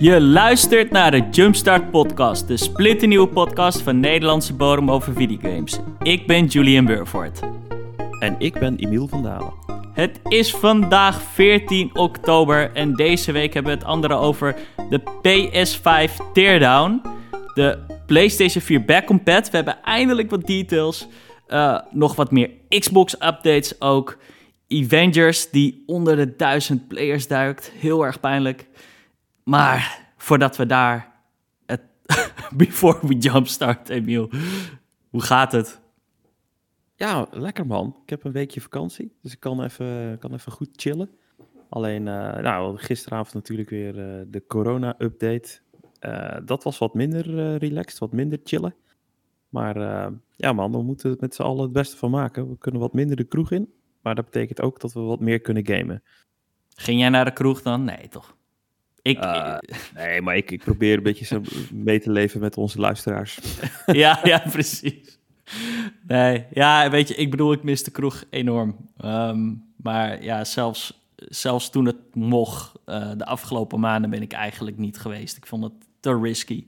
[0.00, 5.78] Je luistert naar de Jumpstart Podcast, de splinternieuwe podcast van Nederlandse bodem over videogames.
[6.02, 7.40] Ik ben Julian Burford.
[8.18, 9.52] En ik ben Emiel van Dalen.
[9.92, 14.56] Het is vandaag 14 oktober en deze week hebben we het andere over
[14.88, 17.02] de PS5 Teardown,
[17.54, 19.50] de PlayStation 4 Back Compat.
[19.50, 21.06] We hebben eindelijk wat details,
[21.48, 24.18] uh, nog wat meer Xbox updates ook.
[24.68, 28.68] Avengers die onder de 1000 players duikt, heel erg pijnlijk.
[29.50, 31.12] Maar voordat we daar
[31.66, 31.80] het
[32.56, 34.30] before we jumpstart, Emiel,
[35.08, 35.80] hoe gaat het?
[36.94, 37.96] Ja, lekker man.
[38.02, 41.10] Ik heb een weekje vakantie, dus ik kan even, kan even goed chillen.
[41.68, 45.60] Alleen, uh, nou, gisteravond natuurlijk weer uh, de corona-update.
[46.00, 48.74] Uh, dat was wat minder relaxed, wat minder chillen.
[49.48, 49.76] Maar
[50.36, 52.48] ja man, we moeten het met z'n allen het beste van maken.
[52.48, 55.40] We kunnen wat minder de kroeg in, maar dat betekent ook dat we wat meer
[55.40, 56.02] kunnen gamen.
[56.74, 57.84] Ging jij naar de kroeg dan?
[57.84, 58.38] Nee, toch?
[59.02, 59.56] Ik, uh,
[59.94, 63.38] nee, maar ik, ik probeer een beetje zo mee te leven met onze luisteraars.
[63.86, 65.18] ja, ja, precies.
[66.06, 68.76] Nee, ja, weet je, ik bedoel, ik mis de kroeg enorm.
[69.04, 74.78] Um, maar ja, zelfs, zelfs toen het mocht, uh, de afgelopen maanden ben ik eigenlijk
[74.78, 75.36] niet geweest.
[75.36, 76.66] Ik vond het te risky.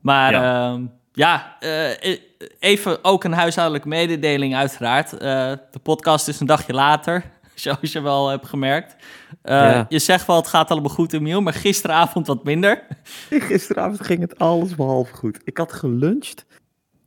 [0.00, 0.80] Maar ja, uh,
[1.12, 2.16] ja uh,
[2.58, 5.10] even ook een huishoudelijke mededeling uiteraard.
[5.10, 7.24] de podcast is een dagje later.
[7.62, 8.94] zoals je wel hebt gemerkt.
[8.94, 9.02] Uh,
[9.42, 9.86] ja.
[9.88, 12.86] Je zegt wel, het gaat allemaal goed, Emiel, maar gisteravond wat minder.
[13.30, 15.40] Gisteravond ging het alles behalve goed.
[15.44, 16.46] Ik had geluncht.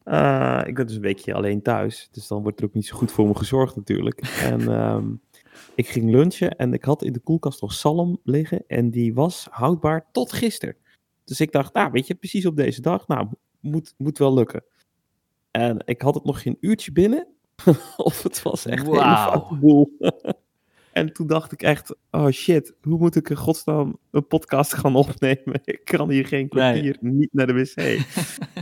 [0.06, 2.98] Uh, ik ben dus een weekje alleen thuis, dus dan wordt er ook niet zo
[2.98, 4.20] goed voor me gezorgd natuurlijk.
[4.52, 5.22] En um,
[5.76, 9.48] ik ging lunchen en ik had in de koelkast nog zalm liggen en die was
[9.52, 10.76] houdbaar tot gisteren.
[11.24, 13.28] Dus ik dacht, nou weet je, precies op deze dag, nou,
[13.60, 14.64] moet, moet wel lukken.
[15.52, 17.28] En ik had het nog geen uurtje binnen
[17.98, 18.96] of het was echt wow.
[18.96, 19.98] een hele boel.
[20.92, 24.96] en toen dacht ik echt, oh shit, hoe moet ik in godsnaam een podcast gaan
[24.96, 25.62] opnemen?
[25.64, 27.14] Ik kan hier geen kwartier nee.
[27.14, 27.76] niet naar de wc.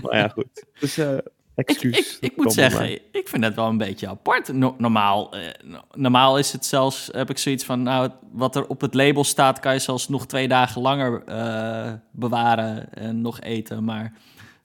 [0.03, 0.65] maar ja, goed.
[0.79, 1.17] Dus uh,
[1.55, 1.97] excuus.
[1.97, 4.53] Ik, ik, ik moet zeggen, ik vind het wel een beetje apart.
[4.53, 5.41] No normaal, uh,
[5.93, 9.59] normaal is het zelfs, heb ik zoiets van, nou, wat er op het label staat,
[9.59, 13.83] kan je zelfs nog twee dagen langer uh, bewaren en nog eten.
[13.83, 14.13] Maar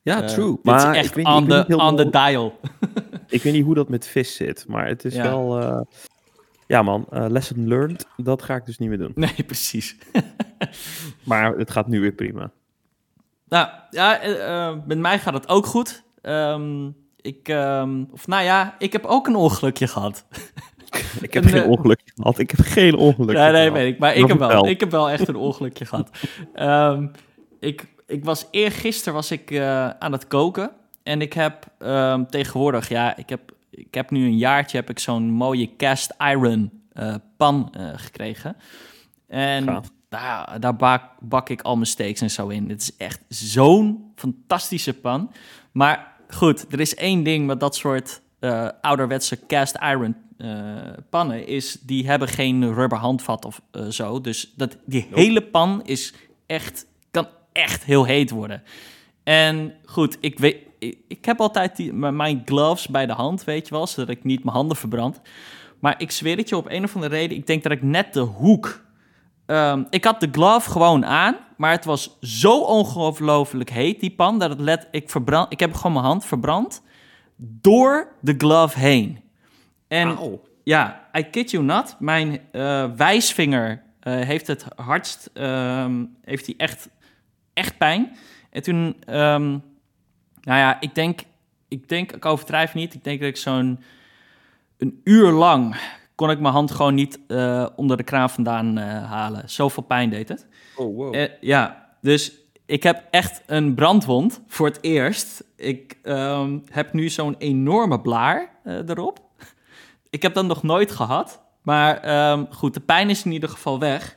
[0.04, 0.58] ja, uh, true.
[0.62, 2.60] Maar is echt on, the, on the dial.
[3.28, 5.22] ik weet niet hoe dat met vis zit, maar het is ja.
[5.22, 5.62] wel...
[5.62, 5.80] Uh,
[6.66, 9.12] ja man, uh, lesson learned, dat ga ik dus niet meer doen.
[9.14, 9.96] Nee, precies.
[11.24, 12.50] maar het gaat nu weer prima.
[13.48, 16.04] Nou, ja, met mij gaat het ook goed.
[16.22, 20.26] Um, ik, um, of nou ja, ik heb ook een ongelukje gehad.
[21.20, 22.38] ik heb een, geen ongelukje gehad.
[22.38, 23.98] Ik heb geen ongelukje Nee, nee, weet ik.
[23.98, 26.10] Maar ik heb, wel, ik heb wel echt een ongelukje gehad.
[26.54, 27.10] Um,
[27.60, 30.70] ik ik was eergisteren was ik uh, aan het koken.
[31.02, 34.98] En ik heb um, tegenwoordig, ja, ik heb, ik heb nu een jaartje heb ik
[34.98, 38.56] zo'n mooie cast iron uh, pan uh, gekregen.
[39.28, 42.68] En daar, daar bak, bak ik al mijn steaks en zo in.
[42.68, 45.32] Het is echt zo'n fantastische pan.
[45.72, 48.22] Maar goed, er is één ding met dat soort
[48.80, 50.16] ouderwetse cast iron
[51.10, 54.20] pannen is, die hebben geen rubber handvat of zo.
[54.20, 56.14] Dus dat, die hele pan is
[56.46, 56.86] echt
[57.54, 58.62] echt heel heet worden.
[59.22, 63.68] En goed, ik, weet, ik, ik heb altijd die, mijn gloves bij de hand, weet
[63.68, 65.20] je wel, zodat ik niet mijn handen verbrand.
[65.80, 68.12] Maar ik zweer het je op een of andere reden, ik denk dat ik net
[68.12, 68.82] de hoek...
[69.46, 74.38] Um, ik had de glove gewoon aan, maar het was zo ongelooflijk heet, die pan,
[74.38, 74.88] dat het let...
[74.90, 76.82] Ik, verbrand, ik heb gewoon mijn hand verbrand
[77.36, 79.20] door de glove heen.
[79.88, 85.30] En ja, I kid you not, mijn uh, wijsvinger uh, heeft het hardst...
[85.34, 86.88] Um, heeft hij echt
[87.54, 88.16] echt pijn.
[88.50, 88.76] En toen,
[89.08, 89.62] um,
[90.40, 91.20] nou ja, ik denk,
[91.68, 92.94] ik denk, ik overdrijf niet.
[92.94, 93.82] Ik denk dat ik zo'n
[94.78, 95.76] een uur lang
[96.14, 99.50] kon ik mijn hand gewoon niet uh, onder de kraan vandaan uh, halen.
[99.50, 100.46] Zoveel pijn deed het.
[100.76, 101.14] Oh, wow.
[101.14, 102.32] Uh, ja, dus
[102.66, 105.44] ik heb echt een brandwond voor het eerst.
[105.56, 109.20] Ik um, heb nu zo'n enorme blaar erop.
[110.10, 111.42] Ik heb dat nog nooit gehad.
[111.62, 114.16] Maar um, goed, de pijn is in ieder geval weg.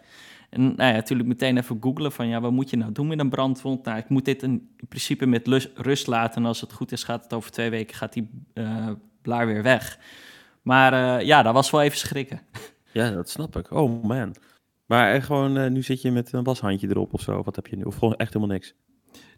[0.50, 3.20] En nou ja, natuurlijk meteen even googlen van ja, wat moet je nou doen met
[3.20, 3.84] een brandwond?
[3.84, 6.42] Nou, ik moet dit in, principe met rust laten.
[6.42, 8.90] En als het goed is, gaat het over twee weken, gaat die uh,
[9.22, 10.00] blaar weer weg.
[10.62, 12.42] Maar uh, ja, dat was wel even schrikken.
[12.92, 13.72] Ja, dat snap ik.
[13.72, 14.36] Oh man.
[14.86, 17.44] Maar eh, gewoon, uh, nu zit je met een washandje erop of zo.
[17.44, 17.84] Wat heb je nu?
[17.84, 18.74] Of gewoon echt helemaal niks?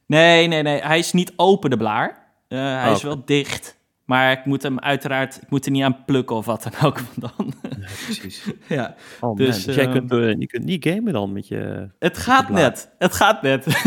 [0.06, 0.82] Nee, nee, nee.
[0.82, 2.34] Hij is niet open, de blaar.
[2.48, 3.79] hij oh, is wel dicht.
[4.10, 7.00] Maar ik moet hem uiteraard, ik moet er niet aan plukken of wat dan ook
[7.26, 7.54] dan.
[7.62, 8.44] Ja, precies.
[8.68, 8.96] ja.
[9.20, 11.90] Oh, dus, dus jij uh, kunt, uh, je kunt niet gamen dan met je...
[12.00, 13.66] Het gaat net, het gaat net.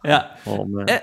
[0.00, 0.30] ja.
[0.44, 1.02] Oh, en,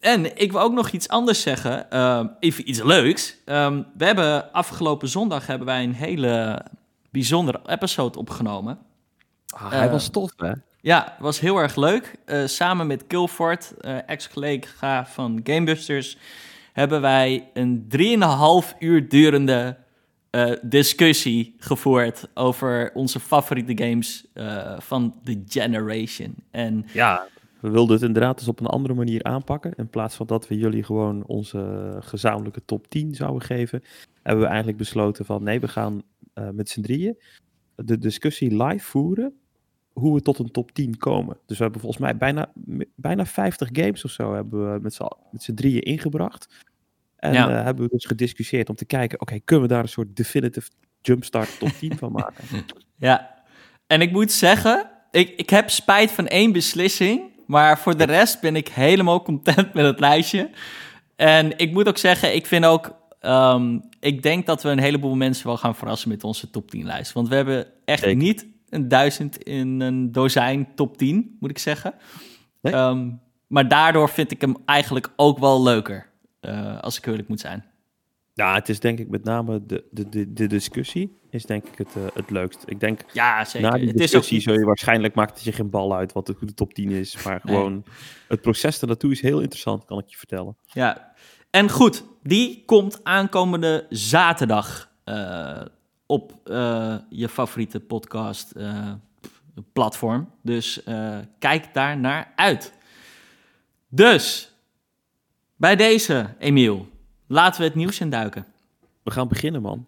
[0.00, 3.36] en, ik wil ook nog iets anders zeggen, uh, even iets leuks.
[3.46, 6.64] Um, we hebben afgelopen zondag hebben wij een hele
[7.10, 8.78] bijzondere episode opgenomen.
[9.46, 10.52] Ah, hij was tof, hè?
[10.80, 12.14] Ja, was heel erg leuk.
[12.44, 13.74] Samen met Kilford,
[14.06, 16.18] ex-collega van Gamebusters,
[16.72, 17.86] hebben wij een
[18.72, 19.76] 3,5 uur durende
[20.30, 24.26] uh, discussie gevoerd over onze favoriete games
[24.78, 26.34] van The Generation.
[26.50, 27.26] En ja,
[27.60, 29.74] we wilden het inderdaad eens op een andere manier aanpakken.
[29.76, 33.82] In plaats van dat we jullie gewoon onze gezamenlijke top 10 zouden geven,
[34.22, 36.02] hebben we eigenlijk besloten van nee, we gaan
[36.52, 37.16] met z'n drieën
[37.74, 39.41] de discussie live voeren
[39.92, 41.36] hoe we tot een top 10 komen.
[41.46, 42.52] Dus we hebben volgens mij bijna,
[42.94, 44.98] bijna 50 games of zo hebben we met
[45.42, 46.64] z'n, drieën ingebracht.
[47.16, 47.50] En ja.
[47.50, 50.70] uh, hebben we dus gediscussieerd om te kijken, oké, kunnen we daar een soort definitive
[51.00, 52.44] jumpstart top 10 van maken?
[52.96, 53.34] Ja,
[53.86, 58.40] en ik moet zeggen, ik, ik heb spijt van één beslissing, maar voor de rest
[58.40, 60.50] ben ik helemaal content met het lijstje.
[61.16, 65.14] En ik moet ook zeggen, ik vind ook, um, ik denk dat we een heleboel
[65.14, 67.12] mensen wel gaan verrassen met onze top 10 lijst.
[67.12, 71.94] Want we hebben echt niet een duizend in een dozijn top 10, moet ik zeggen.
[72.62, 73.10] Ehm,
[73.46, 76.06] maar daardoor vind ik hem eigenlijk ook wel leuker,
[76.40, 77.64] uh, als ik eerlijk moet zijn.
[78.34, 81.78] Ja, het is denk ik met name de, de, de, de discussie is denk ik
[81.78, 82.62] het, uh, het leukst.
[82.66, 83.70] Ik denk, ja, zeker.
[83.70, 84.42] na die discussie het is ook...
[84.42, 87.22] zul je waarschijnlijk maakt het je geen bal uit wat de, top 10 is.
[87.24, 87.84] Maar gewoon
[88.28, 90.56] het proces ernaartoe is heel interessant, kan ik je vertellen.
[90.66, 91.14] Ja,
[91.50, 95.62] en goed, die komt aankomende zaterdag uh,
[96.12, 98.92] op uh, je favoriete podcast uh,
[99.72, 100.30] platform.
[100.42, 102.72] Dus uh, kijk daar naar uit.
[103.88, 104.54] Dus,
[105.56, 106.88] bij deze, Emiel,
[107.26, 108.46] laten we het nieuws induiken.
[109.02, 109.86] We gaan beginnen, man.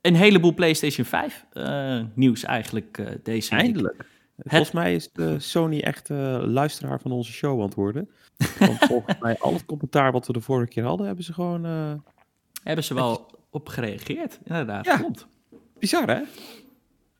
[0.00, 1.44] Een heleboel PlayStation 5
[2.14, 3.96] nieuws eigenlijk deze Eindelijk.
[3.96, 4.06] Week.
[4.36, 6.08] Volgens mij is de Sony echt
[6.44, 8.10] luisteraar van onze show aan het worden.
[8.58, 11.64] Want volgens mij al het commentaar wat we de vorige keer hadden, hebben ze gewoon...
[12.62, 14.84] hebben ze wel op gereageerd, inderdaad.
[14.84, 14.96] Ja.
[14.96, 15.26] Klopt.
[15.78, 16.22] Bizar, hè?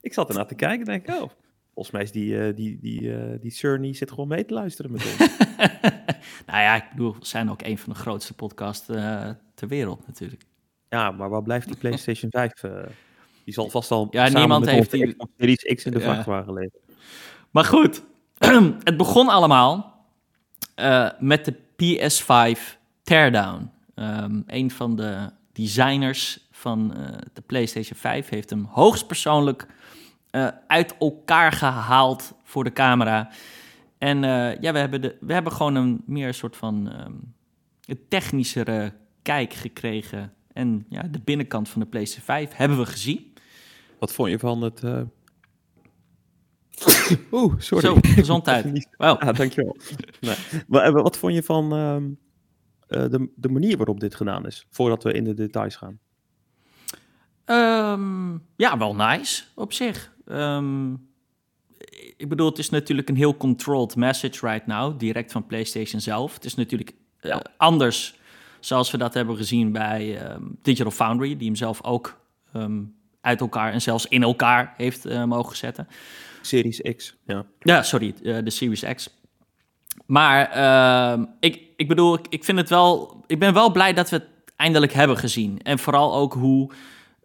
[0.01, 1.31] Ik zat ernaar te kijken en denk, oh,
[1.75, 4.93] volgens mij is die, uh, die, die, uh, die Cerny zit gewoon mee te luisteren
[4.93, 5.17] met ons.
[6.47, 10.07] nou ja, ik bedoel, we zijn ook een van de grootste podcasts uh, ter wereld
[10.07, 10.43] natuurlijk.
[10.89, 12.53] Ja, maar waar blijft die PlayStation 5?
[13.45, 15.17] die zal vast al ja, niemand heeft die...
[15.37, 16.05] Series X in de ja.
[16.05, 16.71] vrachtwagen.
[17.51, 18.05] Maar goed,
[18.85, 20.05] het begon allemaal
[21.19, 23.71] met de PS5 Teardown.
[23.95, 29.67] Um, een van de designers van uh, de PlayStation 5 heeft hem hoogstpersoonlijk
[30.31, 33.31] uh, uit elkaar gehaald voor de camera.
[33.99, 37.35] En uh, ja, we hebben, de, we hebben gewoon een meer soort van um,
[38.09, 40.33] technischere kijk gekregen.
[40.53, 43.33] En ja, de binnenkant van de PlayStation 5 hebben we gezien.
[43.99, 44.83] Wat vond je van het...
[47.33, 47.85] Oeh, sorry.
[47.85, 48.89] Zo, gezondheid.
[48.97, 49.19] Wow.
[49.19, 49.77] Ah, dankjewel.
[50.21, 50.37] nee.
[50.67, 52.19] maar, wat vond je van um,
[52.87, 54.67] de, de manier waarop dit gedaan is?
[54.71, 55.99] Voordat we in de details gaan.
[57.50, 60.12] Um, ja, wel nice op zich.
[60.27, 61.09] Um,
[62.17, 66.35] ik bedoel, het is natuurlijk een heel controlled message right now, direct van PlayStation zelf.
[66.35, 68.15] Het is natuurlijk uh, anders
[68.61, 72.21] zoals we dat hebben gezien bij um, Digital Foundry, die hem zelf ook
[73.21, 75.89] uit elkaar en zelfs in elkaar heeft uh, mogen zetten.
[76.43, 77.47] Series X, ja.
[77.59, 79.09] Ja, sorry, uh, de Series X.
[80.06, 80.41] Maar
[81.41, 83.23] ik, ik bedoel, ik, ik vind het wel.
[83.27, 85.62] Ik ben wel blij dat we het eindelijk hebben gezien.
[85.62, 86.71] En vooral ook hoe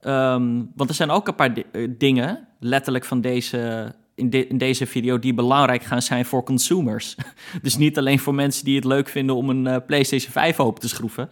[0.07, 4.57] Um, want er zijn ook een paar eh, dingen, letterlijk van deze, in, de, in,
[4.57, 7.15] deze video, die belangrijk gaan zijn voor consumers.
[7.62, 10.81] dus niet alleen voor mensen die het leuk vinden om een uh, PlayStation 5 open
[10.81, 11.29] te schroeven.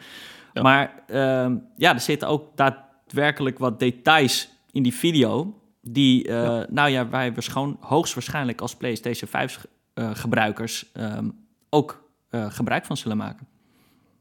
[0.54, 0.62] Ja.
[0.62, 1.04] Maar
[1.44, 5.56] um, ja, er zitten ook daadwerkelijk wat details in die video.
[5.82, 6.66] Die, uh, ja.
[6.70, 7.34] nou ja, wij
[7.80, 11.34] hoogstwaarschijnlijk als PlayStation 5 gebruikers um,
[11.70, 13.48] ook gebruik van zullen maken.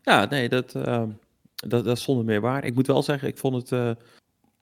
[0.03, 2.65] Ja, nee, dat, dat, dat is zonder meer waar.
[2.65, 3.97] Ik moet wel zeggen, ik vond het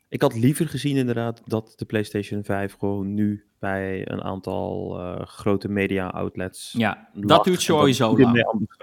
[0.08, 5.26] ik had liever gezien inderdaad dat de PlayStation 5 gewoon nu bij een aantal uh,
[5.26, 6.72] grote media outlets.
[6.72, 8.76] Ja, dat duurt sowieso lang.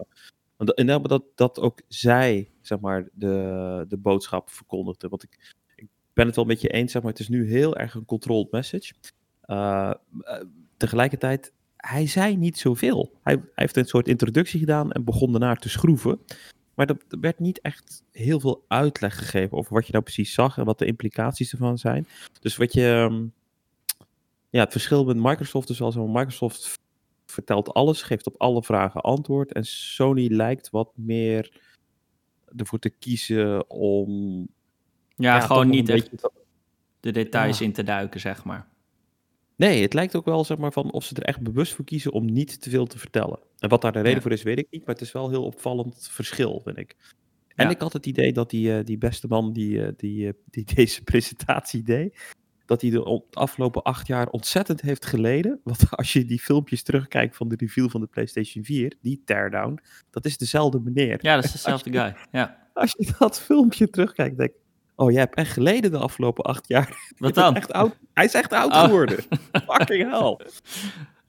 [0.57, 5.07] Want en dat, dat ook zij, zeg maar, de, de boodschap verkondigde.
[5.07, 7.75] Want ik, ik ben het wel met je eens, zeg maar, het is nu heel
[7.77, 8.93] erg een controlled message.
[9.45, 10.41] Uh, uh,
[10.77, 13.19] tegelijkertijd, hij zei niet zoveel.
[13.23, 16.19] Hij, hij heeft een soort introductie gedaan en begon daarna te schroeven.
[16.75, 20.57] Maar er werd niet echt heel veel uitleg gegeven over wat je nou precies zag
[20.57, 22.07] en wat de implicaties ervan zijn.
[22.39, 23.07] Dus wat je.
[23.09, 23.25] Ehm,
[24.49, 26.07] ja, het verschil met Microsoft is wel zo.
[26.07, 26.79] Microsoft
[27.25, 29.53] vertelt alles, geeft op alle vragen antwoord.
[29.53, 31.61] En Sony lijkt wat meer
[32.55, 34.39] ervoor te kiezen om.
[35.15, 36.09] Ja, ja gewoon niet echt
[36.99, 37.65] de details ja.
[37.65, 38.67] in te duiken, zeg maar.
[39.55, 42.11] Nee, het lijkt ook wel zeg maar, van of ze er echt bewust voor kiezen
[42.11, 43.39] om niet te veel te vertellen.
[43.59, 44.21] En wat daar de reden ja.
[44.21, 44.85] voor is, weet ik niet.
[44.85, 46.95] Maar het is wel een heel opvallend verschil, vind ik.
[47.55, 47.71] En ja.
[47.71, 50.65] ik had het idee dat die, uh, die beste man die, uh, die, uh, die
[50.75, 52.33] deze presentatie deed,
[52.65, 55.59] dat hij de afgelopen acht jaar ontzettend heeft geleden.
[55.63, 59.79] Want als je die filmpjes terugkijkt van de reveal van de PlayStation 4, die teardown,
[60.09, 61.17] dat is dezelfde meneer.
[61.21, 62.15] Ja, dat is dezelfde guy.
[62.31, 62.69] Ja.
[62.73, 64.55] Als je dat filmpje terugkijkt, denk ik,
[64.95, 66.97] oh, jij hebt echt geleden de afgelopen acht jaar.
[67.17, 67.55] Wat dan?
[67.55, 67.95] Echt oud.
[68.13, 68.83] Hij is echt oud oh.
[68.83, 69.17] geworden.
[69.67, 70.37] Fucking hell.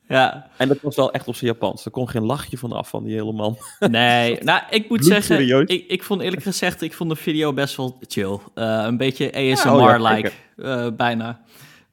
[0.08, 0.50] Ja.
[0.56, 1.84] En dat was wel echt op zijn Japans.
[1.84, 3.56] Er kon geen lachje van af van die hele man.
[3.90, 7.76] Nee, nou, ik moet zeggen, ik, ik vond eerlijk gezegd, ik vond de video best
[7.76, 8.32] wel chill.
[8.32, 8.38] Uh,
[8.84, 11.40] een beetje ASMR-like, ja, uh, bijna.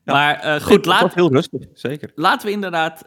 [0.04, 2.12] Ja, maar uh, goed, laat, heel rustig, zeker.
[2.16, 3.06] Laten we inderdaad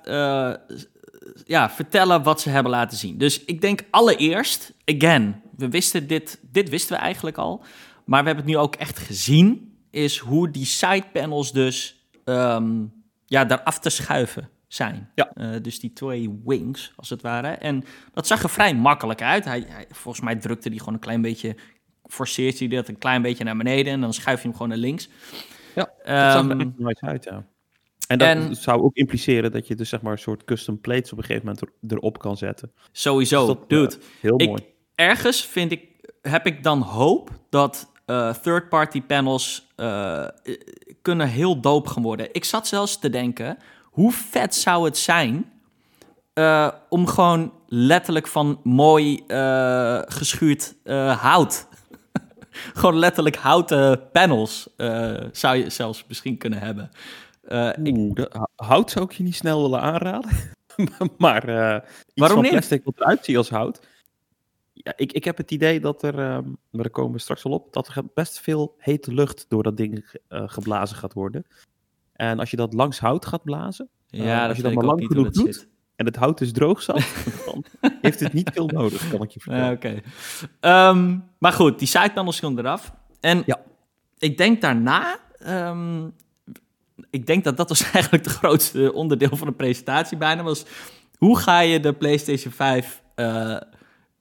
[1.45, 3.19] ja, vertellen wat ze hebben laten zien.
[3.19, 7.65] Dus ik denk allereerst, again, we wisten dit, dit wisten we eigenlijk al,
[8.07, 12.93] maar we hebben het nu ook echt gezien, is hoe die sidepanels dus um,
[13.27, 15.11] ja, daaraf te schuiven zijn.
[15.15, 15.31] Ja.
[15.35, 17.49] Uh, dus die twee wings, als het ware.
[17.49, 19.45] En dat zag er vrij makkelijk uit.
[19.45, 21.57] Hij, hij volgens mij drukte hij gewoon een klein beetje,
[22.05, 24.79] forceert hij dat een klein beetje naar beneden en dan schuif je hem gewoon naar
[24.79, 25.09] links.
[25.75, 27.47] Ja, dat zag er echt nice uit, ja.
[28.07, 31.13] En dat en, zou ook impliceren dat je dus zeg maar een soort custom plates
[31.13, 32.73] op een gegeven moment er, erop kan zetten.
[32.93, 33.95] Sowieso, dus dat, dude.
[33.97, 34.63] Uh, heel ik, mooi.
[34.95, 35.89] Ergens vind ik,
[36.23, 40.27] heb ik dan hoop dat uh, third-party panels uh,
[41.03, 42.29] kunnen heel doop gaan worden.
[42.33, 45.53] Ik zat zelfs te denken, hoe vet zou het zijn
[46.35, 49.25] uh, om gewoon letterlijk van mooi
[50.07, 50.75] geschuurd
[51.19, 51.69] hout.
[52.75, 54.69] gewoon letterlijk houten panels
[55.33, 56.91] zou je zelfs misschien kunnen hebben.
[57.51, 58.29] Oeh, ik...
[58.57, 60.31] hout zou ik je niet snel willen aanraden.
[61.19, 61.43] maar
[61.77, 63.81] iets Waarom van plastic wat eruit ziet als hout.
[64.87, 67.53] Ja, ik, ik heb het idee dat er, um, maar daar komen we straks al
[67.53, 71.47] op, dat er best veel hete lucht door dat ding geblazen gaat worden.
[72.13, 75.07] En als je dat langs hout gaat blazen, ja, uh, als je dat maar lang
[75.07, 75.69] genoeg doet zit.
[75.97, 77.05] en het hout is droog zat,
[77.47, 77.65] dan
[78.01, 79.67] heeft het niet veel nodig, kan ik je vertellen.
[79.67, 80.03] Ja, Oké.
[80.61, 80.89] Okay.
[80.91, 82.93] Um, maar goed, die sidepanels komen eraf.
[83.21, 83.61] En ja.
[84.19, 86.15] ik denk daarna, um,
[87.11, 90.65] ik denk dat dat was eigenlijk de grootste onderdeel van de presentatie bijna, was
[91.19, 93.57] hoe ga je de PlayStation 5 uh,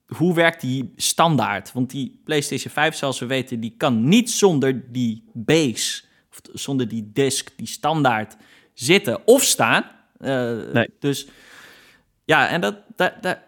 [0.06, 1.72] hoe werkt die standaard?
[1.72, 6.04] Want die PlayStation 5, zoals we weten, die kan niet zonder die base
[6.52, 8.36] zonder die disk, die standaard
[8.72, 9.84] zitten of staan.
[10.20, 10.90] Uh, nee.
[10.98, 11.28] Dus
[12.24, 13.42] ja, en dat, dat, daar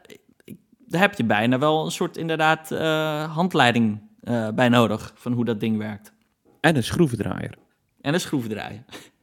[0.91, 5.61] heb je bijna wel een soort inderdaad uh, handleiding uh, bij nodig van hoe dat
[5.61, 6.13] ding werkt.
[6.61, 7.55] En een schroevendraaier.
[8.01, 8.85] En een schroevendraaier.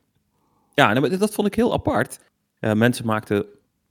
[0.74, 2.20] Ja, nou, dat vond ik heel apart.
[2.60, 3.46] mensen maakten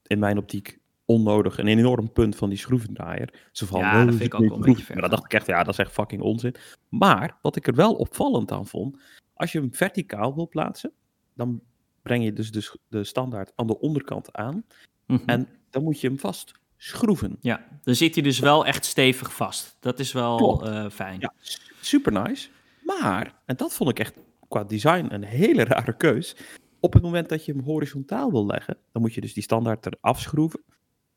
[0.07, 3.49] in mijn optiek onnodig een enorm punt van die schroevendraaier.
[3.53, 4.95] Zo van, ja, dat vind ik ook wel een beetje ver.
[4.95, 6.55] Maar dat dacht ik echt, ja, dat is echt fucking onzin.
[6.89, 8.99] Maar wat ik er wel opvallend aan vond,
[9.35, 10.93] als je hem verticaal wil plaatsen,
[11.35, 11.61] dan
[12.03, 14.55] breng je dus de, de standaard aan de onderkant aan.
[15.07, 15.27] Mm -hmm.
[15.27, 17.37] En dan moet je hem vast schroeven.
[17.41, 19.77] Ja, dan zit hij dus wel echt stevig vast.
[19.81, 21.21] Dat is wel uh, fijn.
[21.21, 21.33] Ja,
[21.81, 22.49] super nice.
[22.83, 24.17] Maar, en dat vond ik echt
[24.49, 26.37] qua design een hele rare keus.
[26.81, 29.87] Op het moment dat je hem horizontaal wil leggen, dan moet je dus die standaard
[29.87, 30.61] eraf schroeven.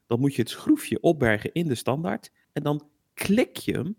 [0.07, 2.31] Dan moet je het schroefje opbergen in de standaard.
[2.53, 3.95] En dan klik je hem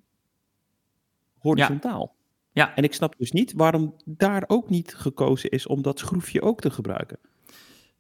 [1.39, 2.01] horizontaal.
[2.01, 2.17] Ja.
[2.65, 2.75] Ja.
[2.75, 6.61] En ik snap dus niet waarom daar ook niet gekozen is om dat schroefje ook
[6.61, 7.19] te gebruiken.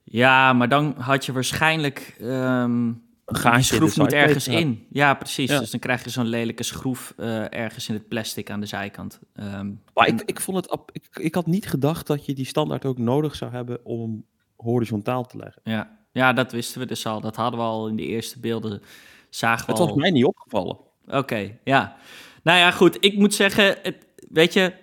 [0.02, 2.16] Ja, maar dan had je waarschijnlijk.
[2.20, 4.86] Um, een schroef moet ergens in.
[4.90, 5.50] Ja, precies.
[5.50, 5.58] Ja.
[5.58, 9.20] Dus dan krijg je zo'n lelijke schroef uh, ergens in het plastic aan de zijkant.
[9.34, 12.84] Um, maar ik, ik, vond het, ik, ik had niet gedacht dat je die standaard
[12.84, 14.24] ook nodig zou hebben om
[14.56, 15.60] horizontaal te leggen.
[15.64, 15.97] Ja.
[16.12, 17.20] Ja, dat wisten we dus al.
[17.20, 18.82] Dat hadden we al in de eerste beelden.
[19.30, 19.96] Zagen we het was al...
[19.96, 20.76] mij niet opgevallen.
[21.06, 21.96] Oké, okay, ja.
[22.42, 22.96] Nou ja, goed.
[23.00, 23.96] Ik moet zeggen, het,
[24.28, 24.74] weet je,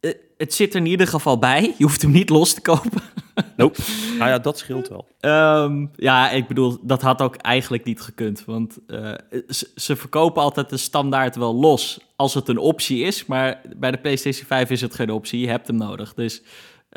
[0.00, 1.74] eh, het zit er in ieder geval bij.
[1.78, 3.02] Je hoeft hem niet los te kopen.
[3.56, 3.80] Nope.
[4.18, 5.08] Nou ja, dat scheelt wel.
[5.20, 8.44] Um, ja, ik bedoel, dat had ook eigenlijk niet gekund.
[8.44, 9.14] Want uh,
[9.48, 13.26] ze, ze, verkopen altijd de standaard wel los als het een optie is.
[13.26, 15.40] Maar bij de PlayStation 5 is het geen optie.
[15.40, 16.14] Je hebt hem nodig.
[16.14, 16.42] Dus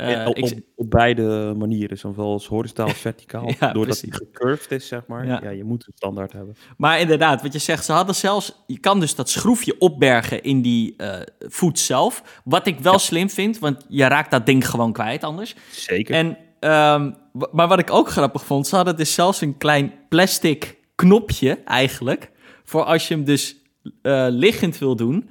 [0.01, 0.61] uh, op, ik...
[0.75, 3.53] op, beide manieren, zowel als horizontaal als verticaal.
[3.59, 5.25] ja, doordat hij gecurved is, zeg maar.
[5.25, 5.39] Ja.
[5.43, 5.49] ja.
[5.49, 6.55] je moet een standaard hebben.
[6.77, 8.63] Maar inderdaad, wat je zegt, ze hadden zelfs...
[8.67, 12.41] Je kan dus dat schroefje opbergen in die uh, voet zelf.
[12.43, 12.97] Wat ik wel ja.
[12.97, 15.55] slim vind, want je raakt dat ding gewoon kwijt anders.
[15.71, 16.15] Zeker.
[16.15, 17.15] En, um,
[17.51, 22.31] maar wat ik ook grappig vond, ze hadden dus zelfs een klein plastic knopje eigenlijk...
[22.63, 23.55] voor als je hem dus
[24.01, 25.29] uh, liggend wil doen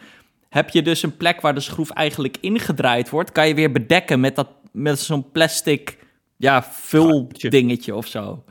[0.49, 4.21] heb je dus een plek waar de schroef eigenlijk ingedraaid wordt, kan je weer bedekken
[4.21, 6.07] met, dat, met zo'n plastic
[6.37, 8.45] ja, vul dingetje of zo.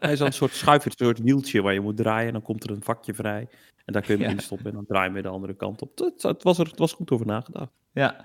[0.00, 2.64] Hij is een soort schuif, een soort wieltje waar je moet draaien en dan komt
[2.64, 3.48] er een vakje vrij.
[3.84, 4.36] En daar kun je hem ja.
[4.36, 5.98] in stoppen en dan draai je weer de andere kant op.
[5.98, 7.70] Het, het, was er, het was goed over nagedacht.
[7.92, 8.24] Ja.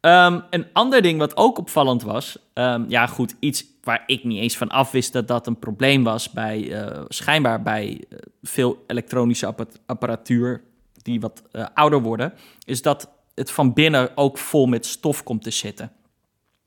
[0.00, 4.40] Um, een ander ding wat ook opvallend was, um, ja goed, iets waar ik niet
[4.40, 8.84] eens van af wist dat dat een probleem was bij, uh, schijnbaar bij uh, veel
[8.86, 9.54] elektronische
[9.86, 10.62] apparatuur
[10.92, 12.32] die wat uh, ouder worden,
[12.64, 15.92] is dat het van binnen ook vol met stof komt te zitten.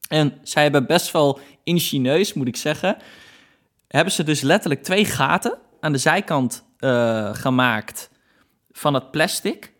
[0.09, 2.97] En zij hebben best wel ingenieus, moet ik zeggen.
[3.87, 8.09] Hebben ze dus letterlijk twee gaten aan de zijkant uh, gemaakt
[8.71, 9.73] van het plastic.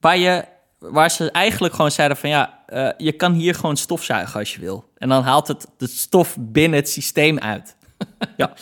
[0.00, 0.44] Waar, je,
[0.78, 4.60] waar ze eigenlijk gewoon zeiden van ja, uh, je kan hier gewoon stofzuigen als je
[4.60, 4.84] wil.
[4.96, 7.76] En dan haalt het de stof binnen het systeem uit.
[8.36, 8.54] ja,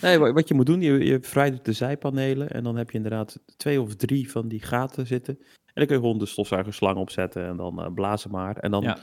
[0.00, 3.38] nee, wat je moet doen, je, je verwijdert de zijpanelen en dan heb je inderdaad
[3.56, 5.38] twee of drie van die gaten zitten.
[5.38, 8.56] En dan kun je gewoon de stofzuigerslang opzetten en dan uh, blazen maar.
[8.56, 8.96] En dan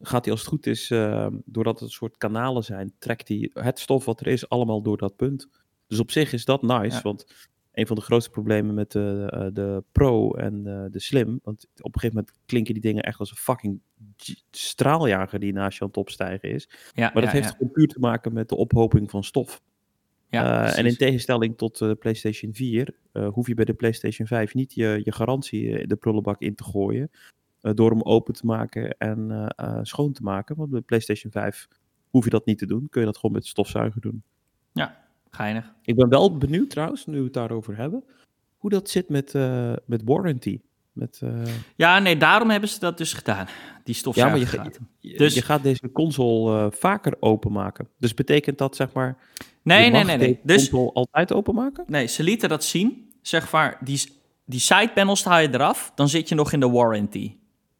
[0.00, 3.50] gaat hij als het goed is, uh, doordat het een soort kanalen zijn, trekt hij
[3.52, 5.48] het stof wat er is allemaal door dat punt.
[5.86, 9.46] Dus op zich is dat nice, want een van de grootste problemen met de, uh,
[9.52, 13.18] de Pro en uh, de Slim, want op een gegeven moment klinken die dingen echt
[13.18, 13.80] als een fucking
[14.50, 16.68] straaljager die naast je aan het opstijgen is.
[16.92, 19.62] Ja, maar dat heeft gewoon puur te maken met de ophoping van stof.
[20.30, 24.54] Ja, uh, en in tegenstelling tot de PlayStation 4 hoef je bij de PlayStation 5
[24.54, 27.10] niet je, je garantie de prullenbak in te gooien.
[27.60, 30.56] Door hem open te maken en schoon te maken.
[30.56, 31.68] Want bij de PlayStation 5
[32.10, 32.88] hoef je dat niet te doen.
[32.90, 34.22] Kun je dat gewoon met stofzuiger doen.
[34.72, 35.74] Ja, Geinig.
[35.82, 38.04] Ik ben wel benieuwd trouwens, nu we het daarover hebben,
[38.56, 39.32] hoe dat zit met,
[39.84, 40.60] met warranty.
[40.92, 41.42] Met, uh...
[41.76, 43.46] Ja, nee, daarom hebben ze dat dus gedaan.
[43.84, 44.54] Die stofzuiger.
[44.54, 45.34] Ja, maar je, je, dus...
[45.34, 47.88] je gaat deze console uh, vaker openmaken.
[47.98, 49.18] Dus betekent dat zeg maar.
[49.62, 50.40] Nee, nee, nee, nee.
[50.42, 51.84] Dus console altijd openmaken?
[51.86, 53.12] Nee, ze lieten dat zien.
[53.22, 54.02] Zeg maar, die,
[54.44, 57.36] die sidepanels haal je eraf, dan zit je nog in de warranty.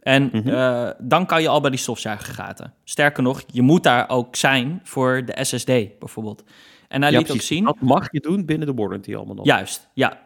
[0.09, 0.93] En mm -hmm.
[0.99, 2.75] dan kan je al bij die stofzuigergaten.
[2.85, 5.67] Sterker nog, je moet daar ook zijn voor de SSD
[5.99, 6.45] bijvoorbeeld.
[6.89, 7.65] En hij liet ook zien...
[7.65, 9.45] Dat mag je doen binnen de warranty allemaal nog.
[9.45, 10.19] Juist, ja.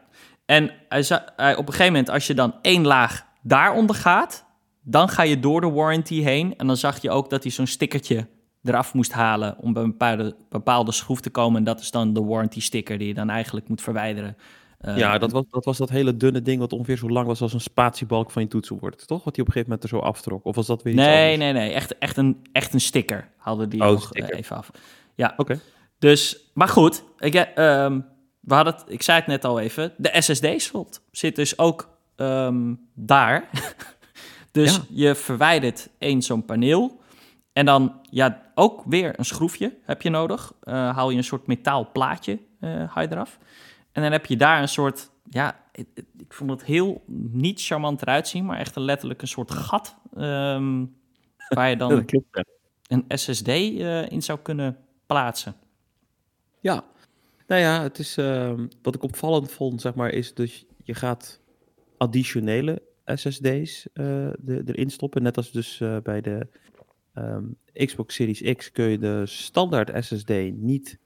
[0.46, 4.44] En hij zei, hij, op een gegeven moment, als je dan één laag daaronder gaat...
[4.82, 6.56] dan ga je door de warranty heen.
[6.56, 8.26] En dan zag je ook dat hij zo'n stickertje
[8.62, 9.56] eraf moest halen...
[9.58, 11.58] om bij een bepaalde, bepaalde schroef te komen.
[11.58, 14.36] En dat is dan de warranty sticker die je dan eigenlijk moet verwijderen.
[14.84, 17.40] Uh, ja, dat was, dat was dat hele dunne ding wat ongeveer zo lang was
[17.40, 19.24] als een spatiebalk van je toetsenbord, toch?
[19.24, 20.44] Wat hij op een gegeven moment er zo aftrok.
[20.44, 21.38] Of was dat weer iets Nee, anders?
[21.38, 21.72] nee, nee.
[21.72, 24.70] Echt, echt, een, echt een sticker haalde die oh, nog uh, even af.
[25.14, 25.34] Ja.
[25.36, 25.60] Oké.
[25.98, 28.04] Dus, maar goed, ik, um,
[28.40, 32.88] we hadden het, ik zei het net al even, de SSD-slot zit dus ook um,
[32.94, 33.48] daar.
[34.52, 34.82] dus ja.
[34.88, 37.00] je verwijdert één zo'n paneel.
[37.52, 40.52] En dan, ja, ook weer een schroefje heb je nodig.
[40.64, 43.38] Uh, haal je een soort metaalplaatje, uh, haal je eraf.
[43.92, 45.86] En dan heb je daar een soort, ja, ik,
[46.18, 49.96] ik vond het heel niet charmant eruit zien, maar echt een letterlijk een soort gat.
[50.16, 50.96] Um,
[51.48, 52.04] waar je dan
[52.88, 55.54] een SSD uh, in zou kunnen plaatsen.
[56.60, 56.84] Ja,
[57.46, 58.52] nou ja, het is, uh,
[58.82, 61.40] wat ik opvallend vond, zeg maar, is dus je gaat
[61.96, 65.22] additionele SSD's uh, de, erin stoppen.
[65.22, 66.46] Net als dus uh, bij de
[67.14, 70.98] um, Xbox Series X kun je de standaard SSD niet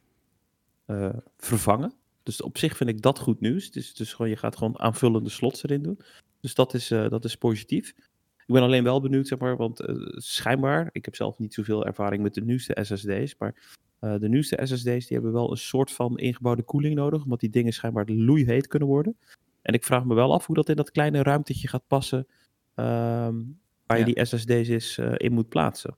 [1.36, 1.92] vervangen.
[2.26, 3.70] Dus op zich vind ik dat goed nieuws.
[3.70, 5.98] Dus, dus gewoon, je gaat gewoon aanvullende slots erin doen.
[6.40, 7.88] Dus dat is, dat is positief.
[8.46, 12.22] Ik ben alleen wel benieuwd, zeg maar, want schijnbaar, ik heb zelf niet zoveel ervaring
[12.22, 16.18] met de nieuwste SSD's, maar uh, de nieuwste SSD's die hebben wel een soort van
[16.18, 19.16] ingebouwde koeling nodig, omdat die dingen schijnbaar loeiheet kunnen worden.
[19.62, 22.18] En ik vraag me wel af hoe dat in dat kleine ruimtetje gaat passen,
[22.74, 24.06] um, waar ja.
[24.06, 25.96] je die SSD's is, in moet plaatsen.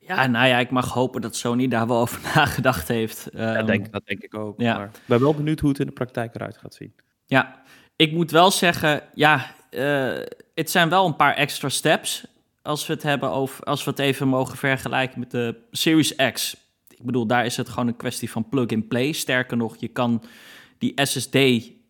[0.00, 3.34] Ja, nou ja, ik mag hopen dat Sony daar wel over nagedacht heeft.
[3.34, 4.60] Um, ja, denk, dat denk ik ook.
[4.60, 4.76] Ja.
[4.76, 6.94] Maar ik ben wel benieuwd hoe het in de praktijk eruit gaat zien.
[7.26, 7.62] Ja,
[7.96, 10.18] ik moet wel zeggen, ja, uh,
[10.54, 12.26] het zijn wel een paar extra steps
[12.62, 16.56] als we het hebben over, als we het even mogen vergelijken met de Series X.
[16.88, 19.12] Ik bedoel, daar is het gewoon een kwestie van plug-and-play.
[19.12, 20.22] Sterker nog, je kan
[20.78, 21.36] die SSD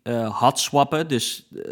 [0.03, 1.07] uh, hot swappen.
[1.07, 1.63] Dus uh,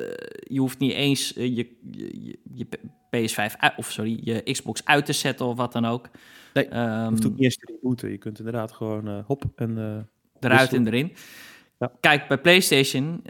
[0.43, 2.67] je hoeft niet eens uh, je, je, je,
[3.15, 6.09] PS5 uit, of sorry, je Xbox uit te zetten of wat dan ook.
[6.53, 8.11] Nee, um, je hoeft ook niet eens te rebooten.
[8.11, 10.07] Je kunt inderdaad gewoon hop en
[10.39, 11.13] eruit en erin.
[11.79, 11.91] Ja.
[11.99, 13.21] Kijk, bij PlayStation,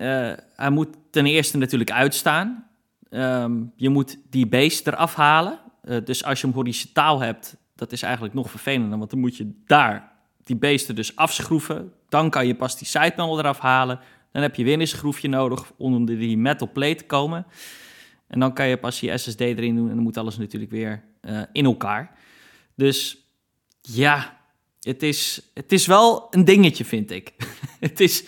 [0.55, 2.69] hij moet ten eerste natuurlijk uitstaan.
[3.09, 5.59] Um, je moet die base eraf halen.
[6.03, 9.51] Dus als je hem horizontaal hebt, dat is eigenlijk nog vervelender, want dan moet je
[9.65, 10.11] daar
[10.43, 11.93] die beesten dus afschroeven.
[12.07, 13.99] Dan kan je pas die sidepanel eraf halen.
[14.31, 17.45] Dan heb je weer een schroefje nodig om onder die metal plate te komen.
[18.27, 21.03] En dan kan je pas je SSD erin doen en dan moet alles natuurlijk weer
[21.21, 22.17] uh, in elkaar.
[22.75, 23.17] Dus
[23.81, 24.39] ja,
[24.79, 27.33] het is, het is wel een dingetje, vind ik.
[27.79, 28.23] het is,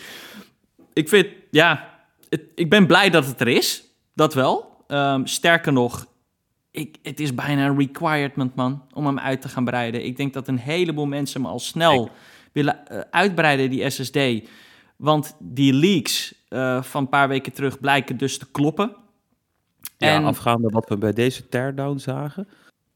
[0.94, 3.84] ik vind, ja, het, ik ben blij dat het er is.
[4.14, 4.84] Dat wel.
[4.88, 6.08] Um, sterker nog,
[6.72, 10.06] ik, het is bijna een requirement, man, om hem uit te gaan breiden.
[10.06, 12.10] Ik denk dat een heleboel mensen hem al snel
[12.52, 14.18] willen uh, uitbreiden, die SSD.
[15.02, 18.96] Want die leaks uh, van een paar weken terug blijken dus te kloppen.
[19.98, 20.24] Ja, en...
[20.24, 22.48] afgaande wat we bij deze teardown zagen,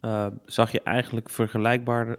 [0.02, 2.18] uh, zag je eigenlijk vergelijkbaar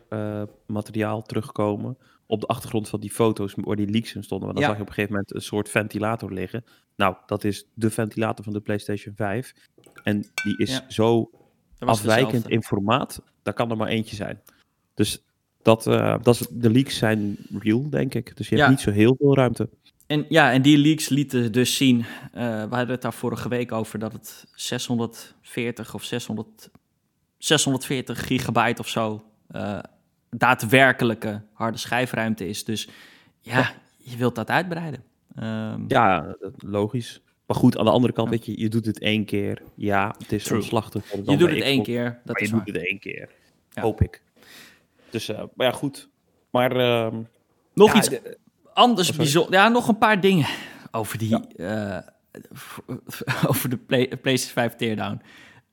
[0.67, 4.47] materiaal terugkomen op de achtergrond van die foto's waar die leaks in stonden.
[4.47, 4.69] Want dan ja.
[4.69, 6.65] zag je op een gegeven moment een soort ventilator liggen.
[6.97, 9.55] Nou, dat is de ventilator van de PlayStation 5.
[10.03, 10.85] En die is ja.
[10.89, 11.31] zo
[11.79, 14.41] afwijkend in formaat Daar kan er maar eentje zijn.
[14.95, 15.26] Dus
[15.67, 18.37] dat, uh, dat is, de leaks zijn real, denk ik.
[18.37, 19.69] Dus je hebt niet zo heel veel ruimte.
[20.07, 23.73] En ja, en die leaks lieten dus zien, uh, we hadden het daar vorige week
[23.73, 26.71] over, dat het 640 of 600,
[27.39, 29.79] 640 gigabyte of zo uh,
[30.31, 32.65] daadwerkelijke harde schijfruimte is.
[32.65, 32.89] Dus
[33.41, 35.03] ja, je wilt dat uitbreiden.
[35.39, 37.21] Um, ja, logisch.
[37.47, 39.63] Maar goed, aan de andere kant, weet je, je doet het één keer.
[39.75, 41.13] Ja, het is omslachtig.
[41.13, 43.29] Je doet het één keer, dat maar is je doet het één keer.
[43.75, 44.25] Hoop ik.
[45.11, 46.09] Dus, uh, maar ja, goed.
[46.51, 46.77] Maar...
[46.77, 47.09] Uh,
[47.75, 48.11] nog iets
[48.73, 49.53] anders oh, bijzonder.
[49.53, 50.47] Ja, nog een paar dingen
[50.91, 51.29] over die...
[51.29, 51.45] Ja.
[51.57, 51.99] Uh,
[53.49, 55.23] over de Play, PlayStation 5 teardown.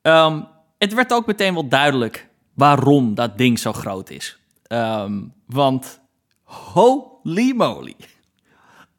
[0.01, 4.39] Um, het werd ook meteen wel duidelijk waarom dat ding zo groot is.
[4.67, 6.01] Um, want
[6.43, 7.95] holy moly.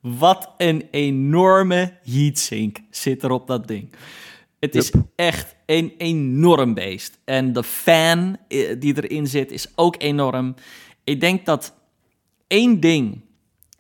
[0.01, 3.93] Wat een enorme heatsink zit er op dat ding.
[4.65, 7.19] Het is echt een enorm beest.
[7.25, 10.55] En de fan eh, die erin zit is ook enorm.
[11.05, 11.75] Ik denk dat
[12.47, 13.21] één ding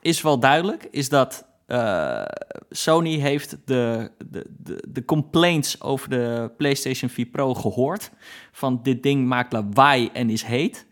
[0.00, 2.24] is wel duidelijk, is dat uh,
[2.70, 8.10] Sony heeft de, de, de, de, complaints over de PlayStation 4 Pro gehoord.
[8.52, 10.86] Van dit ding maakt lawaai en is heet.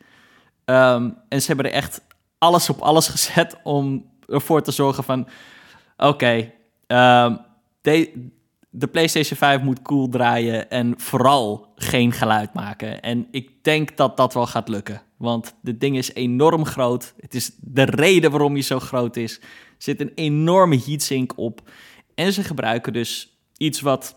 [0.64, 2.00] Um, en ze hebben er echt
[2.38, 5.28] alles op alles gezet om ervoor te zorgen van...
[5.96, 6.54] Oké, okay,
[7.26, 7.40] um,
[8.74, 13.00] de, PlayStation 5 moet cool draaien en vooral geen geluid maken.
[13.02, 15.02] En ik denk dat dat wel gaat lukken.
[15.16, 17.14] Want dit ding is enorm groot.
[17.20, 19.38] Het is de reden waarom hij zo groot is.
[19.38, 19.44] Er
[19.78, 21.70] zit een enorme heatsink op.
[22.14, 24.16] En ze gebruiken dus iets wat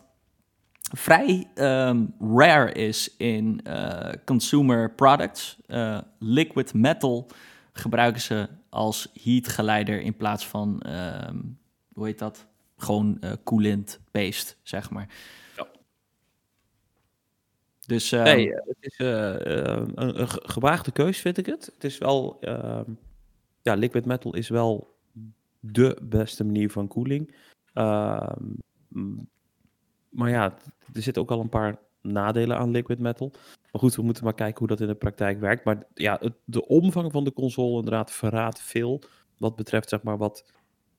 [0.92, 5.58] vrij um, rare is in uh, consumer products.
[5.68, 7.28] Uh, liquid metal
[7.74, 10.84] gebruiken ze als heatgeleider in plaats van,
[11.30, 11.58] um,
[11.94, 12.48] hoe heet dat?
[12.78, 15.10] Gewoon uh, coolant based, zeg maar.
[15.56, 15.68] Ja.
[17.88, 21.66] Dus, um, nee, het is een, een, gewaagde keus, vind ik het.
[21.74, 22.38] Het is wel,
[23.62, 24.98] ja, liquid metal is wel
[25.60, 27.36] de beste manier van koeling.
[30.10, 30.58] maar ja,
[30.94, 33.32] er zitten ook al een paar nadelen aan liquid metal.
[33.72, 35.64] Maar goed, we moeten maar kijken hoe dat in de praktijk werkt.
[35.64, 39.02] Maar ja, het, de omvang van de console inderdaad verraadt veel.
[39.38, 40.46] Wat betreft zeg maar wat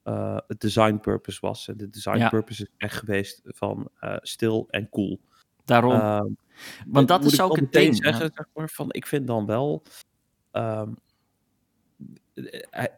[0.08, 1.68] uh, het design purpose was.
[1.68, 5.20] En de design purpose is echt geweest van uh, stil en cool.
[5.64, 5.92] Daarom.
[5.92, 6.20] Uh,
[6.86, 7.96] Want dat is ook het ding.
[7.96, 9.82] Zeggen, zeg maar, van, ik vind dan wel...
[10.52, 10.96] Um,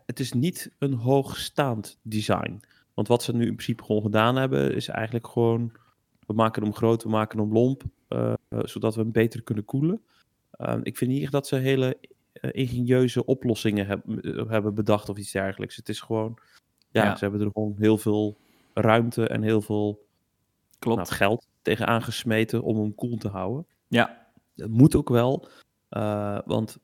[0.06, 2.60] het is niet een hoogstaand design.
[2.94, 5.72] Want wat ze nu in principe gewoon gedaan hebben, is eigenlijk gewoon
[6.28, 10.02] we maken hem groot, we maken hem lomp, uh, zodat we hem beter kunnen koelen.
[10.58, 11.98] Uh, ik vind niet dat ze hele
[12.40, 14.02] ingenieuze oplossingen heb,
[14.48, 15.76] hebben bedacht of iets dergelijks.
[15.76, 16.38] Het is gewoon,
[16.90, 18.36] ja, ze hebben er gewoon heel veel
[18.74, 20.06] ruimte en heel veel
[20.78, 21.02] Klopt.
[21.02, 23.66] Nou, geld tegenaan gesmeten om hem koel te houden.
[23.88, 24.26] Ja.
[24.54, 25.48] Dat moet ook wel,
[26.44, 26.78] want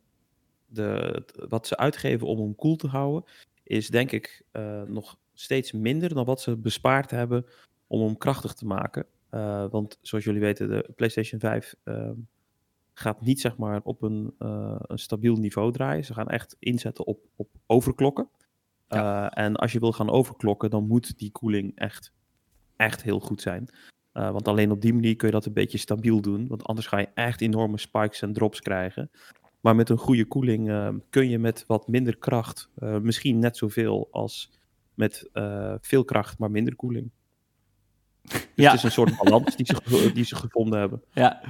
[0.67, 3.25] de, wat ze uitgeven om hem koel te houden,
[3.63, 4.45] is denk ik
[4.87, 7.47] nog steeds minder dan wat ze bespaard hebben
[7.87, 9.07] om hem krachtig te maken.
[9.31, 12.15] Uh, want zoals jullie weten, de PlayStation 5 uh, ehm,
[12.93, 16.05] gaat niet zeg maar op een, een stabiel niveau draaien.
[16.05, 18.29] Ze gaan echt inzetten op, op overklokken.
[18.95, 19.31] Ja.
[19.31, 22.13] Eh, en als je wil gaan overklokken, dan moet die koeling echt,
[22.77, 23.69] echt heel goed zijn.
[24.13, 26.49] want alleen op die manier kun je dat een beetje stabiel doen.
[26.49, 29.11] Want anders ga je echt enorme spikes en drops krijgen.
[29.61, 32.69] Maar met een goede koeling ehm, kun je met wat minder kracht,
[33.03, 34.51] misschien net zoveel als
[34.95, 35.31] met
[35.81, 37.11] veel kracht, maar minder koeling.
[38.25, 38.71] Dus ja.
[38.71, 41.03] het is een soort balans die ze, die ze gevonden hebben.
[41.13, 41.41] Ja.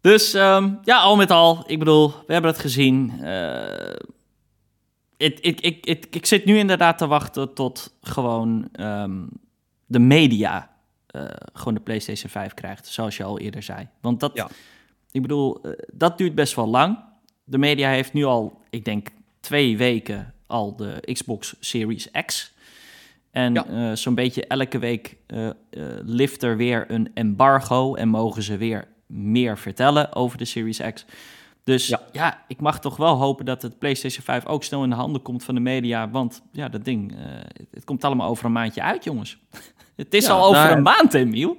[0.00, 3.12] Dus um, ja, al met al, ik bedoel, we hebben het gezien.
[5.16, 9.28] Ik, ik, ik, ik, ik zit nu inderdaad te wachten tot gewoon um,
[9.86, 10.76] de media
[11.16, 13.88] uh, gewoon de PlayStation 5 krijgt, zoals je al eerder zei.
[14.00, 14.48] Want dat, ja.
[15.10, 16.98] ik bedoel, uh, dat duurt best wel lang.
[17.44, 19.08] De media heeft nu al, ik denk,
[19.40, 22.54] twee weken al de Xbox Series X
[23.30, 23.66] en ja.
[23.66, 25.16] uh, zo'n beetje elke week
[26.04, 31.04] lift er weer een embargo en mogen ze weer meer vertellen over de Series X.
[31.66, 32.00] Dus ja.
[32.12, 32.44] ja.
[32.48, 35.44] ik mag toch wel hopen dat het PlayStation 5 ook snel in de handen komt
[35.44, 36.10] van de media.
[36.10, 37.14] Want ja, dat ding,
[37.70, 39.38] het komt allemaal over een maandje uit, jongens.
[39.96, 41.56] het is al over nou, een maand, Emiel.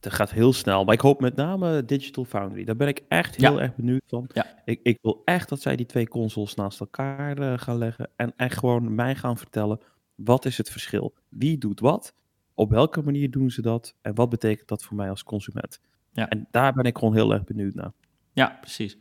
[0.00, 2.64] Het gaat heel snel, maar ik hoop met name Digital Foundry.
[2.64, 4.28] Daar ben ik echt heel erg benieuwd van.
[4.64, 8.58] Ik, ik, wil echt dat zij die twee consoles naast elkaar gaan leggen en echt
[8.58, 9.80] gewoon mij gaan vertellen
[10.14, 11.14] wat is het verschil?
[11.28, 12.14] Wie doet wat?
[12.54, 13.94] Op welke manier doen ze dat?
[14.00, 15.80] En wat betekent dat voor mij als consument?
[16.10, 16.28] Ja.
[16.28, 17.92] En daar ben ik gewoon heel erg benieuwd naar.
[18.32, 18.96] Ja, precies.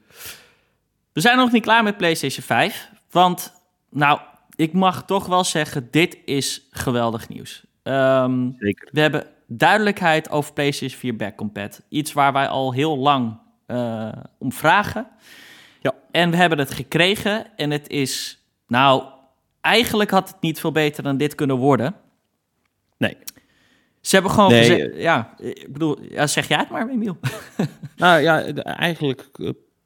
[1.13, 2.89] We zijn nog niet klaar met PlayStation 5.
[3.09, 3.53] Want,
[3.89, 4.19] nou,
[4.55, 7.63] ik mag toch wel zeggen, dit is geweldig nieuws.
[7.83, 8.89] Um, Zeker.
[8.91, 11.81] We hebben duidelijkheid over PlayStation 4 Back Compat.
[11.89, 13.39] Iets waar wij al heel lang
[14.37, 15.07] om vragen.
[15.79, 15.93] Ja.
[16.11, 19.03] En we hebben het gekregen en het is, nou,
[19.61, 21.95] eigenlijk had het niet veel beter dan dit kunnen worden.
[22.97, 23.17] Nee.
[24.01, 27.17] Ze hebben gewoon gezegd, ja, ik bedoel, ja, zeg jij het maar, Emiel.
[27.97, 29.29] nou ja, eigenlijk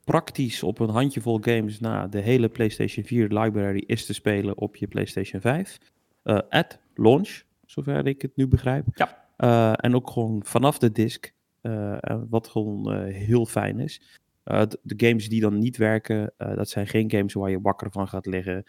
[0.06, 4.76] praktisch op een handjevol games na de hele PlayStation 4 library is te spelen op
[4.76, 5.78] je PlayStation 5.
[6.24, 8.86] Uh, at launch, zover ik het nu begrijp.
[8.94, 9.24] Ja.
[9.38, 11.98] Uh, en ook gewoon vanaf de disk, uh,
[12.30, 14.02] wat gewoon heel fijn is.
[14.44, 18.26] De, games die dan niet werken, dat zijn geen games waar je wakker van gaat
[18.26, 18.64] liggen.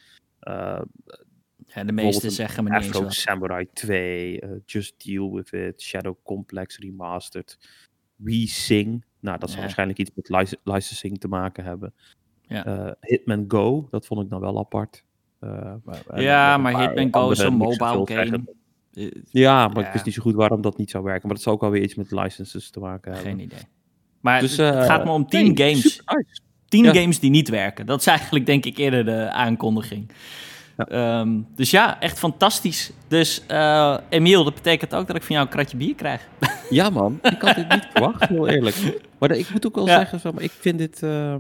[1.66, 6.78] Ja, de meeste zeggen me niet Afro Samurai 2, Just Deal With It, Shadow Complex
[6.78, 7.58] Remastered,
[8.16, 9.04] We Sing.
[9.20, 11.94] Nou, dat zal waarschijnlijk iets met licensing te maken hebben.
[12.42, 12.96] Ja.
[13.00, 15.04] Hitman Go, dat vond ik dan wel apart.
[16.14, 18.44] ja, maar Hitman Go is een mobile game.
[19.30, 21.26] Ja, maar ik wist niet zo goed waarom dat niet zou werken.
[21.26, 23.30] Maar dat zou ook alweer iets met licenses te maken hebben.
[23.30, 23.58] Geen idee.
[24.20, 26.02] Maar dus, het, gaat me om tien games.
[26.68, 27.86] Tien games die niet werken.
[27.86, 30.10] Dat is eigenlijk denk ik eerder de aankondiging.
[30.76, 31.20] Ja.
[31.20, 32.92] Um, dus ja, echt fantastisch.
[33.08, 36.28] Dus uh, Emiel, dat betekent ook dat ik van jou een kratje bier krijg.
[36.70, 39.02] Ja man, ik had dit niet verwacht, heel eerlijk.
[39.18, 41.02] Maar ik moet ook wel zeggen, zo, maar ik vind dit...
[41.02, 41.34] Uh,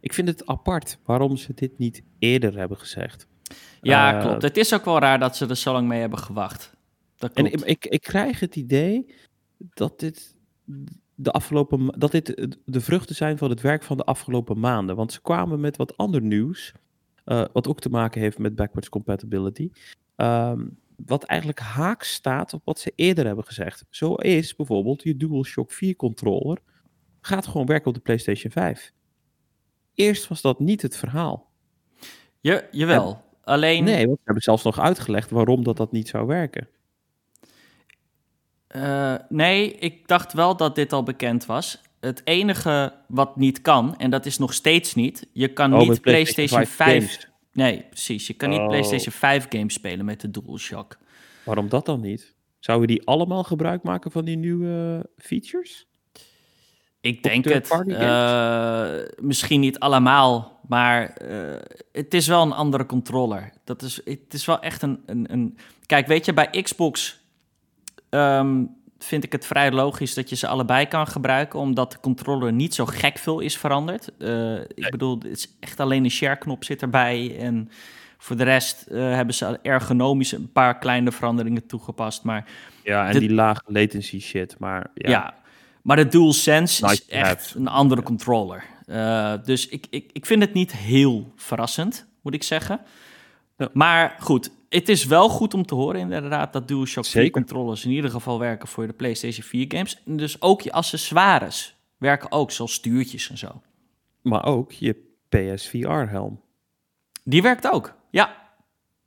[0.00, 3.26] ik vind het apart waarom ze dit niet eerder hebben gezegd.
[3.82, 4.42] Ja, uh, klopt.
[4.42, 6.72] Het is ook wel raar dat ze er zo lang mee hebben gewacht.
[7.16, 7.62] Dat klopt.
[7.62, 9.14] En ik, ik krijg het idee
[9.56, 10.34] dat dit
[11.14, 14.96] de afgelopen dat dit de vruchten zijn van het werk van de afgelopen maanden.
[14.96, 16.72] Want ze kwamen met wat ander nieuws.
[17.26, 19.70] Uh, wat ook te maken heeft met backwards compatibility.
[20.16, 23.84] Um, wat eigenlijk haaks staat op wat ze eerder hebben gezegd.
[23.90, 26.58] Zo is bijvoorbeeld je DualShock 4 controller
[27.20, 28.92] gaat gewoon werken op de PlayStation 5.
[29.94, 31.50] Eerst was dat niet het verhaal.
[32.40, 33.22] Je, jawel.
[33.44, 33.84] Alleen...
[33.84, 36.68] Nee, want we hebben zelfs nog uitgelegd waarom dat, dat niet zou werken.
[38.76, 41.82] Uh, nee, ik dacht wel dat dit al bekend was.
[42.04, 46.00] Het enige wat niet kan, en dat is nog steeds niet, je kan oh, niet
[46.00, 47.28] PlayStation, 5.
[47.52, 48.26] nee, precies.
[48.26, 48.66] Je kan niet oh.
[48.66, 50.98] PlayStation 5 games spelen met de DualShock.
[51.44, 52.34] Waarom dat dan niet?
[52.58, 55.86] Zouden die allemaal gebruik maken van die nieuwe features?
[57.00, 57.84] Ik denk het.
[57.86, 61.56] Uh, misschien niet allemaal, maar uh,
[61.92, 63.52] het is wel een andere controller.
[63.64, 65.58] Dat is, het is wel echt een, een, een...
[65.86, 67.20] Kijk, weet je, bij Xbox
[68.10, 72.52] um, vind ik het vrij logisch dat je ze allebei kan gebruiken, omdat de controller
[72.52, 74.10] niet zo gek veel is veranderd.
[74.18, 77.70] Uh, ik bedoel, het is echt alleen een share-knop zit erbij en
[78.18, 82.22] voor de rest uh, hebben ze ergonomisch een paar kleine veranderingen toegepast.
[82.22, 82.44] Maar
[82.82, 84.56] ja, en die lage latency shit.
[84.58, 85.34] Maar ja, ja
[85.84, 88.64] maar de DualSense nice is echt een andere controller.
[88.86, 92.80] Uh, dus ik, ik, ik vind het niet heel verrassend, moet ik zeggen.
[93.56, 93.68] Ja.
[93.72, 97.90] Maar goed, het is wel goed om te horen inderdaad dat DualShock 4 controllers in
[97.90, 100.02] ieder geval werken voor de PlayStation 4 games.
[100.06, 103.62] En dus ook je accessoires werken ook, zoals stuurtjes en zo.
[104.22, 104.96] Maar ook je
[105.28, 106.40] PSVR helm.
[107.24, 108.42] Die werkt ook, ja.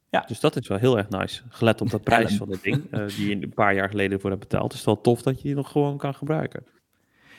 [0.09, 0.23] Ja.
[0.27, 1.41] Dus dat is wel heel erg nice.
[1.49, 4.29] Gelet op de prijs van het ding, uh, die je een paar jaar geleden voor
[4.29, 4.71] hebt betaald.
[4.71, 6.65] is het wel tof dat je die nog gewoon kan gebruiken.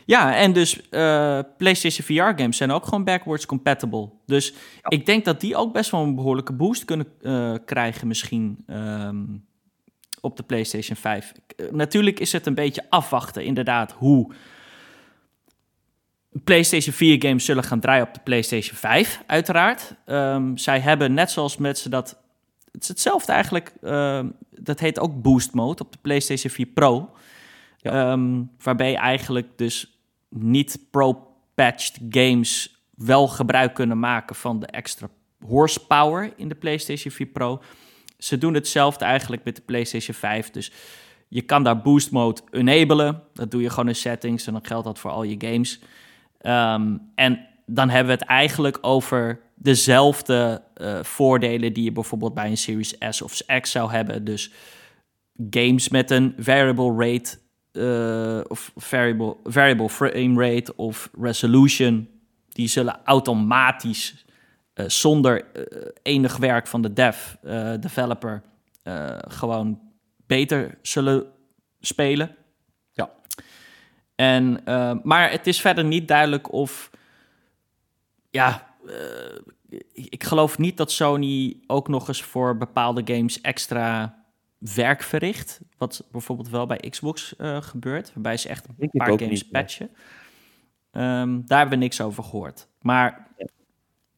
[0.09, 4.11] Ja, en dus uh, PlayStation VR games zijn ook gewoon backwards compatible.
[4.27, 4.55] Dus
[4.89, 9.45] ik denk dat die ook best wel een behoorlijke boost kunnen uh, krijgen misschien um,
[10.21, 11.33] op de PlayStation 5.
[11.57, 14.33] Uh, natuurlijk is het een beetje afwachten inderdaad hoe
[16.45, 19.95] PlayStation 4 games zullen gaan draaien op de PlayStation 5, uiteraard.
[20.07, 22.19] Um, zij hebben net zoals met ze dat...
[22.73, 27.11] Het is hetzelfde eigenlijk, ehm, dat heet ook boost mode op de PlayStation 4 Pro.
[27.79, 28.13] Ja.
[28.13, 29.98] Um, waarbij eigenlijk dus
[30.29, 35.09] niet pro-patched games wel gebruik kunnen maken van de extra
[35.47, 37.63] horsepower in de PlayStation 4 Pro.
[38.19, 40.51] Ze doen hetzelfde eigenlijk met de PlayStation 5.
[40.51, 40.73] Dus
[41.29, 43.23] je kan daar boost mode enablen.
[43.33, 45.81] Dat doe je gewoon in settings en dan geldt dat voor al je games.
[46.43, 52.51] Um, en dan hebben we het eigenlijk over dezelfde uh, voordelen die je bijvoorbeeld bij
[52.51, 54.25] een Series S of X zou hebben.
[54.25, 54.53] Dus
[55.51, 57.39] games met een variable rate
[57.79, 62.09] uh, of variable, variable frame rate of resolution,
[62.49, 64.25] die zullen automatisch
[64.75, 67.35] uh, zonder uh, enig werk van de dev
[67.81, 68.43] developer
[69.29, 69.81] gewoon
[70.27, 71.27] beter zullen
[71.81, 72.37] spelen.
[72.91, 73.11] Ja.
[74.15, 74.61] En,
[75.03, 76.91] maar het is verder niet duidelijk of,
[78.31, 78.77] ja,
[79.93, 84.18] ik geloof niet dat Sony ook nog eens voor bepaalde games extra
[84.59, 85.61] werk verricht.
[85.77, 89.91] Wat bijvoorbeeld wel bij Xbox uh, gebeurt, waarbij ze echt een paar games niet, patchen.
[90.93, 92.69] Um, daar hebben we niks over gehoord.
[92.81, 93.29] Maar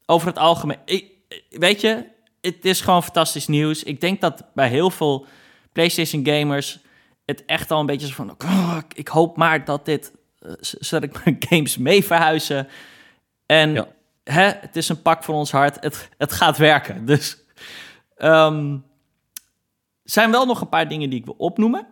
[0.07, 1.13] over het algemeen, ik,
[1.51, 2.07] weet je,
[2.41, 3.83] het is gewoon fantastisch nieuws.
[3.83, 5.27] Ik denk dat bij heel veel
[5.73, 6.81] PlayStation gamers
[7.25, 10.13] het echt al een beetje zo van, oh, ik hoop maar dat dit
[10.61, 12.69] zodat ik mijn games mee verhuizen.
[13.47, 13.89] En
[14.25, 15.77] hè, het is een pak van ons hart.
[15.81, 17.07] Het, het gaat werken.
[17.07, 17.45] Dus
[18.19, 18.85] um,
[20.11, 21.87] zijn wel nog een paar dingen die ik wil opnoemen.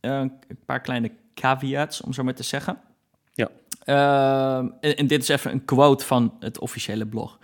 [0.00, 0.32] een
[0.66, 2.78] paar kleine caveats, om zo maar te zeggen.
[3.32, 3.50] Ja.
[3.84, 7.38] Uh, en, dit is even een quote van het officiële blog.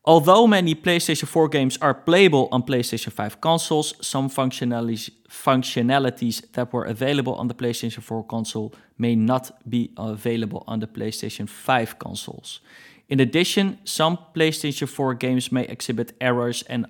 [0.00, 6.70] Although many PlayStation 4 games are playable on PlayStation 5 consoles, some functionalities, functionalities that
[6.70, 11.96] were available on the PlayStation 4 console may not be available on the PlayStation 5
[11.96, 12.62] consoles.
[13.06, 16.86] In addition, some PlayStation 4 games may exhibit errors and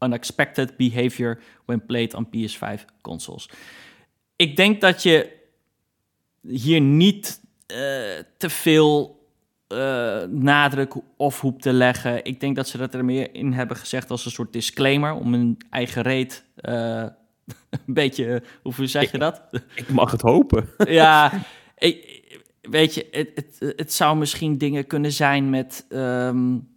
[0.00, 3.48] unexpected behavior when played on PS5 consoles.
[4.36, 5.32] Ik denk dat je
[6.40, 7.76] hier niet uh,
[8.36, 9.16] te veel
[9.68, 12.24] uh, nadruk of hoep te leggen.
[12.24, 15.32] Ik denk dat ze dat er meer in hebben gezegd als een soort disclaimer om
[15.32, 17.02] hun eigen reet uh,
[17.86, 19.42] een beetje, hoe zeg je dat?
[19.74, 20.68] Ik mag het hopen.
[20.88, 21.32] ja,
[21.78, 22.22] ik,
[22.60, 25.86] weet je, het, het, het, zou misschien dingen kunnen zijn met.
[25.88, 26.74] Um,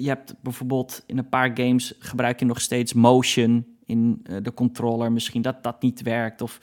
[0.00, 5.12] je hebt bijvoorbeeld in een paar games gebruik je nog steeds motion in de controller.
[5.12, 6.40] Misschien dat dat niet werkt.
[6.40, 6.58] Of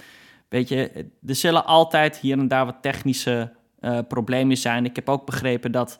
[0.50, 4.86] Weet je, er zullen altijd hier en daar wat technische uh, problemen zijn.
[4.86, 6.00] Ik heb ook begrepen dat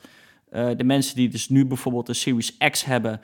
[0.52, 3.22] uh, de mensen die dus nu bijvoorbeeld een Series X hebben,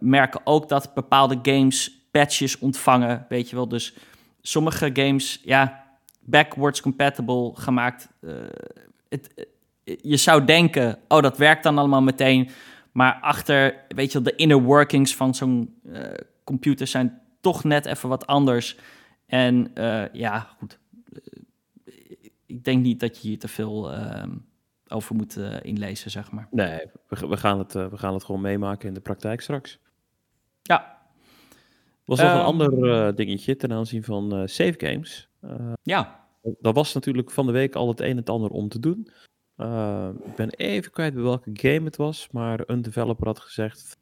[0.00, 3.26] merken ook dat bepaalde games patches ontvangen.
[3.28, 3.96] Weet je wel, dus
[4.40, 5.84] sommige games, ja,
[6.20, 8.08] backwards compatible gemaakt.
[9.08, 9.46] Het,
[9.84, 12.50] je zou denken, oh, dat werkt dan allemaal meteen.
[12.96, 15.80] Maar achter, weet je de inner workings van zo'n
[16.44, 18.78] computer zijn toch net even wat anders.
[19.26, 20.78] En uh, ja, goed.
[21.84, 21.92] Eh,
[22.46, 24.22] ik denk niet dat je hier te veel uh,
[24.88, 26.48] over moet uh, inlezen, zeg maar.
[26.50, 29.78] Nee, we, we, gaan het, we gaan het gewoon meemaken in de praktijk straks.
[30.62, 30.98] Ja.
[32.04, 35.28] Was nog een ehm, ander dingetje ten aanzien van save games.
[35.82, 36.24] ja.
[36.60, 39.08] Dat was natuurlijk van de week al het een en het ander om te doen.
[40.26, 43.98] Ik ben even kwijt bij welke game het was, maar een developer had gezegd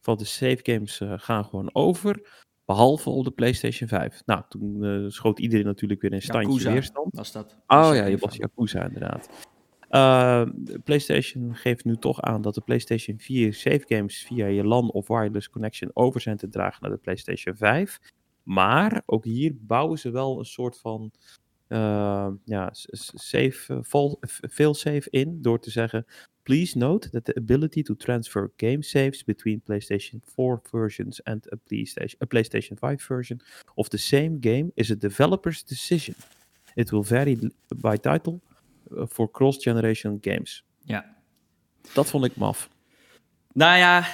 [0.00, 2.42] van de save games gaan gewoon over.
[2.64, 4.22] Behalve op de PlayStation 5.
[4.26, 7.16] Nou, toen uh, schoot iedereen natuurlijk weer in standje Yakuza weerstand.
[7.16, 7.56] was dat.
[7.66, 9.28] Oh ja, je was Yakuza inderdaad.
[9.90, 10.42] Uh,
[10.84, 15.08] PlayStation geeft nu toch aan dat de PlayStation 4 save games via je LAN of
[15.08, 17.98] wireless connection over zijn te dragen naar de PlayStation 5.
[18.42, 21.12] Maar ook hier bouwen ze wel een soort van
[21.68, 22.70] uh, ja,
[23.14, 23.78] save,
[24.48, 26.06] veel save in door te zeggen
[26.44, 31.56] Please note that the ability to transfer game saves between PlayStation 4 versions and a
[31.56, 33.40] PlayStation, a PlayStation 5 version
[33.76, 36.14] of the same game is a developer's decision.
[36.76, 38.40] It will vary by title
[38.90, 40.64] uh, for cross-generation games.
[40.84, 41.04] Ja.
[41.92, 42.68] Dat vond ik maf.
[43.52, 44.06] Nou ja,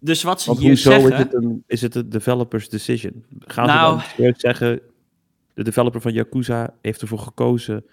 [0.00, 1.12] dus wat ze Want hier zeggen...
[1.12, 3.24] Is het, een, is het een developer's decision?
[3.38, 4.80] Gaan nou, ze dan zeggen,
[5.54, 7.84] de developer van Yakuza heeft ervoor gekozen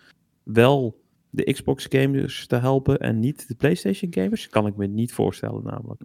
[0.43, 4.49] wel de Xbox gamers te helpen en niet de PlayStation gamers?
[4.49, 6.01] Kan ik me niet voorstellen namelijk.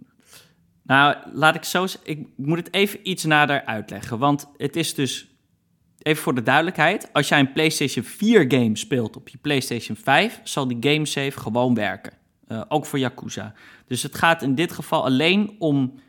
[0.83, 4.19] Nou, laat ik zo Ik moet het even iets nader uitleggen.
[4.19, 5.35] Want het is dus,
[5.97, 10.41] even voor de duidelijkheid, als jij een PlayStation 4 game speelt op je PlayStation 5,
[10.43, 12.13] zal die game save gewoon werken.
[12.47, 13.53] Uh, ook voor Yakuza.
[13.87, 15.99] Dus het gaat in dit geval alleen om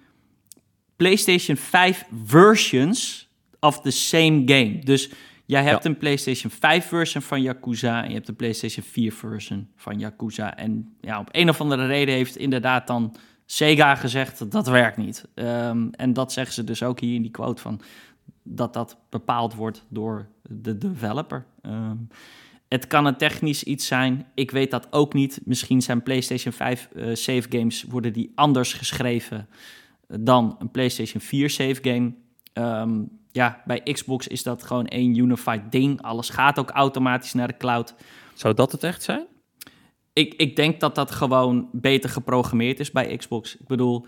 [0.97, 3.29] PlayStation 5 versions
[3.61, 4.79] of the same game.
[4.79, 5.11] Dus
[5.49, 9.69] Jij hebt een PlayStation 5 version van Yakuza en je hebt een PlayStation 4 version
[9.77, 10.57] van Yakuza.
[10.57, 14.97] En ja, op een of andere reden heeft inderdaad dan Sega gezegd dat dat werkt
[14.97, 15.29] niet.
[15.35, 17.81] Um, en dat zeggen ze dus ook hier in die quote van
[18.43, 21.45] dat dat bepaald wordt door de developer.
[21.63, 22.09] Um,
[22.69, 24.27] het kan een technisch iets zijn.
[24.35, 25.41] Ik weet dat ook niet.
[25.45, 29.49] Misschien zijn PlayStation 5 uh, save games worden die anders geschreven
[30.07, 32.13] dan een PlayStation 4 save game.
[32.83, 36.03] Um, ja, bij Xbox is dat gewoon één unified ding.
[36.03, 37.95] Alles gaat ook automatisch naar de cloud.
[38.35, 39.27] Zou dat het echt zijn?
[40.13, 43.57] Ik, ik denk dat dat gewoon beter geprogrammeerd is bij Xbox.
[43.57, 44.07] Ik bedoel,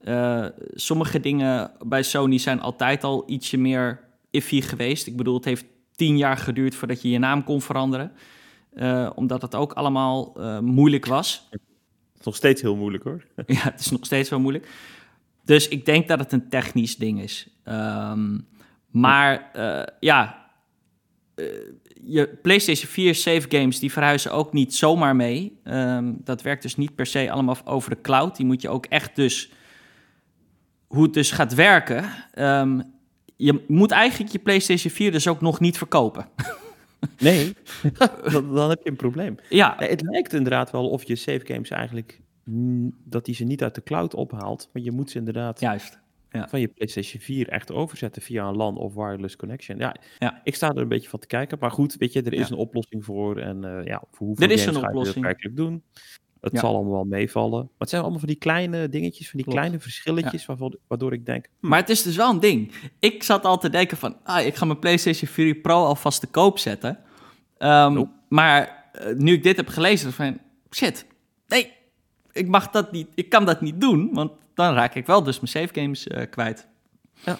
[0.00, 4.00] uh, sommige dingen bij Sony zijn altijd al ietsje meer
[4.30, 5.06] iffy geweest.
[5.06, 5.64] Ik bedoel, het heeft
[5.94, 8.12] tien jaar geduurd voordat je je naam kon veranderen.
[8.74, 11.46] Uh, omdat het ook allemaal uh, moeilijk was.
[11.50, 11.60] Het
[12.18, 13.24] is nog steeds heel moeilijk hoor.
[13.46, 14.68] ja, het is nog steeds wel moeilijk.
[15.44, 17.48] Dus ik denk dat het een technisch ding is.
[17.64, 18.46] Um,
[18.90, 20.50] maar uh, ja,
[21.34, 21.46] uh,
[22.02, 25.60] je PlayStation 4 save games die verhuizen ook niet zomaar mee.
[25.64, 28.36] Um, dat werkt dus niet per se allemaal over de cloud.
[28.36, 29.52] Die moet je ook echt dus
[30.86, 32.04] hoe het dus gaat werken.
[32.34, 32.82] Um,
[33.36, 36.26] je moet eigenlijk je PlayStation 4 dus ook nog niet verkopen.
[37.18, 37.54] Nee,
[38.32, 39.36] dan heb je een probleem.
[39.48, 39.74] Ja.
[39.78, 42.20] Het lijkt inderdaad wel of je save games eigenlijk
[43.04, 45.98] dat hij ze niet uit de cloud ophaalt, maar je moet ze inderdaad Juist
[46.30, 49.78] van je PlayStation 4 echt overzetten via een LAN of wireless connection.
[49.78, 51.58] Ja, ja, ik sta er een beetje van te kijken.
[51.60, 53.38] Maar goed, weet je, er is een oplossing voor.
[53.38, 55.24] En uh, ja, voor hoeveel er is een oplossing.
[55.24, 55.82] werkelijk doen?
[56.40, 57.60] Het zal allemaal wel meevallen.
[57.62, 61.26] Maar het zijn allemaal van die kleine dingetjes, van die kleine verschilletjes, waardoor, waardoor ik
[61.26, 61.46] denk...
[61.60, 61.68] Hm.
[61.68, 62.72] Maar het is dus wel een ding.
[62.98, 66.26] Ik zat al te denken van, ah, ik ga mijn PlayStation 4 Pro alvast te
[66.26, 66.98] koop zetten.
[67.58, 70.38] Um, Maar uh, nu ik dit heb gelezen, van,
[70.70, 71.06] shit,
[71.46, 71.72] nee,
[72.32, 74.32] ik mag dat niet, ik kan dat niet doen, want
[74.66, 76.68] dan raak ik wel dus mijn save games uh, kwijt.
[77.24, 77.38] Ja.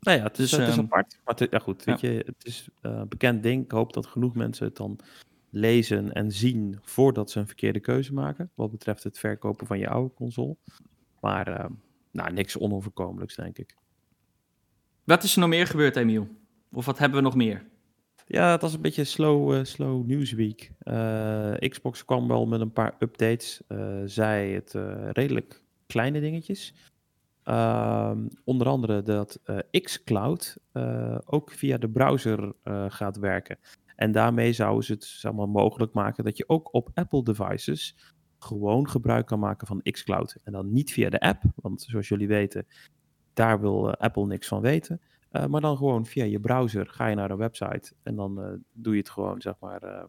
[0.00, 1.18] Nou ja, het is, dus, het is um, apart.
[1.24, 3.64] Maar het, ja goed, weet je, het is uh, een bekend ding.
[3.64, 4.98] Ik hoop dat genoeg mensen het dan
[5.50, 8.50] lezen en zien voordat ze een verkeerde keuze maken.
[8.54, 10.56] Wat betreft het verkopen van je oude console.
[11.20, 11.66] Maar uh,
[12.10, 13.76] nou, niks onoverkomelijks, denk ik.
[15.04, 16.28] Wat is er nog meer gebeurd, Emiel?
[16.72, 17.64] Of wat hebben we nog meer?
[18.26, 20.72] Ja, het was een beetje slow, uh, slow newsweek.
[20.82, 23.60] Uh, Xbox kwam wel met een paar updates.
[24.04, 24.74] Zij het
[25.12, 26.74] redelijk kleine dingetjes.
[27.42, 30.56] Ehm, onder andere dat xCloud
[31.24, 32.52] ook via de browser
[32.88, 33.58] gaat werken.
[33.96, 37.96] En daarmee zouden ze het zeg maar, mogelijk maken dat je ook op Apple devices
[38.38, 40.36] gewoon gebruik kan maken van xCloud.
[40.44, 42.66] En dan niet via de app, want zoals jullie weten,
[43.34, 45.00] daar wil Apple niks van weten.
[45.32, 48.52] Uh, maar dan gewoon via je browser ga je naar een website en dan uh,
[48.72, 50.04] doe je het gewoon, zeg maar, uh,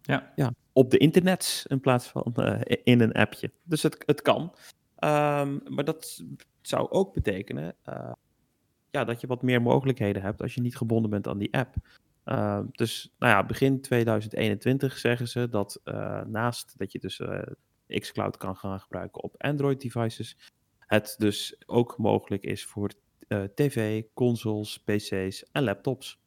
[0.00, 0.32] ja.
[0.36, 2.34] Ja, op de internet in plaats van
[2.84, 3.52] in een appje.
[3.62, 4.52] Dus het, het kan.
[5.04, 6.24] Um, maar dat
[6.60, 7.74] zou ook betekenen
[8.92, 11.74] ja, dat je wat meer mogelijkheden hebt als je niet gebonden bent aan die app.
[12.24, 17.42] Uh, dus nou ja, begin 2021 zeggen ze dat uh, naast dat je dus uh,
[17.86, 20.36] xCloud kan gaan gebruiken op Android devices,
[20.78, 22.90] het dus ook mogelijk is voor
[23.54, 26.20] tv, consoles, pc's en laptops.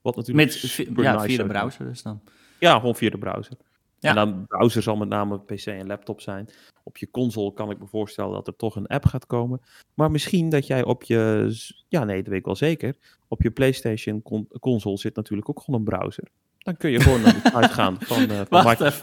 [0.00, 2.22] Wat natuurlijk Met, ja, via de browser dus dan.
[2.60, 3.56] Ja, gewoon via de browser.
[3.98, 4.08] Ja.
[4.08, 6.48] En dan browser zal met name PC en laptop zijn.
[6.82, 9.60] Op je console kan ik me voorstellen dat er toch een app gaat komen.
[9.94, 11.50] Maar misschien dat jij op je,
[11.88, 12.96] ja nee, dat weet ik wel zeker.
[13.28, 14.22] Op je PlayStation
[14.60, 16.28] console zit natuurlijk ook gewoon een browser.
[16.58, 19.02] Dan kun je gewoon naar de site gaan van, uh, van Microsoft.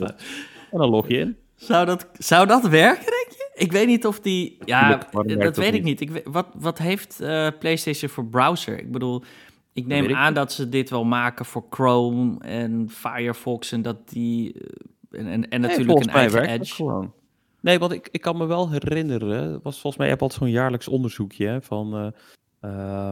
[0.71, 1.37] En dan log je in.
[1.55, 3.51] Zou dat, zou dat werken, denk je?
[3.55, 4.57] Ik weet niet of die.
[4.65, 6.01] Ja, dat weet ik niet.
[6.01, 8.79] Ik, wat, wat heeft uh, PlayStation voor browser?
[8.79, 9.23] Ik bedoel,
[9.75, 14.53] ik neem aan dat ze dit wel maken voor Chrome en Firefox en dat die.
[14.53, 16.73] Eh, en, en, en natuurlijk een eigen Edge.
[16.73, 17.13] Gewoon.
[17.61, 19.59] Nee, want ik, ik kan me wel herinneren.
[19.63, 22.13] was volgens mij, altijd zo'n jaarlijks onderzoekje hè, van
[22.61, 23.11] uh, uh,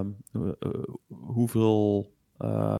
[1.08, 2.78] hoeveel, ehm,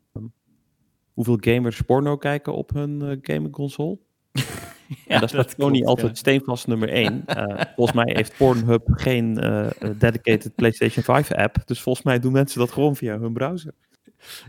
[1.14, 3.98] hoeveel gamers porno kijken op hun gaming console.
[5.08, 7.24] ja, dat is gewoon niet altijd steenvast nummer 1.
[7.28, 9.68] Uh, volgens mij heeft Pornhub geen uh,
[9.98, 11.58] dedicated PlayStation 5 app.
[11.66, 13.74] Dus volgens mij doen mensen dat gewoon via hun browser.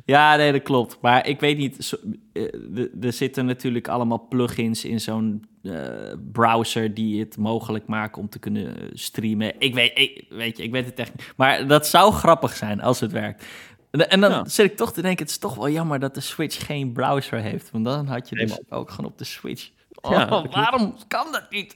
[0.05, 0.99] Ja, nee, dat klopt.
[1.01, 1.99] Maar ik weet niet,
[3.01, 5.81] er zitten natuurlijk allemaal plugins in zo'n uh,
[6.33, 9.53] browser die het mogelijk maken om te kunnen streamen.
[9.59, 11.33] Ik weet, ik, weet je, ik weet het echt niet.
[11.37, 13.45] Maar dat zou grappig zijn als het werkt.
[13.91, 14.45] En dan ja.
[14.49, 17.41] zit ik toch te denken, het is toch wel jammer dat de Switch geen browser
[17.41, 17.71] heeft.
[17.71, 19.71] Want dan had je dus ook gewoon op de Switch
[20.01, 21.75] Oh, waarom kan dat niet?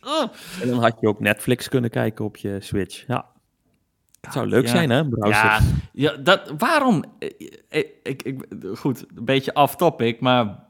[0.61, 3.05] En dan had je ook Netflix kunnen kijken op je Switch.
[3.07, 3.27] Ja.
[4.21, 5.09] Het zou leuk zijn, hè?
[5.09, 5.33] Browser.
[5.33, 5.61] Ja,
[5.93, 7.05] ja dat, waarom?
[7.19, 8.45] Ik, ik, ik,
[8.75, 10.67] goed, een beetje off-topic, maar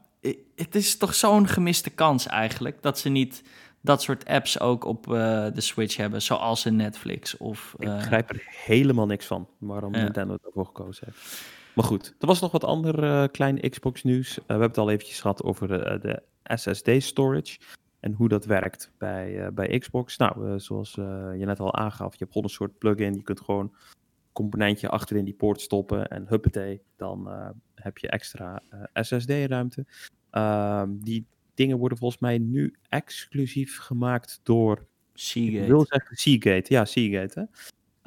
[0.55, 3.43] het is toch zo'n gemiste kans eigenlijk dat ze niet
[3.81, 5.13] dat soort apps ook op uh,
[5.53, 7.37] de Switch hebben, zoals in Netflix.
[7.37, 7.87] Of, uh...
[7.87, 10.03] Ik eh, begrijp er helemaal niks van waarom ja.
[10.03, 11.43] Nintendo ervoor gekozen heeft.
[11.73, 14.35] Maar goed, er was nog wat ander uh, klein Xbox nieuws.
[14.35, 15.67] we hebben het al eventjes gehad over
[16.01, 16.21] de
[16.55, 17.59] SSD storage.
[17.99, 20.17] En hoe dat werkt bij, uh, bij Xbox.
[20.17, 21.05] Nou, uh, zoals uh,
[21.37, 23.13] je net al aangaf, je hebt gewoon een soort plugin.
[23.13, 23.97] Je kunt gewoon een
[24.31, 27.29] componentje achterin die poort stoppen en huppatee, dan
[27.75, 28.61] heb je extra
[28.93, 29.85] SSD-ruimte.
[30.29, 35.61] Ehm, die dingen worden volgens mij nu exclusief gemaakt door Seagate.
[35.61, 37.39] Ik wil zeggen Seagate, ja, Seagate.
[37.39, 37.45] Hè?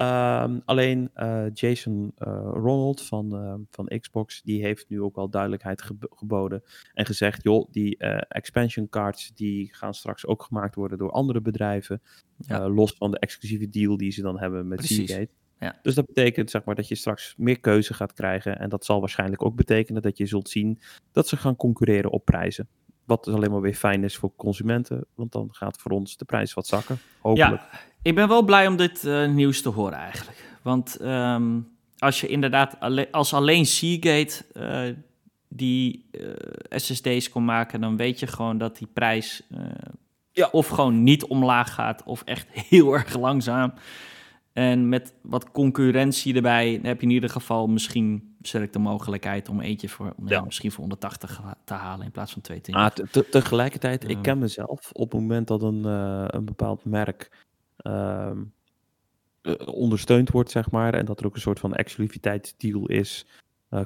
[0.03, 5.31] Ehm, alleen uh, Jason uh, Ronald van, uh, van Xbox, die heeft nu ook al
[5.31, 6.63] duidelijkheid geboden
[6.95, 7.97] en gezegd, joh, die
[8.29, 12.03] expansion cards die gaan straks ook gemaakt worden door andere bedrijven,
[12.67, 15.29] los van de exclusieve deal die ze dan hebben met Seagate.
[15.59, 15.79] Ja.
[15.83, 19.01] Dus dat betekent zeg maar, dat je straks meer keuze gaat krijgen en dat zal
[19.01, 20.81] waarschijnlijk ook betekenen dat je zult zien
[21.13, 22.69] dat ze gaan concurreren op prijzen.
[23.05, 26.25] Wat dus alleen maar weer fijn is voor consumenten, want dan gaat voor ons de
[26.25, 27.63] prijs wat zakken, hopelijk.
[27.73, 27.91] Ja.
[28.03, 30.59] Ik ben wel blij om dit uh, nieuws te horen eigenlijk.
[30.63, 34.97] Want um, als je inderdaad alle als alleen Seagate uh,
[35.49, 36.31] die uh,
[36.69, 39.43] SSD's kon maken, dan weet je gewoon dat die prijs
[40.33, 40.49] ja.
[40.53, 43.73] of gewoon niet omlaag gaat of echt heel erg langzaam.
[44.53, 49.61] En met wat concurrentie erbij heb je in ieder geval misschien ik de mogelijkheid om
[49.61, 50.13] eentje voor ja.
[50.27, 53.23] Ja, misschien voor 180 te halen in plaats van 220.
[53.23, 57.31] Ah, tegelijkertijd, ik ken mezelf op het moment dat een, uh, een bepaald merk
[57.83, 58.53] Um,
[59.65, 63.27] ondersteund wordt, zeg maar, en dat er ook een soort van exclusiviteitsdeal is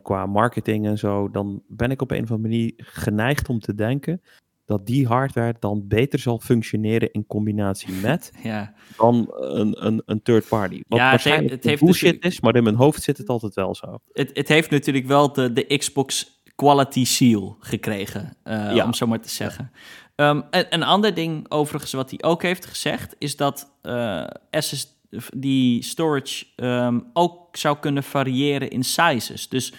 [0.03, 3.74] qua marketing en zo, dan ben ik op een of andere manier geneigd om te
[3.74, 4.20] denken
[4.66, 8.74] dat die hardware dan beter zal functioneren in combinatie met ja.
[8.97, 10.82] dan een, een, een third party.
[10.88, 13.74] Wat ja, waarschijnlijk het heeft, bullshit is, maar in mijn hoofd zit het altijd wel
[13.74, 13.99] zo.
[14.12, 18.84] Het, het heeft natuurlijk wel de, de Xbox Quality Seal gekregen, uh, ja.
[18.84, 19.70] om zo maar te zeggen.
[20.16, 24.28] Um, een, een, ander ding overigens wat hij ook heeft gezegd, is dat uh, eh,
[24.50, 24.98] SS,
[25.34, 29.48] die storage um, ook zou kunnen variëren in sizes.
[29.48, 29.72] Dus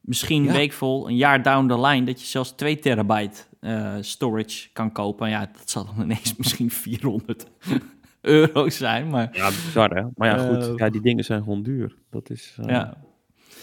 [0.00, 0.52] misschien ja.
[0.52, 5.28] weekvol, een jaar down the line, dat je zelfs 2 terabyte uh, storage kan kopen.
[5.28, 7.46] Ja, dat zal dan ineens misschien 400
[8.20, 9.08] euro zijn.
[9.08, 10.02] Maar, ja, bizar hè.
[10.14, 10.68] Maar ja, goed.
[10.68, 11.94] Uh, ja, die dingen zijn gewoon duur.
[12.10, 12.96] Dat is, ja.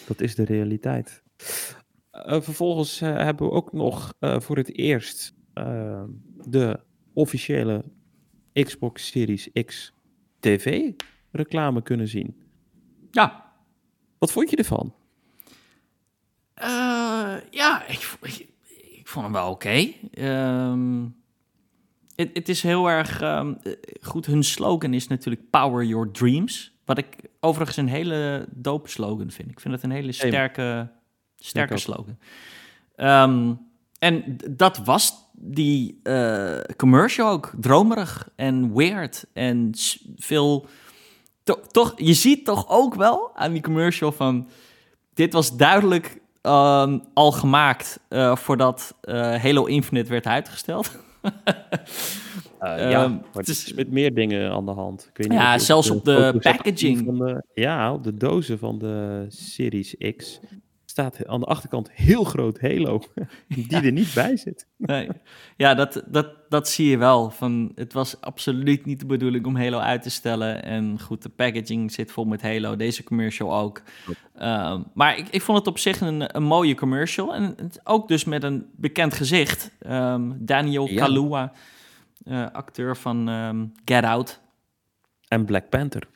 [0.08, 1.24] dat is de realiteit.
[2.22, 5.36] vervolgens hebben we ook nog voor het eerst
[6.48, 6.80] de
[7.14, 7.84] officiële
[8.54, 9.94] Xbox Series X
[10.40, 10.92] TV
[11.32, 12.42] reclame kunnen zien.
[13.12, 13.54] Ja.
[14.18, 14.94] Wat vond je ervan?
[16.62, 18.48] Uh, ja, ik, ik,
[18.92, 19.68] ik, vond hem wel oké.
[19.68, 20.00] Okay.
[20.14, 21.04] Ehm,
[22.16, 23.58] het, het, is heel erg um,
[24.02, 24.26] goed.
[24.26, 26.76] Hun slogan is natuurlijk Power Your Dreams.
[26.86, 29.52] Wat ik overigens een hele dope slogan vind.
[29.52, 30.92] Ik vind het een hele sterke,
[31.36, 32.18] sterke slogan.
[32.96, 33.60] Um,
[34.00, 37.54] en dat was die uh, commercial ook.
[37.60, 39.72] Dromerig en weird en
[40.16, 40.66] veel...
[41.44, 44.50] To, toch, je ziet toch ook wel aan die commercial van...
[45.14, 50.92] Dit was duidelijk um, al gemaakt uh, voordat uh, Halo Infinite werd uitgesteld.
[51.24, 51.32] uh,
[52.92, 55.08] ja, um, maar het is met meer dingen aan de hand.
[55.10, 57.06] Ik weet niet ja, zelfs op de, op de packaging.
[57.06, 60.40] Van de, ja, op de dozen van de Series X
[60.98, 63.04] staat aan de achterkant heel groot Halo,
[63.48, 64.68] die er niet bij zit.
[64.78, 65.10] Nee.
[65.58, 67.30] Ja, dat, dat, dat zie je wel.
[67.30, 70.64] Van, het was absoluut niet de bedoeling om Halo uit te stellen.
[70.64, 73.82] En goed, de packaging zit vol met Halo, deze commercial ook.
[74.42, 77.36] Uh, maar ik, ik vond het op zich een, een mooie commercial.
[77.36, 79.72] En het, ook dus met een bekend gezicht.
[79.88, 81.06] Um, Daniel ja.
[81.06, 81.52] Kalua,
[82.24, 84.40] uh, acteur van um, Get Out.
[85.28, 86.08] En Black Panther.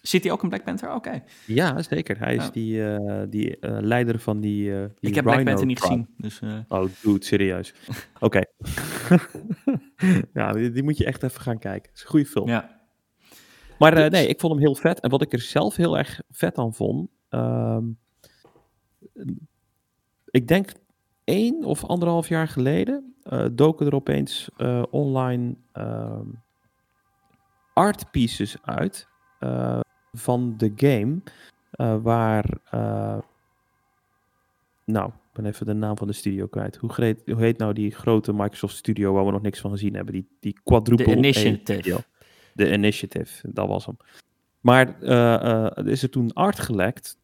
[0.00, 0.94] Zit hij ook in Black Panther?
[0.94, 1.22] Oké.
[1.46, 2.18] Ja, zeker.
[2.18, 4.70] Hij is die, uh, die uh, leider van die.
[4.70, 6.08] Uh, die ik heb Rhino Black Panther niet gezien.
[6.16, 7.74] Dus, oh, dude, serieus.
[8.20, 8.40] Oké.
[10.32, 11.88] ja, die, die, moet je echt even gaan kijken.
[11.88, 12.48] Het is een goede film.
[12.48, 12.80] Ja.
[13.78, 14.08] Maar dus...
[14.10, 15.00] nee, ik vond hem heel vet.
[15.00, 17.08] En wat ik er zelf heel erg vet aan vond.
[17.30, 17.98] Um,
[20.30, 20.72] ik denk
[21.24, 23.14] één of anderhalf jaar geleden
[23.52, 24.50] doken er opeens
[24.90, 26.42] online um,
[27.72, 29.09] art pieces uit.
[29.40, 29.80] Uh,
[30.12, 31.20] van de game.
[31.76, 32.58] Uh, waar.
[32.74, 33.18] Uh,
[34.84, 36.76] nou, ik ben even de naam van de studio kwijt.
[36.76, 39.94] Hoe, heet, hoe heet nou die grote Microsoft Studio waar we nog niks van gezien
[39.94, 40.12] hebben?
[40.12, 41.04] Die, die quadruple.
[41.04, 42.04] De Initiative.
[42.54, 43.96] De Initiative, dat was hem.
[44.60, 47.18] Maar er is er toen art gelekt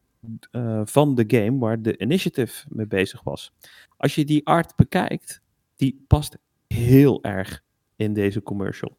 [0.83, 3.53] van de game waar de Initiative mee bezig was.
[3.97, 5.41] Als je die art bekijkt,
[5.75, 6.37] die past
[6.67, 7.63] heel erg
[7.95, 8.97] in deze commercial.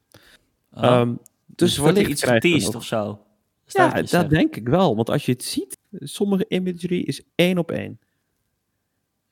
[0.72, 1.00] Oh.
[1.00, 1.18] Um,
[1.56, 3.22] dus, dus wordt er iets geteased of zo?
[3.66, 4.96] Ja, dat denk ik wel.
[4.96, 8.00] Want als je het ziet, sommige imagery is één op één.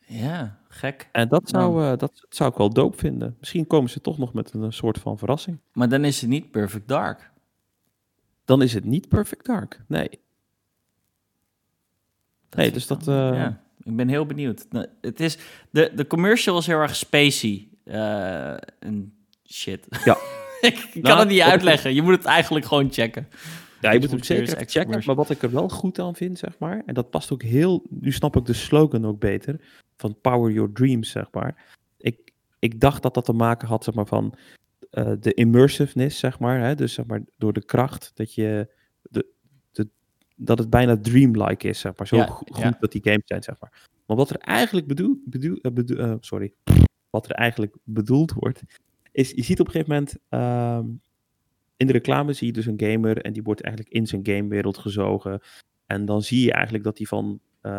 [0.07, 1.09] Ja, gek.
[1.13, 3.37] En dat zou, uh, dat zou ik wel doop vinden.
[3.39, 5.59] Misschien komen ze toch nog met een, soort van verrassing.
[5.73, 7.31] Maar dan is het niet Perfect Dark.
[8.45, 10.21] Dan is het niet Perfect Dark, nee.
[12.51, 13.09] nee, dus dat...
[13.09, 13.15] Uh...
[13.15, 14.67] Ja, ik ben heel benieuwd.
[14.71, 15.39] Nou, het is,
[15.71, 17.69] de, de commercial is heel erg spacey.
[17.85, 19.15] Uh, en
[19.45, 19.87] shit.
[20.05, 20.17] Ja.
[20.69, 21.95] ik kan nou, het niet uitleggen.
[21.95, 23.29] Je moet het eigenlijk gewoon checken.
[23.81, 25.03] Ja, je moet hem zeker checken.
[25.07, 27.83] Maar wat ik er wel goed aan vind, zeg maar, en dat past ook heel,
[27.89, 29.61] nu snap ik de slogan ook beter,
[29.97, 31.65] van Power Your Dreams, zeg maar.
[31.99, 34.35] Ik, ik dacht dat dat te maken had, zeg maar, van
[34.93, 36.61] uh, de immersiveness, zeg maar.
[36.61, 36.75] Hè?
[36.75, 39.27] Dus zeg maar, door de kracht dat je, de,
[39.73, 39.89] de,
[40.37, 42.07] dat het bijna dreamlike is, zeg maar.
[42.07, 43.89] Zo goed dat die games zijn, zeg maar.
[44.07, 46.53] Maar wat er eigenlijk bedoel, bedoel, bedoel uh, sorry,
[47.11, 48.63] wat er eigenlijk bedoeld wordt,
[49.17, 50.95] is, je ziet op een gegeven moment, uh,
[51.77, 54.79] in de reclame zie je dus een gamer en die wordt eigenlijk in zijn gamewereld
[54.79, 55.41] gezogen.
[55.87, 57.73] En dan zie je eigenlijk dat hij van uh,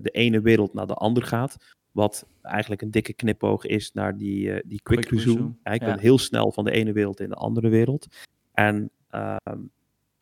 [0.00, 1.56] de ene wereld naar de andere gaat.
[1.92, 5.34] Wat eigenlijk een dikke knipoog is naar die, uh, die quick, quick resume.
[5.34, 5.54] resume.
[5.62, 5.98] Hij ja.
[5.98, 8.06] heel snel van de ene wereld in de andere wereld.
[8.52, 9.36] En uh,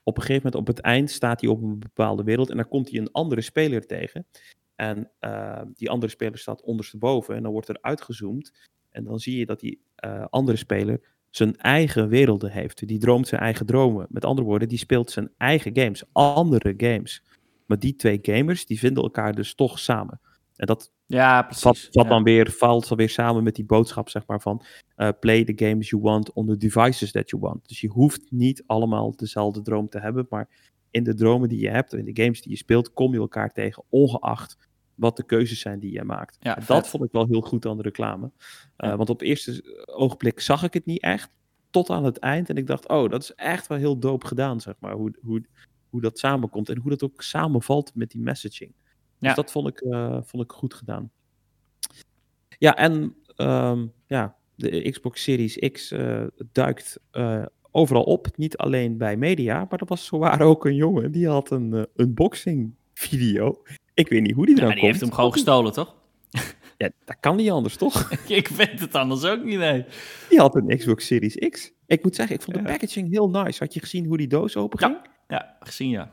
[0.02, 2.68] op een gegeven moment op het eind staat hij op een bepaalde wereld en dan
[2.68, 4.26] komt hij een andere speler tegen.
[4.74, 8.52] En ehm, die andere speler staat ondersteboven en dan wordt er uitgezoomd.
[8.90, 11.00] En dan zie je dat die eh, andere speler
[11.30, 12.86] zijn eigen werelden heeft.
[12.86, 14.06] Die droomt zijn eigen dromen.
[14.08, 17.24] Met andere woorden, die speelt zijn eigen games, andere games.
[17.66, 20.20] Maar die twee gamers, die vinden elkaar dus toch samen.
[20.56, 20.92] En dat
[21.90, 24.64] Ja, dan weer valt dan weer samen met die boodschap, zeg maar, van
[24.96, 27.68] uh, play the games you want on the devices that you want.
[27.68, 30.48] Dus je hoeft niet allemaal dezelfde droom te hebben, maar
[30.90, 33.52] in de dromen die je hebt, in de games die je speelt, kom je elkaar
[33.52, 34.56] tegen, ongeacht
[34.94, 36.36] wat de keuzes zijn die je maakt.
[36.40, 36.88] Ja, dat vet.
[36.88, 38.26] vond ik wel heel goed aan de reclame.
[38.26, 38.30] Uh,
[38.76, 38.96] Ja.
[38.96, 41.30] Want op het eerste ogenblik zag ik het niet echt,
[41.70, 42.48] tot aan het eind.
[42.48, 44.92] En ik dacht, oh, dat is echt wel heel dope gedaan, zeg maar.
[44.92, 45.44] Hoe, hoe,
[45.90, 48.72] hoe dat samenkomt en hoe dat ook samenvalt met die messaging.
[49.18, 49.34] Dus Ja.
[49.34, 51.10] dat vond ik, uh, vond ik goed gedaan.
[52.58, 57.00] Ja, en um, ja, de Xbox Series X uh, duikt
[57.70, 58.36] overal op.
[58.36, 62.74] Niet alleen bij media, maar er was zowaar ook een jongen die had een unboxing
[62.94, 63.62] video.
[63.94, 64.92] Ik weet niet hoe die Ja, eraan die komt.
[64.92, 65.94] heeft hem gewoon gestolen, toch?
[66.76, 68.10] Ja, dat kan niet anders, toch?
[68.28, 69.84] ik weet het anders ook niet, nee.
[70.28, 71.72] Die had een Xbox Series X.
[71.86, 73.62] Ik moet zeggen, ik vond de packaging heel nice.
[73.62, 74.96] Had je gezien hoe die doos open ging?
[75.28, 76.12] Ja, gezien ja.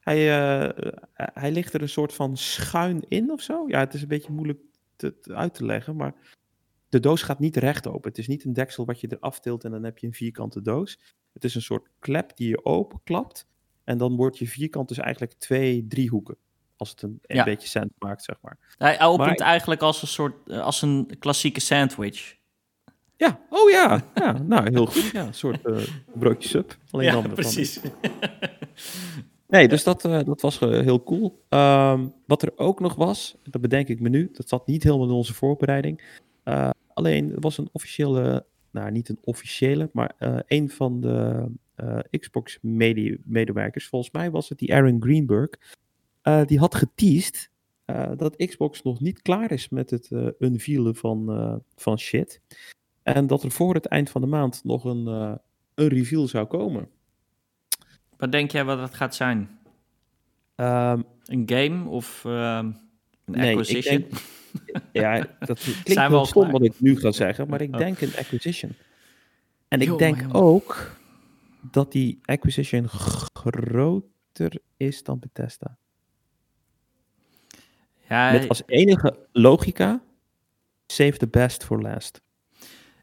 [0.00, 0.18] Hij,
[0.66, 0.70] uh,
[1.12, 3.64] hij ligt er een soort van schuin in of zo.
[3.68, 4.58] Ja, het is een beetje moeilijk
[4.96, 6.14] te, te uit te leggen, maar
[6.88, 8.08] de doos gaat niet recht open.
[8.10, 10.62] Het is niet een deksel wat je eraf tilt en dan heb je een vierkante
[10.62, 10.98] doos.
[11.32, 13.46] Het is een soort klep die je openklapt
[13.84, 16.36] en dan wordt je vierkant dus eigenlijk twee driehoeken.
[16.76, 17.44] Als het een, een Ja.
[17.44, 18.58] beetje cent maakt, zeg maar.
[18.78, 22.34] Hij opent Maar- eigenlijk als een soort, eh, als een klassieke sandwich.
[23.16, 24.02] Ja, oh ja.
[24.14, 25.10] ja nou, heel goed.
[25.12, 25.78] Ja, een soort eh,
[26.14, 26.76] broodje sub.
[26.90, 27.92] Alleen dan met van-
[29.48, 31.44] Nee, dus dat, eh, dat was heel cool.
[31.48, 35.06] Ehm, wat er ook nog was, dat bedenk ik me nu, dat zat niet helemaal
[35.06, 36.02] in onze voorbereiding.
[36.94, 40.12] Alleen, er was een officiële, nou niet een officiële, maar
[40.46, 45.50] een van de eh, Xbox-medewerkers, volgens mij was het die Aaron Greenberg,
[46.26, 47.50] eh, die had geteased
[47.84, 52.40] eh, dat Xbox nog niet klaar is met het eh unveilen van, van shit.
[53.02, 55.06] En dat er voor het eind van de maand nog een,
[55.74, 56.88] een reveal zou komen.
[58.16, 59.58] Wat denk jij wat het gaat zijn?
[60.54, 62.74] Ehm, Een game of ehm, een
[63.24, 63.96] Nee, acquisition?
[64.00, 64.12] denk-
[64.92, 66.52] Ja, dat klinkt Zijn wel stom klaar?
[66.52, 67.78] wat ik nu ga zeggen, maar ik Oh.
[67.78, 68.72] denk een acquisition.
[69.68, 70.96] En ik denk ook
[71.70, 75.76] dat die acquisition groter is dan Bethesda.
[78.08, 80.00] Ja, Met als enige logica,
[80.86, 82.20] save the best for last.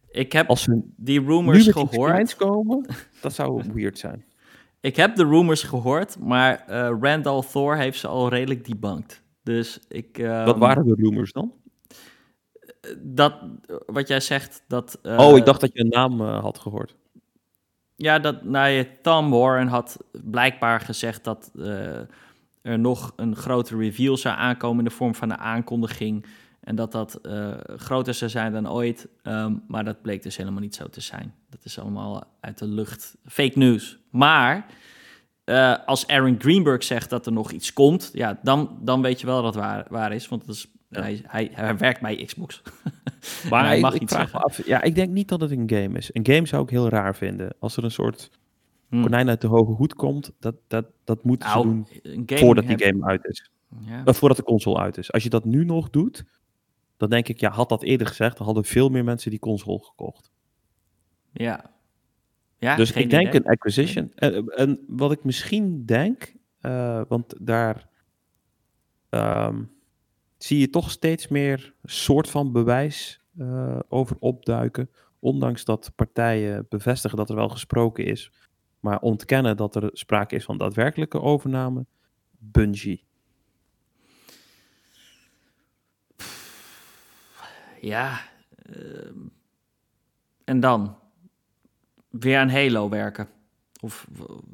[0.10, 2.36] ik heb Als die rumors gehoord.
[2.36, 2.86] komen,
[3.22, 4.26] dat zou weird zijn.
[4.80, 9.22] Ik heb de rumors gehoord, maar eh Randall Thor heeft ze al redelijk debunked.
[9.44, 10.18] Dus ik...
[10.18, 11.54] ehm, Wat waren de rumors dan?
[12.98, 13.34] Dat,
[13.86, 15.00] wat jij zegt, dat...
[15.04, 16.96] eh, oh, ik dacht dat je een naam eh, had gehoord.
[17.96, 21.52] Ja, dat, nou, je, Tom Warren had blijkbaar gezegd dat
[22.64, 26.26] er nog een grote reveal zou aankomen in de vorm van een aankondiging.
[26.60, 29.08] En dat dat eh, groter zou zijn dan ooit.
[29.22, 31.34] Ehm, maar dat bleek dus helemaal niet zo te zijn.
[31.50, 33.16] Dat is allemaal uit de lucht.
[33.26, 33.98] Fake news.
[34.10, 34.66] Maar
[35.44, 39.26] eh, als Aaron Greenberg zegt dat er nog iets komt, ja, dan, dan weet je
[39.26, 40.28] wel dat het waar, waar is.
[40.28, 41.02] Want dat is, Ja.
[41.02, 42.62] hij, hij, hij werkt bij Xbox.
[43.50, 44.40] Maar hij mag ik, iets vraag zeggen.
[44.40, 46.10] me af, ja, ik denk niet dat het een game is.
[46.14, 47.54] Een game zou ik heel raar vinden.
[47.60, 48.30] Als er een soort.
[49.02, 51.88] Konijn uit de hoge hoed komt, dat, dat, dat moeten ze Nou, doen
[52.26, 53.52] game voordat die game uit is.
[53.80, 54.14] Ja.
[54.14, 55.12] Voordat de console uit is.
[55.12, 56.24] Als je dat nu nog doet,
[56.98, 59.84] dan denk ik, ja, had dat eerder gezegd, dan hadden veel meer mensen die console
[59.84, 60.32] gekocht.
[61.32, 61.72] Ja.
[62.58, 63.40] ja dus ik denk idee.
[63.40, 64.12] een acquisition.
[64.16, 67.90] En, en wat ik misschien denk, eh, want daar
[69.10, 69.64] ehm,
[70.38, 74.90] zie je toch steeds meer soort van bewijs eh, over opduiken.
[75.20, 78.32] Ondanks dat partijen bevestigen dat er wel gesproken is,
[78.84, 81.86] maar ontkennen dat er sprake is van daadwerkelijke overname.
[82.38, 83.04] Bungie.
[87.82, 88.22] Ja.
[88.56, 89.18] ehm,
[90.44, 90.98] en dan?
[92.10, 93.28] Weer aan Halo werken.
[93.82, 94.08] Of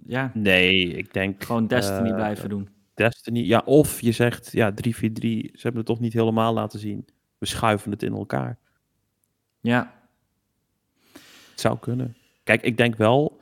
[0.05, 1.43] ja, Nee, ik denk.
[1.43, 2.69] gewoon Destiny eh, blijven doen.
[2.93, 7.07] Destiny, ja, of je zegt, ja, 343, ze hebben het toch niet helemaal laten zien.
[7.37, 8.57] We schuiven het in elkaar.
[9.61, 9.93] Ja.
[11.49, 12.15] Het zou kunnen.
[12.43, 13.38] Kijk, ik denk wel,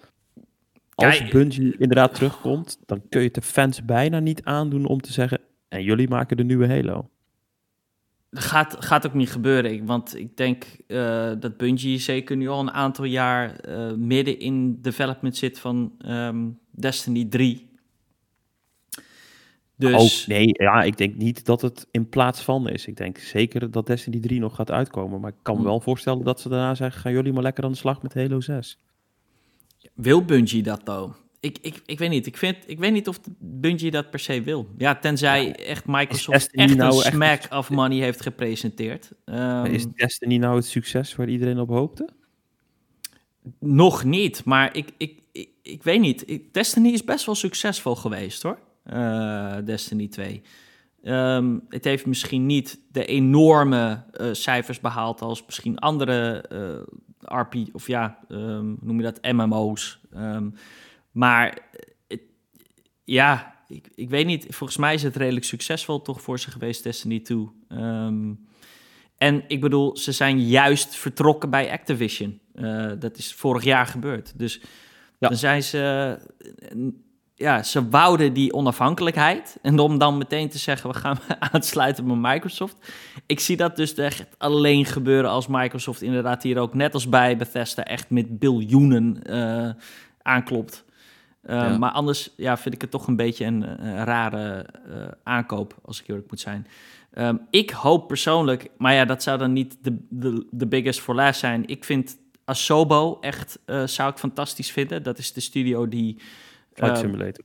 [1.05, 5.01] als Kijk, Bungie inderdaad terugkomt, dan kun je het de fans bijna niet aandoen om
[5.01, 7.09] te zeggen, en jullie maken de nieuwe Halo.
[8.29, 9.71] Dat gaat, gaat ook niet gebeuren.
[9.73, 14.39] Ik, want ik denk eh, dat Bungie zeker nu al een aantal jaar eh, midden
[14.39, 17.69] in development zit van ehm, Destiny 3.
[19.75, 22.87] Dus Oh, nee, ja, ik denk niet dat het in plaats van is.
[22.87, 25.19] Ik denk zeker dat Destiny 3 nog gaat uitkomen.
[25.19, 25.67] Maar ik kan me Hm.
[25.67, 28.39] wel voorstellen dat ze daarna zeggen, gaan jullie maar lekker aan de slag met Halo
[28.39, 28.79] 6.
[29.97, 31.15] Wil Bungie dat dan?
[31.39, 32.25] Ik, ik, ik weet niet.
[32.25, 34.67] Ik, vind, ik weet niet of Bungie dat per se wil.
[34.77, 39.11] Ja, tenzij echt Microsoft Destiny echt nou een echt- smack of money heeft gepresenteerd.
[39.25, 42.09] Ehm, is Destiny nou het succes waar iedereen op hoopte?
[43.59, 46.39] Nog niet, maar ik, ik, ik, ik weet niet.
[46.51, 48.59] Destiny is best wel succesvol geweest hoor.
[48.83, 50.41] Eh, Destiny 2.
[51.03, 57.55] Ehm, het heeft misschien niet de enorme uh, cijfers behaald als misschien andere uh, RP,
[57.71, 59.99] of ja, um, noem je dat, MMO's.
[60.15, 60.53] Um,
[61.11, 61.59] maar
[62.07, 62.21] het,
[63.03, 66.83] ja, ik, ik weet niet, volgens mij is het redelijk succesvol toch voor ze geweest,
[66.83, 67.49] Destiny 2.
[69.17, 72.39] en ik bedoel, ze zijn juist vertrokken bij Activision.
[72.55, 74.39] Uh, dat is vorig jaar gebeurd.
[74.39, 74.61] Dus
[75.19, 75.27] ja.
[75.27, 76.17] dan zijn ze
[77.39, 79.57] ja, ze wouden die onafhankelijkheid.
[79.61, 81.17] En om dan meteen te zeggen, we gaan
[81.51, 82.75] aansluiten bij Microsoft.
[83.25, 87.37] Ik zie dat dus echt alleen gebeuren als Microsoft inderdaad hier ook, net als bij
[87.37, 89.69] Bethesda, echt met biljoenen uh,
[90.21, 90.85] aanklopt.
[91.49, 93.65] Uh, Maar anders ja, vind ik het toch een beetje een,
[94.03, 96.67] rare uh, aankoop, als ik eerlijk moet zijn.
[97.13, 101.15] Um, ik hoop persoonlijk, maar ja, dat zou dan niet de, de, de biggest for
[101.15, 101.67] last zijn.
[101.67, 105.03] Ik vind Asobo echt, zou ik fantastisch vinden.
[105.03, 106.17] Dat is de studio die
[106.77, 107.43] Flight ehm, Simulator.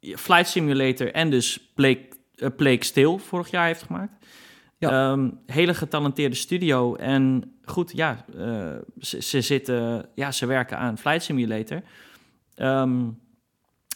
[0.00, 4.26] Flight Simulator en dus Plague, uh, Plague Still vorig jaar heeft gemaakt.
[4.76, 4.90] Ja.
[4.90, 6.94] Ehm, hele getalenteerde studio.
[6.94, 11.82] En goed, ja, uh, ze, ze, zitten, ja, ze werken aan Flight Simulator.
[12.56, 13.18] Um,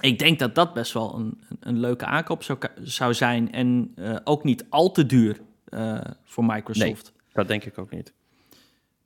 [0.01, 3.53] ik denk dat dat best wel een, een leuke aankoop zou, zou zijn.
[3.53, 7.12] En uh, ook niet al te duur uh, voor Microsoft.
[7.14, 8.12] Nee, dat denk ik ook niet.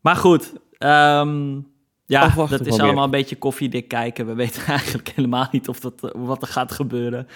[0.01, 1.67] Maar goed, um,
[2.07, 4.27] ja, dat is allemaal een beetje koffiedik kijken.
[4.27, 7.29] We weten eigenlijk helemaal niet of dat, eh, wat er gaat gebeuren.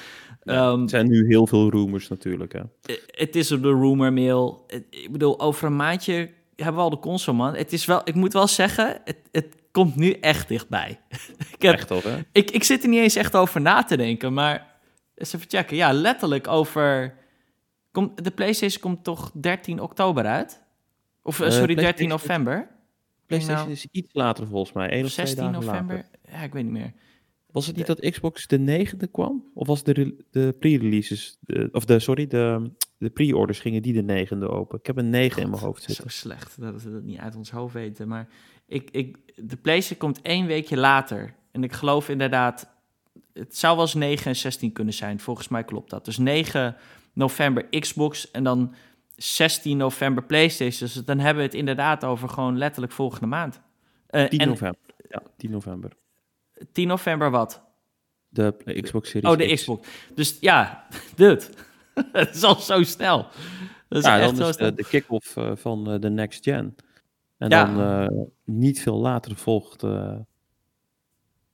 [0.43, 2.53] Ja, um, er zijn nu heel veel rumors natuurlijk.
[2.53, 2.61] Hè?
[3.07, 4.67] Het is de rumor mail.
[4.91, 7.55] Ik bedoel, over een maandje hebben we al de console, man.
[7.55, 11.01] Het is wel, ik moet wel zeggen, het, het komt nu echt dichtbij.
[11.57, 12.19] ik heb, echt hè?
[12.33, 14.67] Ik, ik zit er niet eens echt over na te denken, maar
[15.15, 15.77] eens even checken.
[15.77, 17.19] Ja, letterlijk over...
[17.93, 20.63] Komt, de PlayStation komt toch 13 oktober uit?
[21.23, 22.69] Of, uh, sorry, 13 november?
[23.31, 24.89] PlayStation nou, is iets later volgens mij.
[24.89, 25.97] 1 of 16 november?
[25.97, 26.11] Later.
[26.33, 26.93] Ja, ik weet niet meer.
[27.51, 29.51] Was het niet dat Xbox de negende kwam?
[29.55, 31.39] Of was de, de pre-releases,
[31.73, 34.79] of de, sorry, de, de pre-orders gingen die de negende open?
[34.79, 36.11] Ik heb een 9 in mijn hoofd zitten.
[36.11, 38.09] Zo slecht dat we dat niet uit ons hoofd weten.
[38.09, 38.29] Maar
[38.67, 41.35] ik, ik, de PlayStation komt één weekje later.
[41.53, 42.69] En ik geloof inderdaad,
[43.33, 45.21] het zou wel eens 9 en 16 kunnen zijn.
[45.21, 46.05] Volgens mij klopt dat.
[46.05, 46.77] Dus 9
[47.13, 48.75] november Xbox en dan
[49.23, 50.89] 16 november PlayStation.
[50.93, 53.61] Dus dan hebben we het inderdaad over gewoon letterlijk volgende maand.
[54.11, 54.81] Uh, 10 en, november.
[55.09, 55.93] Ja, 10 november.
[56.73, 57.63] 10 november wat?
[58.29, 59.89] De Xbox Series Oh, de Xbox.
[60.15, 61.51] Dus ja, dit.
[62.13, 63.27] het is al zo snel.
[63.89, 66.77] Dat is ja, echt dan is de, de kick-off uh, van uh, de next gen.
[67.39, 67.65] En ja.
[67.65, 69.85] dan uh, niet veel later volgt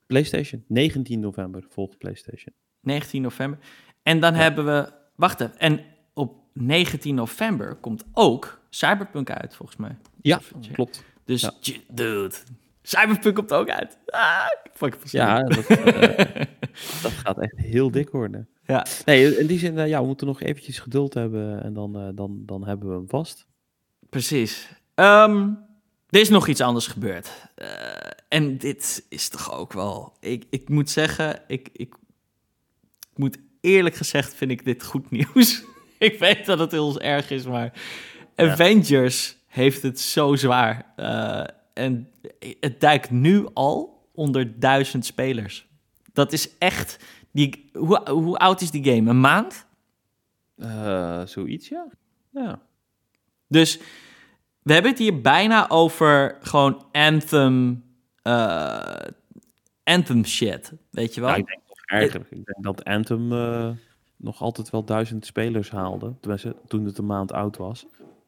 [0.06, 0.64] PlayStation.
[0.68, 2.54] 19 november volgt PlayStation.
[2.80, 3.58] 19 november.
[4.02, 4.40] En dan ja.
[4.40, 4.92] hebben we...
[5.14, 5.58] Wacht even.
[5.58, 5.80] En
[6.56, 9.96] 19 november komt ook Cyberpunk uit, volgens mij.
[10.22, 10.40] Ja,
[10.72, 11.04] klopt.
[11.24, 11.72] Dus, ja.
[11.88, 12.34] dude,
[12.82, 13.98] Cyberpunk komt ook uit.
[14.06, 15.78] Ah, fuck, ja, dat, uh,
[17.02, 18.48] dat, gaat echt heel dik worden.
[18.66, 18.86] Ja.
[19.04, 22.08] Nee, in die zin, uh, ja, we moeten nog eventjes geduld hebben en dan, uh,
[22.14, 23.46] dan, dan hebben we hem vast.
[24.10, 24.68] Precies.
[24.94, 25.58] Um,
[26.08, 27.30] er is nog iets anders gebeurd.
[28.28, 30.16] en dit is toch ook wel...
[30.20, 31.94] Ik, ik moet zeggen, ik, ik
[33.14, 35.64] moet eerlijk gezegd vind ik dit goed nieuws.
[36.08, 37.72] ik weet dat het heel erg is, maar
[38.34, 40.92] Avengers heeft het zo zwaar.
[40.96, 41.44] Uh,
[41.74, 42.10] en
[42.60, 45.66] het duikt nu al onder duizend spelers.
[46.12, 47.04] Dat is echt.
[47.32, 49.10] Die, hoe, hoe oud is die game?
[49.10, 49.66] Een maand?
[50.56, 51.86] Uh, zoiets, ja.
[52.30, 52.60] ja.
[53.48, 53.78] Dus
[54.62, 57.84] we hebben het hier bijna over gewoon Anthem.
[58.22, 58.96] Uh,
[59.82, 60.72] Anthem shit.
[60.90, 61.30] Weet je wel?
[61.30, 62.30] Ja, ik denk toch eigenlijk.
[62.30, 63.32] Ik denk dat Anthem
[64.16, 66.14] nog altijd wel duizend spelers haalde.
[66.20, 67.86] Tenminste, toen het een maand oud was.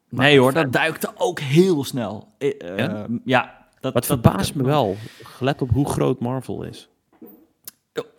[0.09, 2.27] Maar nee hoor, dat duikte ook heel snel.
[2.39, 3.07] Uh, ja?
[3.25, 6.89] ja dat, het verbaast me wel, gelet op hoe groot Marvel is.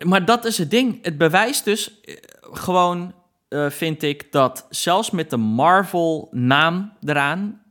[0.05, 1.03] Maar dat is het ding.
[1.03, 3.13] Het bewijst dus uh, gewoon,
[3.49, 7.61] uh, vind ik, dat zelfs met de Marvel-naam eraan,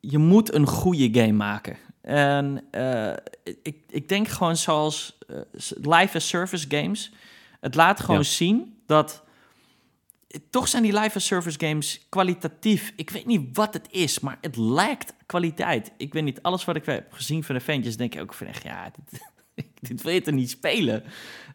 [0.00, 1.76] je moet een goede game maken.
[2.00, 2.64] En
[3.62, 5.18] ik, ik denk gewoon zoals
[5.82, 7.12] live as service games
[7.60, 9.24] het laat gewoon zien dat
[10.50, 12.92] toch zijn die live service games kwalitatief.
[12.96, 15.92] Ik weet niet wat het is, maar het lijkt kwaliteit.
[15.96, 18.46] Ik weet niet, alles wat ik heb gezien van de Avengers, denk ik ook van
[18.46, 19.20] echt, ja, dit,
[19.88, 21.04] dit wil je toch niet spelen?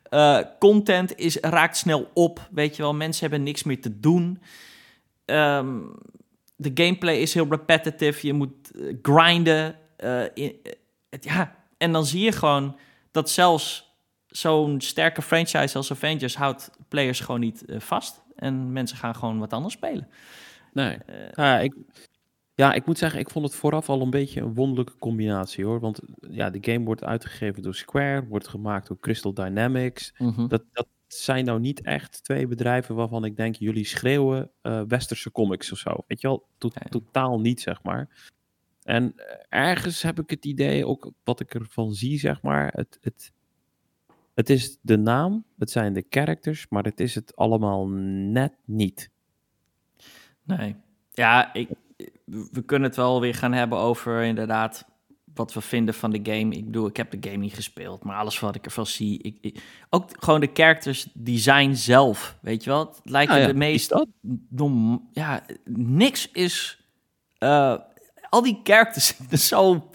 [0.10, 2.94] Uh, content is, raakt snel op, weet je wel.
[2.94, 4.42] Mensen hebben niks meer te doen.
[5.26, 5.96] Um,
[6.56, 8.28] de gameplay is heel repetitive.
[8.28, 9.76] Je moet uh, grinden.
[10.04, 10.56] Uh, in,
[11.22, 12.78] ja, en dan zie je gewoon
[13.12, 13.91] dat zelfs
[14.32, 18.22] zo'n sterke franchise als Avengers houdt players gewoon niet uh, vast.
[18.36, 20.08] En mensen gaan gewoon wat anders spelen.
[20.74, 20.98] Nee.
[21.10, 21.76] Uh, ja, ik,
[22.54, 25.80] ja, ik moet zeggen, ik vond het vooraf al een beetje een wonderlijke combinatie hoor.
[25.80, 30.14] Want ja, de game wordt uitgegeven door Square, wordt gemaakt door Crystal Dynamics.
[30.18, 30.48] Mm -hmm.
[30.48, 35.32] dat, dat, zijn nou niet echt twee bedrijven waarvan ik denk, jullie schreeuwen uh, westerse
[35.32, 36.04] comics of zo.
[36.08, 36.48] Weet je wel,
[36.90, 38.30] totaal niet, zeg maar.
[38.84, 42.98] En eh, ergens heb ik het idee, ook wat ik ervan zie, zeg maar, het,
[43.02, 43.32] het,
[44.34, 49.10] het is de naam, het zijn de characters, maar het is het allemaal net niet.
[50.44, 50.76] Nee.
[51.12, 51.70] Ja, ik,
[52.26, 54.86] we kunnen het wel weer gaan hebben over inderdaad
[55.34, 56.56] wat we vinden van de game.
[56.56, 59.38] Ik bedoel, ik heb de game niet gespeeld, maar alles wat ik ervan zie.
[59.42, 62.80] Ik, ook gewoon de characters design zelf, weet je wel?
[62.80, 64.06] Het lijkt ah, de meest
[64.50, 65.10] dom.
[65.12, 66.86] Ja, niks is.
[67.40, 67.76] Uh,
[68.30, 69.90] al die characters zien er zo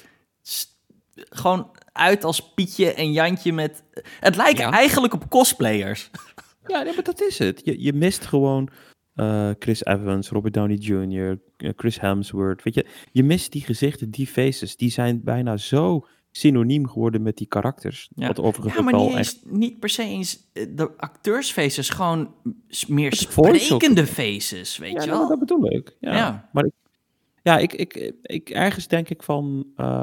[1.16, 3.84] gewoon uit als Pietje en Jantje met.
[4.20, 6.10] Het lijkt eigenlijk op cosplayers.
[6.68, 7.60] Ja, nee, maar dat is het.
[7.64, 8.68] Je, je mist gewoon
[9.14, 12.62] uh, Chris Evans, Robert Downey Jr., eh, Chris Hemsworth.
[12.62, 14.76] Weet je, je mist die gezichten, die faces.
[14.76, 18.10] Die zijn bijna zo synoniem geworden met die karakters.
[18.14, 22.34] Ja, wat overigens ja maar niet, eens, niet per se eens eh, de acteursfaces, gewoon
[22.88, 25.28] meer sprekende faces, weet je wel?
[25.28, 25.96] dat bedoel ik.
[26.00, 26.48] Ja, ja.
[26.52, 26.72] maar ik,
[27.42, 30.00] ja, ik, ik, ik, ergens denk ik van, uh,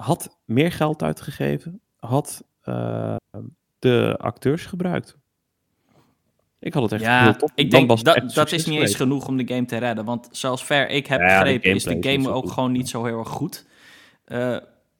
[0.00, 3.16] had meer geld uitgegeven, had uh,
[3.78, 5.16] de acteurs gebruikt.
[6.58, 7.50] Ik had het echt ja, heel.
[7.54, 10.04] Ik denk dat dat is niet eens genoeg om de game te redden.
[10.04, 13.28] Want zoals ver ik heb begrepen, is de game ook gewoon niet zo heel erg
[13.28, 13.66] goed.
[14.26, 14.56] Uh,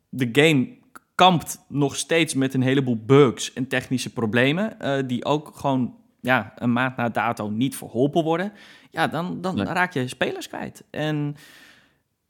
[0.09, 0.69] de game
[1.15, 4.77] kampt nog steeds met een heleboel bugs en technische problemen.
[4.83, 8.53] Uh, die ook gewoon ja, een maand na dato niet verholpen worden.
[8.91, 10.85] Ja, dan, dan raak je spelers kwijt.
[10.91, 11.37] En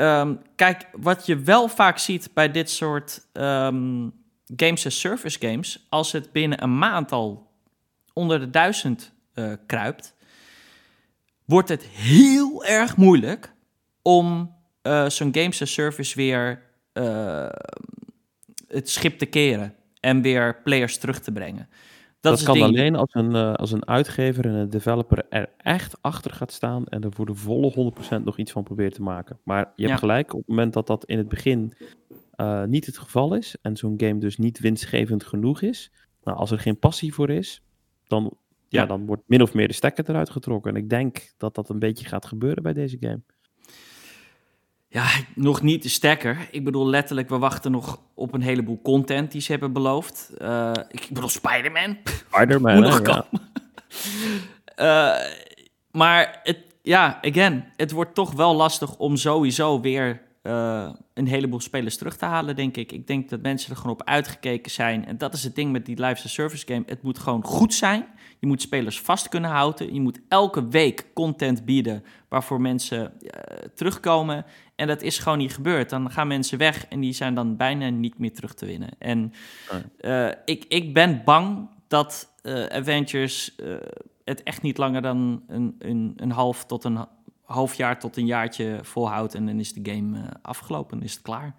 [0.00, 4.12] um, kijk, wat je wel vaak ziet bij dit soort um,
[4.56, 7.50] games as service games, als het binnen een maand al
[8.12, 10.14] onder de duizend uh, kruipt,
[11.44, 13.52] wordt het heel erg moeilijk
[14.02, 16.62] om uh, zo'n games as service weer
[16.94, 17.48] uh,
[18.68, 21.68] het schip te keren en weer players terug te brengen.
[22.20, 26.30] Dat, dat kan alleen als een, als een uitgever en een developer er echt achter
[26.30, 29.38] gaat staan en er voor de volle 100% nog iets van probeert te maken.
[29.44, 31.72] Maar je hebt gelijk, op het moment dat dat in het begin
[32.36, 35.92] uh, niet het geval is en zo'n game dus niet winstgevend genoeg is,
[36.24, 37.62] nou, als er geen passie voor is,
[38.06, 38.36] dan
[38.70, 40.74] ja, dan wordt min of meer de stekker eruit getrokken.
[40.74, 43.20] En ik denk dat dat een beetje gaat gebeuren bij deze game.
[44.92, 46.48] Ja, nog niet de stekker.
[46.50, 50.30] Ik bedoel letterlijk, we wachten nog op een heleboel content die ze hebben beloofd.
[50.38, 51.96] Uh, ik bedoel Spider-Man.
[52.04, 53.26] Spider-Man, Moet nog komen.
[54.76, 55.16] uh,
[55.90, 61.60] maar het, ja, again, het wordt toch wel lastig om sowieso weer uh, een heleboel
[61.60, 62.92] spelers terug te halen, denk ik.
[62.92, 65.06] Ik denk dat mensen er gewoon op uitgekeken zijn.
[65.06, 66.82] En dat is het ding met die live service game.
[66.86, 68.06] Het moet gewoon goed zijn.
[68.38, 69.94] Je moet spelers vast kunnen houden.
[69.94, 73.30] Je moet elke week content bieden waarvoor mensen uh,
[73.74, 74.44] terugkomen.
[74.80, 75.90] En dat is gewoon niet gebeurd.
[75.90, 78.88] Dan gaan mensen weg en die zijn dan bijna niet meer terug te winnen.
[78.98, 79.32] En
[80.00, 82.32] uh, ik, ik ben bang dat
[82.68, 83.56] Avengers
[84.24, 87.06] het echt niet langer dan een, een, een half tot een
[87.42, 91.54] half jaar tot een jaartje volhoudt en dan is de game afgelopen, is het klaar.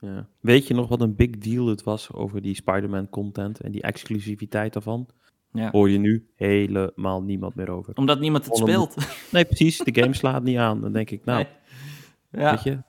[0.00, 0.26] Ja.
[0.40, 3.82] Weet je nog wat een big deal het was over die Spider-Man content en die
[3.82, 5.08] exclusiviteit daarvan?
[5.52, 5.70] Ja.
[5.70, 7.94] Hoor je nu helemaal niemand meer over.
[7.94, 8.96] Omdat niemand het speelt.
[9.32, 9.78] Nee, precies.
[9.78, 10.80] De game slaat niet aan.
[10.80, 11.44] Dan denk ik, nou,
[12.36, 12.50] ja.
[12.50, 12.82] weet je,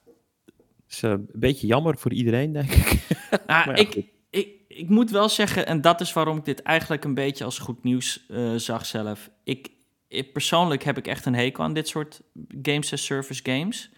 [0.90, 2.94] is uh, een beetje jammer voor iedereen, denk ik.
[3.46, 7.14] Ah, ik, ik, ik moet wel zeggen, en dat is waarom ik dit eigenlijk een
[7.14, 9.30] beetje als goed nieuws uh, zag zelf.
[9.44, 9.70] Ik,
[10.08, 12.22] ik, persoonlijk heb ik echt een hekel aan dit soort
[12.62, 13.92] games as service games.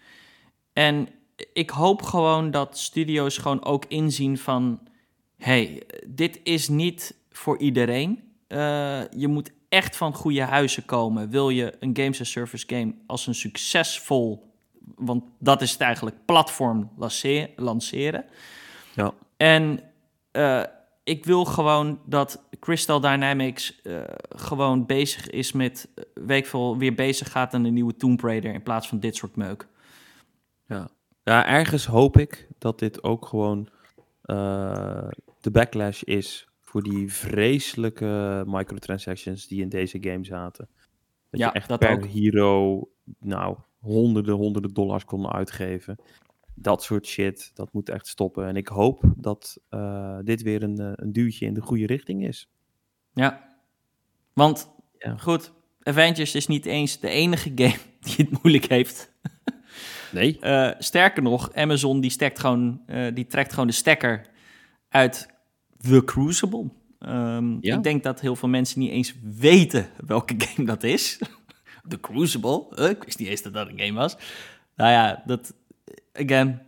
[0.72, 1.08] En
[1.52, 4.80] ik hoop gewoon dat studio's gewoon ook inzien van...
[5.36, 8.22] hey, dit is niet voor iedereen.
[8.48, 11.30] Uh, je moet echt van goede huizen komen.
[11.30, 14.47] Wil je een games as service game als een succesvol...
[14.96, 16.90] want dat is het eigenlijk, platform
[17.56, 18.24] lanceren.
[18.94, 19.12] Ja.
[19.36, 19.80] En...
[20.32, 20.62] Uh,
[21.08, 26.94] ik wil gewoon dat Crystal Dynamics uh, gewoon bezig is met, uh, weet veel, weer
[26.94, 29.68] bezig gaat aan een nieuwe Tomb Raider in plaats van dit soort meuk.
[30.66, 30.88] Ja,
[31.22, 33.68] ja ergens hoop ik dat dit ook gewoon
[34.24, 35.08] uh,
[35.40, 40.68] de backlash is voor die vreselijke microtransactions die in deze game zaten.
[41.30, 42.06] Dat ja, je echt dat per ook.
[42.06, 45.96] hero, nou, honderden, honderden dollars kon uitgeven
[46.60, 48.46] dat soort shit, dat moet echt stoppen.
[48.46, 52.26] En ik hoop dat uh, dit weer een, uh, een duwtje in de goede richting
[52.26, 52.48] is.
[53.12, 53.56] Ja,
[54.32, 55.16] want ja.
[55.16, 55.52] goed,
[55.82, 59.10] Avengers is niet eens de enige game die het moeilijk heeft.
[60.12, 60.38] Nee.
[60.40, 62.80] Uh, sterker nog, Amazon die, stekt gewoon,
[63.14, 64.26] die trekt gewoon de stekker
[64.88, 65.28] uit
[65.78, 66.70] The Crucible.
[66.98, 67.76] Um, ja.
[67.76, 71.20] Ik denk dat heel veel mensen niet eens weten welke game dat is.
[71.88, 72.88] The Crucible.
[72.90, 74.16] ik wist niet eens dat dat een game was.
[74.76, 75.54] Nou ja, dat,
[76.12, 76.62] again,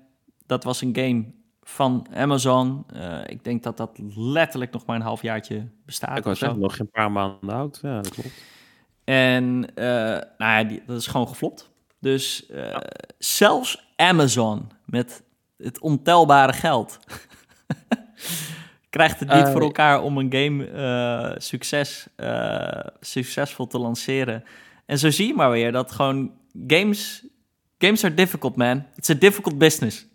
[0.46, 1.24] dat was een game
[1.62, 2.86] van Amazon.
[3.26, 6.18] ik denk dat dat letterlijk nog maar een halfjaartje bestaat.
[6.18, 7.78] Ik was zeggen, nog geen paar maanden oud.
[7.82, 8.42] Ja, dat klopt.
[9.04, 11.70] En nou ja, die, dat is gewoon geflopt.
[11.98, 12.50] Dus
[13.18, 15.22] zelfs Amazon met
[15.56, 16.98] het ontelbare geld
[18.90, 22.06] krijgt het niet voor elkaar om een game succes,
[23.00, 24.44] succesvol te lanceren.
[24.90, 26.32] En zo zie je maar weer dat gewoon
[26.66, 27.30] games
[27.80, 28.84] Games are difficult, man.
[28.96, 30.06] It's a difficult business.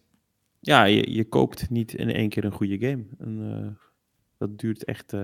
[0.60, 3.06] Ja, je, je koopt niet in één keer een goede game.
[3.20, 3.68] En, uh,
[4.38, 5.14] dat duurt echt...
[5.14, 5.22] Uh,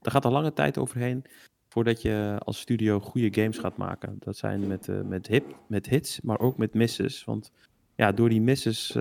[0.00, 1.24] daar gaat een lange tijd overheen
[1.68, 4.16] voordat je als studio goede games gaat maken.
[4.18, 7.24] Dat zijn met, uh, met, hip, met hits, maar ook met misses.
[7.24, 7.52] Want
[7.96, 8.96] ja, door die misses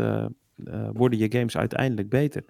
[0.93, 2.43] worden je games uiteindelijk beter.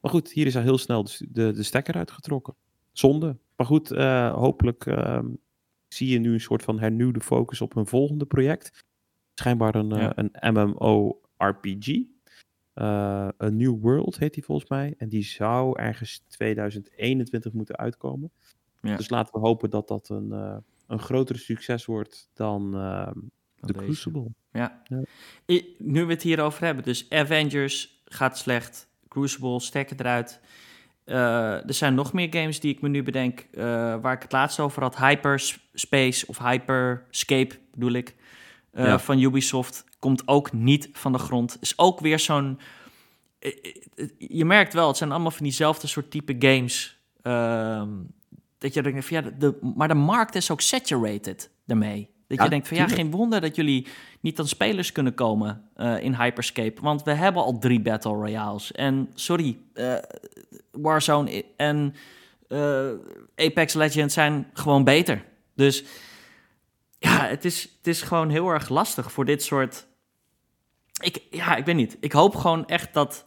[0.00, 2.54] Maar goed, hier is al heel snel de, de, de stekker uitgetrokken.
[2.92, 3.36] Zonde.
[3.56, 3.88] Maar goed,
[4.32, 5.26] hopelijk ehm,
[5.96, 8.84] zie je nu een soort van hernieuwde focus op een volgende project
[9.38, 10.18] schijnbaar een, ja.
[10.18, 12.02] uh, een MMO-RPG.
[12.72, 12.84] Eh,
[13.42, 14.94] A New World heet die volgens mij.
[14.98, 18.30] En die zou ergens 2021 moeten uitkomen.
[18.80, 18.96] Ja.
[18.96, 22.70] Dus laten we hopen dat dat een, uh, een groter succes wordt dan
[23.54, 24.26] de Crucible.
[24.52, 24.82] Ja.
[24.84, 25.02] ja.
[25.78, 30.40] nu we het hierover hebben, dus Avengers gaat slecht, Crucible stekken eruit.
[31.06, 31.16] Uh,
[31.68, 33.46] er zijn nog meer games die ik me nu bedenk,
[34.00, 34.96] waar ik het laatst over had.
[34.96, 38.14] Hyperspace of Hyperscape bedoel ik.
[38.76, 41.56] Eh, van Ubisoft komt ook niet van de grond.
[41.60, 42.58] Is ook weer zo'n.
[43.38, 43.52] Eh,
[43.94, 46.98] eh, je merkt wel, het zijn allemaal van diezelfde soort type games.
[47.22, 47.88] Ehm,
[48.58, 52.10] dat je denkt van ja, de, maar de markt is ook saturated daarmee.
[52.26, 53.86] Dat je denkt van ja, geen wonder dat jullie
[54.20, 55.68] niet aan spelers kunnen komen
[56.00, 56.80] in Hyperscape.
[56.80, 58.72] Want we hebben al drie Battle Royales.
[58.72, 59.58] En sorry,
[60.70, 61.94] Warzone en
[63.36, 65.24] Apex Legends zijn gewoon beter.
[65.54, 65.84] Dus
[66.98, 69.86] ja, het is, het is gewoon heel erg lastig voor dit soort.
[71.00, 71.96] Ik, ja, ik weet niet.
[72.00, 73.26] Ik hoop gewoon echt dat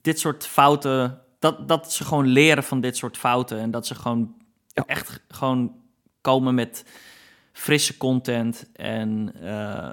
[0.00, 1.20] dit soort fouten.
[1.38, 3.58] Dat, dat ze gewoon leren van dit soort fouten.
[3.58, 4.34] En dat ze gewoon
[4.72, 5.78] echt gewoon
[6.20, 6.84] komen met
[7.52, 8.70] frisse content.
[8.72, 9.92] En uh,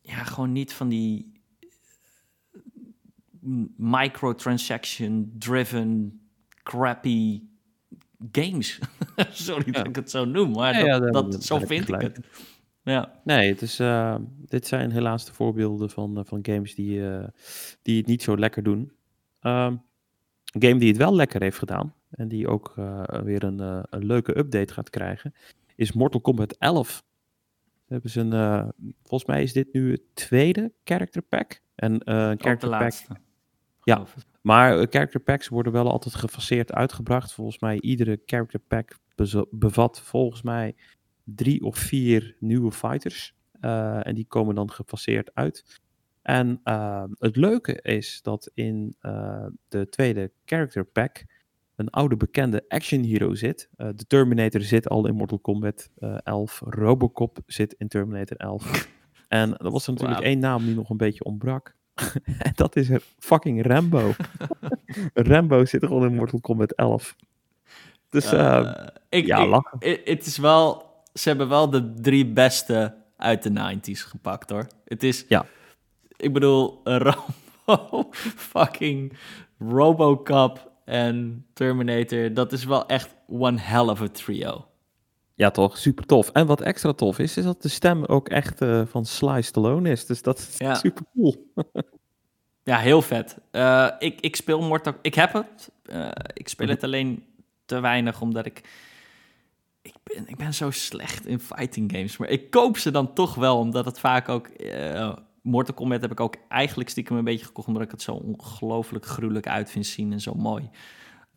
[0.00, 1.32] ja, gewoon niet van die
[3.76, 6.20] microtransaction-driven,
[6.62, 7.42] crappy
[8.32, 8.78] games.
[9.30, 12.18] Sorry dat ik het zo noem, maar ja, dat, dat, zo vind ik het.
[12.82, 13.20] Ja.
[13.24, 17.24] Nee, het is, uh, dit zijn helaas de voorbeelden van, uh, van games die, uh,
[17.82, 18.92] die het niet zo lekker doen.
[19.42, 19.82] Um,
[20.52, 22.74] een game die het wel lekker heeft gedaan en die ook
[23.24, 23.58] weer een,
[23.90, 25.34] een leuke update gaat krijgen,
[25.76, 27.04] is Mortal Kombat 11.
[27.86, 28.72] hebben ze een,
[29.04, 31.60] volgens mij is dit nu het tweede character pack.
[31.74, 32.92] En een character pack.
[33.84, 34.06] Ja,
[34.40, 37.32] maar eh, character packs worden wel altijd gefaseerd uitgebracht.
[37.32, 38.98] Volgens mij iedere character pack
[39.50, 40.76] bevat volgens mij
[41.24, 43.34] drie of vier nieuwe fighters.
[43.60, 45.80] Uh, en die komen dan gefaseerd uit.
[46.22, 51.24] En uh, het leuke is dat in uh, de tweede character pack
[51.76, 53.68] een oude bekende action hero zit.
[53.76, 55.90] de Terminator zit al in Mortal Kombat
[56.22, 56.62] 11.
[56.64, 58.88] Robocop zit in Terminator 11.
[59.28, 60.28] en er was er natuurlijk wow.
[60.28, 61.74] één naam die nog een beetje ontbrak.
[62.38, 64.12] en dat is fucking Rambo.
[65.14, 67.16] Rambo zit gewoon in Mortal Kombat 11.
[68.08, 68.74] Dus uh,
[69.08, 69.78] ik, ja, lachen.
[70.04, 74.66] Het is wel, ze hebben wel de drie beste uit de 90s gepakt hoor.
[74.84, 75.46] Het is, ja.
[76.16, 79.18] ik bedoel, Rambo, fucking
[79.58, 82.34] Robocop en Terminator.
[82.34, 84.66] Dat is wel echt one hell of a trio.
[85.34, 85.78] Ja, toch?
[85.78, 86.30] Super tof.
[86.30, 89.90] En wat extra tof is, is dat de stem ook echt uh, van Sly Stallone
[89.90, 90.06] is.
[90.06, 90.74] Dus dat is ja.
[90.84, 91.52] super cool.
[92.62, 93.38] ja, heel vet.
[93.52, 94.94] Uh, ik, ik speel Mortal...
[95.02, 95.70] Ik heb het.
[95.86, 97.24] Uh, ik speel het alleen
[97.66, 98.68] te weinig, omdat ik...
[99.82, 102.16] Ik ben, ik ben zo slecht in fighting games.
[102.16, 104.48] Maar ik koop ze dan toch wel, omdat het vaak ook...
[105.44, 107.66] Mortal Kombat heb ik ook eigenlijk stiekem een beetje gekocht...
[107.66, 110.70] omdat ik het zo ongelooflijk gruwelijk uit vind zien en zo mooi.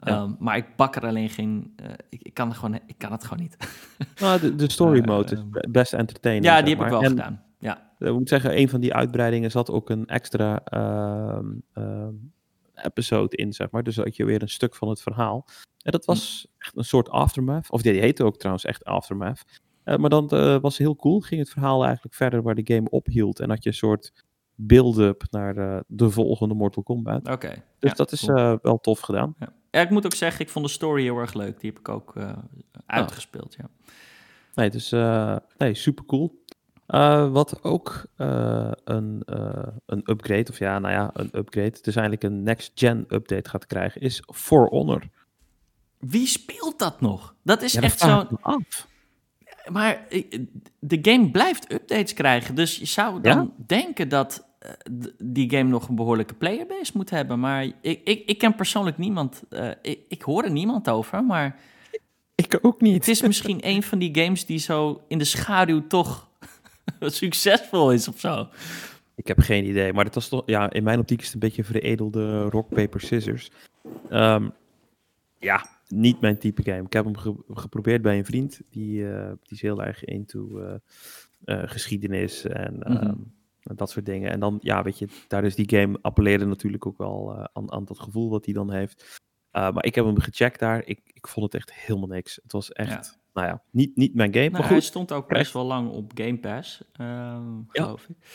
[0.03, 1.73] Um, maar ik bak er alleen geen.
[1.81, 3.57] Uh, ik, ik, kan gewoon, ik kan het gewoon niet.
[4.21, 6.45] nou, de, de story mode uh, is best entertaining.
[6.45, 7.43] Ja, die heb ik wel en, gedaan.
[7.59, 7.91] Ja.
[7.99, 12.07] Ik moet zeggen, een van die uitbreidingen zat ook een extra uh,
[12.75, 13.83] episode in, zeg maar.
[13.83, 15.45] Dus dat je weer een stuk van het verhaal.
[15.81, 17.71] En dat was echt een soort aftermath.
[17.71, 19.43] Of die heette ook trouwens echt aftermath.
[19.87, 21.19] Uh, maar dan uh, was heel cool.
[21.19, 23.39] Ging het verhaal eigenlijk verder waar de game ophield.
[23.39, 24.13] En had je een soort
[24.55, 27.27] build-up naar de, de, volgende Mortal Kombat.
[27.29, 27.63] Oké.
[27.79, 28.59] Dus ja, dat is cool.
[28.61, 29.35] wel tof gedaan.
[29.39, 29.53] Ja.
[29.71, 31.59] Ja, ik moet ook zeggen, ik vond de story heel erg leuk.
[31.59, 32.37] Die heb ik ook uh,
[32.85, 33.69] uitgespeeld, ja.
[34.53, 36.43] Nee, dus uh, nee, super cool.
[37.31, 39.21] Wat ook een,
[39.85, 41.67] een upgrade, of ja, nou ja, een upgrade.
[41.67, 45.09] Het is eigenlijk een next-gen update gaat krijgen, is For Honor.
[45.99, 47.35] Wie speelt dat nog?
[47.43, 48.27] Dat is ja, echt zo.
[49.71, 50.07] Maar
[50.79, 52.55] de game blijft updates krijgen.
[52.55, 53.63] Dus je zou dan ja?
[53.65, 54.47] denken dat
[55.17, 57.39] die game nog een behoorlijke playerbase moet hebben.
[57.39, 59.43] Maar ik, ik, ik ken persoonlijk niemand.
[59.49, 61.59] Uh, ik, ik hoor er niemand over, maar.
[62.35, 62.93] Ik ook niet.
[62.93, 66.29] Het is misschien een van die games die zo in de schaduw toch
[66.99, 68.47] succesvol is of zo.
[69.15, 71.39] Ik heb geen idee, maar het was toch, ja, in mijn optiek is het een
[71.39, 73.51] beetje veredelde rock, paper, scissors.
[74.11, 74.51] Um,
[75.39, 76.83] ja, niet mijn type game.
[76.83, 77.15] Ik heb hem
[77.49, 80.73] geprobeerd bij een vriend, die, uh, die is heel erg into uh,
[81.45, 83.35] uh, geschiedenis en mm
[83.75, 84.31] dat soort dingen.
[84.31, 87.85] En dan, ja, weet je, daar is die game appelleerde natuurlijk ook wel aan, aan
[87.85, 89.21] dat gevoel wat hij dan heeft.
[89.51, 90.81] maar ik heb hem gecheckt daar.
[90.85, 92.39] Ik, ik vond het echt helemaal niks.
[92.43, 94.49] Het was echt, nou ja, niet, niet mijn game.
[94.49, 98.15] Nou, maar goed, hij stond ook best wel lang op Game Pass, ehm, geloof ja.
[98.19, 98.25] ik.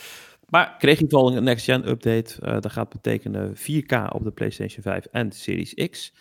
[0.49, 2.61] Maar kreeg ik wel een next-gen update.
[2.61, 6.13] Dat gaat betekenen 4K op de PlayStation 5 en de Series X.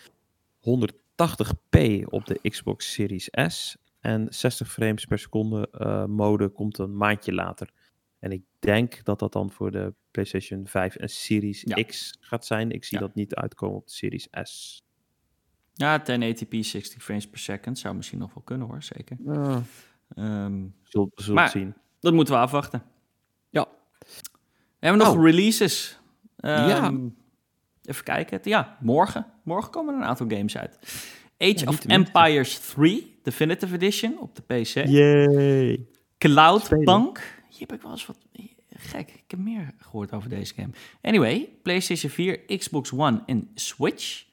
[1.22, 3.78] 180p op de Xbox Series S.
[4.00, 7.70] En 60 frames per seconde uh, mode komt een maandje later.
[8.20, 12.72] En ik denk dat dat dan voor de PlayStation 5 en Series X gaat zijn.
[12.72, 14.84] Ik zie dat niet uitkomen op de Series S.
[15.74, 19.18] Ja, 1080p 60 frames per second zou misschien nog wel kunnen hoor, zeker.
[20.16, 21.74] Um, zullen we zien.
[22.00, 22.84] Dat moeten we afwachten.
[23.50, 23.68] Ja.
[24.00, 25.24] We hebben nog oh.
[25.24, 26.00] releases.
[26.38, 26.94] Um, ja.
[27.84, 28.40] Even kijken.
[28.44, 29.26] Ja, morgen.
[29.44, 30.80] Morgen komen er een aantal games uit.
[31.38, 34.88] Age of Empires 3, Definitive Edition op de PC.
[34.88, 35.86] Yay.
[36.18, 37.18] Cloudpunk.
[37.50, 38.18] Hier heb ik wel eens wat
[38.82, 39.10] gek.
[39.10, 40.70] Ik heb meer gehoord over deze game.
[41.02, 44.26] Anyway, PlayStation 4, Xbox One en Switch.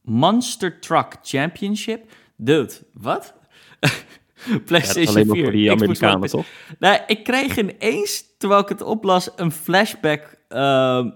[0.00, 2.12] Monster Truck Championship.
[2.36, 3.34] Dude, wat?
[4.66, 5.42] PlayStation ja, alleen 4.
[5.42, 6.46] Voor die Amerikanen, toch?
[6.78, 10.58] Nee, ik kreeg ineens, terwijl ik het oplas, een flashback uh,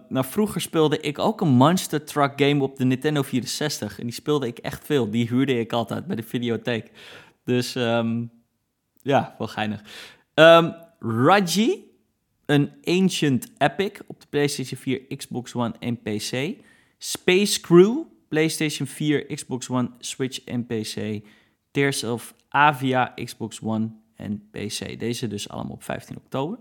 [0.08, 3.98] nou, vroeger speelde ik ook een Monster Truck game op de Nintendo 64.
[3.98, 5.10] En die speelde ik echt veel.
[5.10, 6.90] Die huurde ik altijd bij de videotheek.
[7.44, 8.30] Dus um,
[9.02, 9.82] ja, wel geinig.
[10.34, 11.90] Um, Raji,
[12.46, 16.56] een Ancient Epic op de PlayStation 4, Xbox One en PC.
[16.98, 21.24] Space Crew, PlayStation 4, Xbox One, Switch en PC.
[21.70, 24.98] Tears of Avia, Xbox One en PC.
[24.98, 26.58] Deze dus allemaal op 15 oktober.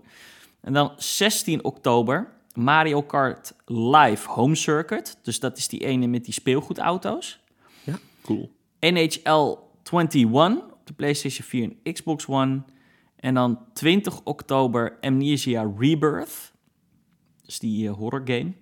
[0.60, 5.18] En dan 16 oktober Mario Kart Live Home Circuit.
[5.22, 7.40] Dus dat is die ene met die speelgoedauto's.
[7.82, 8.50] Ja, cool.
[8.80, 10.24] NHL 21
[10.70, 12.62] op de PlayStation 4 en Xbox One.
[13.16, 16.52] En dan 20 oktober Amnesia Rebirth.
[17.44, 18.52] Dus die uh, horror game.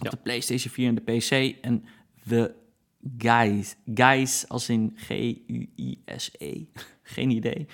[0.00, 1.56] Op de PlayStation 4 en de PC.
[1.60, 1.84] En
[2.28, 2.54] The
[3.18, 3.76] Guys.
[3.94, 6.64] Guys als in G-U-I-S-E.
[7.02, 7.66] Geen idee.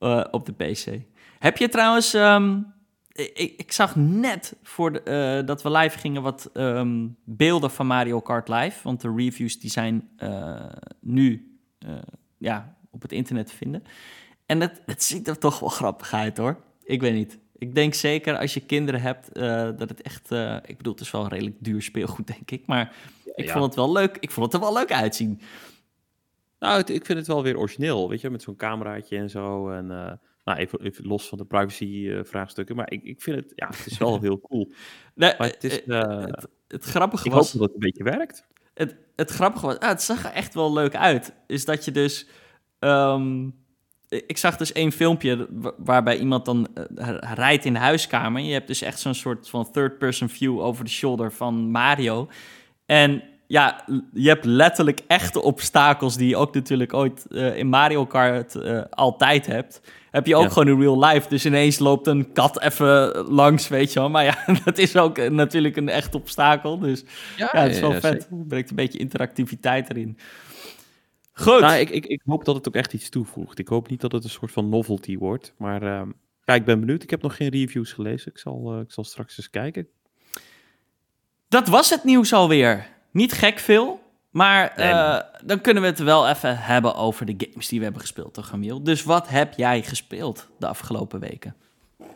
[0.00, 1.00] Uh, op de PC.
[1.38, 2.14] Heb je trouwens...
[2.14, 2.74] Um,
[3.16, 5.00] ik, ik, zag net voor de,
[5.40, 8.80] uh, dat we live gingen wat um, beelden van Mario Kart Live.
[8.82, 10.64] Want de reviews die zijn uh,
[11.00, 11.94] nu uh,
[12.38, 13.82] ja, op het internet te vinden.
[14.46, 16.60] En het, het ziet er toch wel grappig uit hoor.
[16.84, 17.38] Ik weet niet.
[17.58, 19.34] Ik denk zeker als je kinderen hebt
[19.78, 20.30] dat het echt...
[20.66, 22.66] ik bedoel, het is wel een redelijk duur speelgoed denk ik.
[22.66, 22.94] Maar
[23.34, 24.16] ik vond het wel leuk.
[24.20, 25.40] Ik vond het er wel leuk uitzien.
[26.58, 28.08] Nou, het, ik vind het wel weer origineel.
[28.08, 29.70] Weet je, met zo'n cameraatje en zo.
[29.70, 32.74] En nou, even, even los van de privacy-vraagstukken.
[32.74, 34.72] Eh, maar ik, ik vind het, ja, het is wel heel cool.
[35.14, 37.52] Nee, maar het, is, uh, het, het, grappige ik was...
[37.52, 38.46] hoop dat het een beetje werkt.
[38.74, 41.34] Het, het grappige was, ah, het zag er echt wel leuk uit.
[41.46, 42.26] Is dat je dus...
[42.78, 43.54] Um,
[44.08, 48.42] ik zag dus één filmpje waarbij iemand dan uh, rijdt in de huiskamer.
[48.42, 52.28] Je hebt dus echt zo'n soort van third-person view over de shoulder van Mario.
[52.84, 58.06] En ja, je hebt letterlijk echte obstakels die je ook natuurlijk ooit uh, in Mario
[58.06, 59.80] Kart uh, altijd hebt
[60.16, 61.28] heb je ook gewoon in real life.
[61.28, 64.10] Dus ineens loopt een kat even langs, weet je wel.
[64.10, 66.78] Maar ja, dat is ook natuurlijk een echt obstakel.
[66.78, 67.04] Dus
[67.36, 68.28] ja, ja het is wel vet.
[68.30, 70.18] Het brengt een beetje interactiviteit erin.
[71.32, 71.60] Goed.
[71.60, 73.58] Nou, ik, ik, ik hoop dat het ook echt iets toevoegt.
[73.58, 75.54] Ik hoop niet dat het een soort van novelty wordt.
[75.58, 76.02] Maar uh,
[76.44, 77.02] ja, ik ben benieuwd.
[77.02, 78.32] Ik heb nog geen reviews gelezen.
[78.32, 79.88] Ik zal, uh, ik zal straks eens kijken.
[81.48, 82.86] Dat was het nieuws alweer.
[83.10, 84.00] Niet gek veel.
[84.36, 88.02] Maar uh, dan kunnen we het wel even hebben over de games die we hebben
[88.02, 88.82] gespeeld, toch, Gamiel?
[88.82, 91.56] Dus wat heb jij gespeeld de afgelopen weken?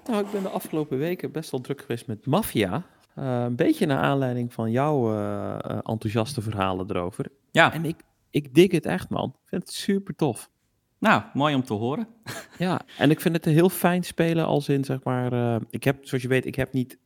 [0.06, 2.82] Nou, ik ben de afgelopen weken best wel druk geweest met Mafia.
[3.18, 7.26] Uh, een beetje naar aanleiding van jouw uh, enthousiaste verhalen erover.
[7.50, 7.72] Ja.
[7.72, 7.96] En ik,
[8.30, 9.28] ik dig het echt, man.
[9.28, 10.50] Ik vind het super tof.
[10.98, 12.08] Nou, mooi om te horen.
[12.58, 15.60] ja, en ik vind het heel fijn spelen als in, zeg maar...
[15.70, 16.98] ik heb, zoals je weet, ik heb niet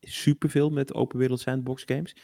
[0.00, 2.14] superveel met open wereld sandbox games.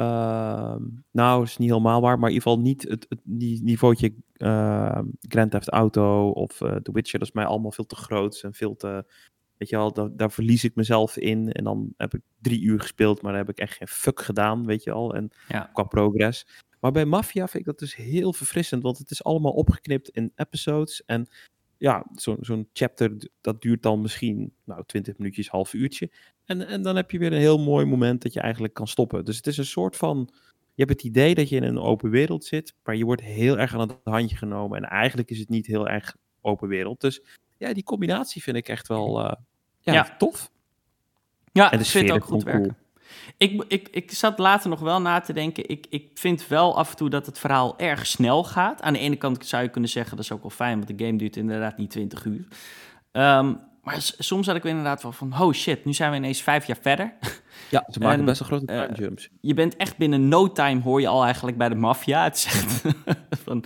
[0.00, 0.76] Uh,
[1.10, 3.20] nou, is niet helemaal waar, maar in ieder geval niet het, het
[3.62, 7.18] niveautje uh, Grand Theft Auto of uh, The Witcher.
[7.18, 9.04] Dat is mij allemaal veel te groot en veel te...
[9.56, 11.52] Weet je wel, daar, daar, verlies ik mezelf in.
[11.52, 14.66] En dan heb ik drie uur gespeeld, maar daar heb ik echt geen fuck gedaan,
[14.66, 15.14] weet je al.
[15.14, 15.70] En ja.
[15.72, 16.46] qua progress.
[16.80, 20.32] Maar bij Mafia vind ik dat dus heel verfrissend, want het is allemaal opgeknipt in
[20.34, 21.04] episodes.
[21.04, 21.28] En
[21.78, 26.10] ja, zo'n zo'n chapter, dat duurt dan misschien nou, 20 minuutjes, half uurtje.
[26.44, 29.24] En, en dan heb je weer een heel mooi moment dat je eigenlijk kan stoppen.
[29.24, 30.30] Dus het is een soort van,
[30.74, 33.58] je hebt het idee dat je in een open wereld zit, maar je wordt heel
[33.58, 34.78] erg aan het handje genomen.
[34.78, 37.00] En eigenlijk is het niet heel erg open wereld.
[37.00, 37.22] Dus
[37.56, 39.32] ja, die combinatie vind ik echt wel uh,
[39.80, 40.50] ja, ja, tof.
[41.52, 42.76] Ja, en de vind ook goed werken.
[43.36, 45.68] Ik, ik, ik zat later nog wel na te denken.
[45.68, 48.82] Ik, ik vind wel af en toe dat het verhaal erg snel gaat.
[48.82, 51.04] Aan de ene kant zou je kunnen zeggen, dat is ook wel fijn, want de
[51.04, 52.44] game duurt inderdaad niet 20 uur.
[53.12, 56.66] Um, maar soms had ik inderdaad wel van, oh shit, nu zijn we ineens vijf
[56.66, 57.12] jaar verder.
[57.70, 59.28] Ja, ze maken best wel grote time uh, jumps.
[59.40, 62.24] Je bent echt binnen no time, hoor je al eigenlijk bij de maffia.
[62.24, 62.82] Het echt
[63.44, 63.64] van,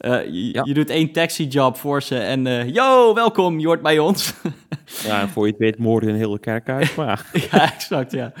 [0.00, 3.82] uh, je, je, doet één taxi job voor ze en uh, yo, welkom, je hoort
[3.82, 4.34] bij ons.
[5.04, 7.26] ja, en voor je het weet moorden een hele kerk uit, maar...
[7.50, 8.32] ja, exact, ja.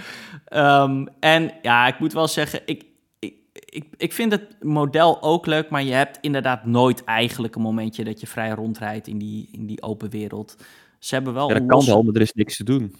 [0.54, 2.84] Um, en ja, ik moet wel zeggen, ik,
[3.18, 7.62] ik, ik, ik vind het model ook leuk, maar je hebt inderdaad nooit eigenlijk een
[7.62, 10.56] momentje dat je vrij rondrijdt in die, in die open wereld.
[10.98, 11.48] Ze hebben wel.
[11.48, 12.94] Ja, dat kan wel, maar er is niks te doen.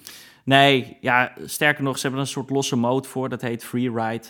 [0.45, 3.29] Nee, ja, sterker nog, ze hebben een soort losse mode voor.
[3.29, 4.27] Dat heet Freeride.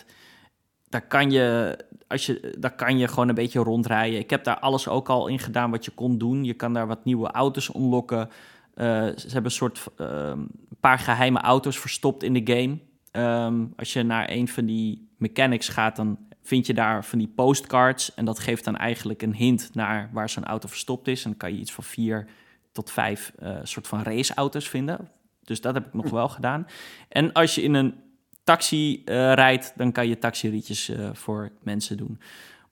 [0.89, 1.77] Daar kan je,
[2.07, 4.19] als je, daar kan je gewoon een beetje rondrijden.
[4.19, 6.43] Ik heb daar alles ook al in gedaan wat je kon doen.
[6.43, 8.29] Je kan daar wat nieuwe auto's unlocken.
[8.75, 8.85] Uh,
[9.15, 10.33] ze hebben een soort uh,
[10.79, 12.77] paar geheime auto's verstopt in de game.
[13.17, 17.27] Um, als je naar een van die mechanics gaat, dan vind je daar van die
[17.27, 18.13] postcards.
[18.13, 21.23] En dat geeft dan eigenlijk een hint naar waar zo'n auto verstopt is.
[21.23, 22.27] En dan kan je iets van vier
[22.71, 25.09] tot vijf uh, soort van raceauto's vinden.
[25.43, 26.13] Dus dat heb ik nog hm.
[26.13, 26.67] wel gedaan.
[27.09, 27.95] En als je in een
[28.43, 32.19] taxi uh, rijdt, dan kan je taxirietjes uh, voor mensen doen.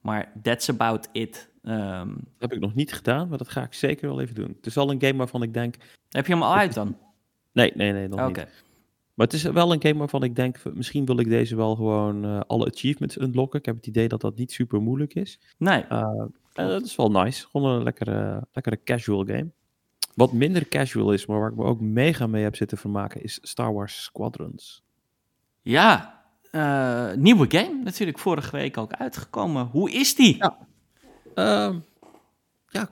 [0.00, 1.50] Maar that's about it.
[1.62, 4.54] Um, dat heb ik nog niet gedaan, maar dat ga ik zeker wel even doen.
[4.56, 5.76] Het is wel een game waarvan ik denk...
[6.08, 6.96] Heb je hem al uit dan?
[7.52, 8.44] Nee, nee, nee, nog okay.
[8.44, 8.64] niet.
[9.22, 12.24] Maar het is wel een game waarvan ik denk, misschien wil ik deze wel gewoon
[12.24, 13.58] uh, alle achievements unlocken.
[13.58, 15.40] Ik heb het idee dat dat niet super moeilijk is.
[15.58, 15.84] Nee.
[15.90, 16.24] Uh,
[16.54, 17.46] dat is wel nice.
[17.46, 19.50] Gewoon een lekkere, lekkere casual game.
[20.14, 23.38] Wat minder casual is, maar waar ik me ook mega mee heb zitten vermaken, is
[23.42, 24.82] Star Wars Squadrons.
[25.60, 26.22] Ja,
[26.52, 29.66] uh, nieuwe game natuurlijk vorige week ook uitgekomen.
[29.66, 30.36] Hoe is die?
[30.36, 30.58] Ja,
[31.34, 31.76] uh,
[32.68, 32.88] ja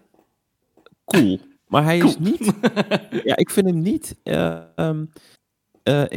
[1.04, 1.38] cool.
[1.66, 2.52] Maar hij is niet.
[3.30, 5.10] ja, ik vind hem niet uh, um,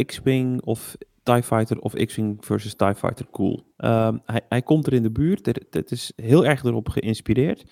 [0.05, 3.73] X-Wing of TIE Fighter of X-Wing versus TIE Fighter cool.
[3.77, 5.45] Um, hij, hij komt er in de buurt.
[5.69, 7.63] Het is heel erg erop geïnspireerd.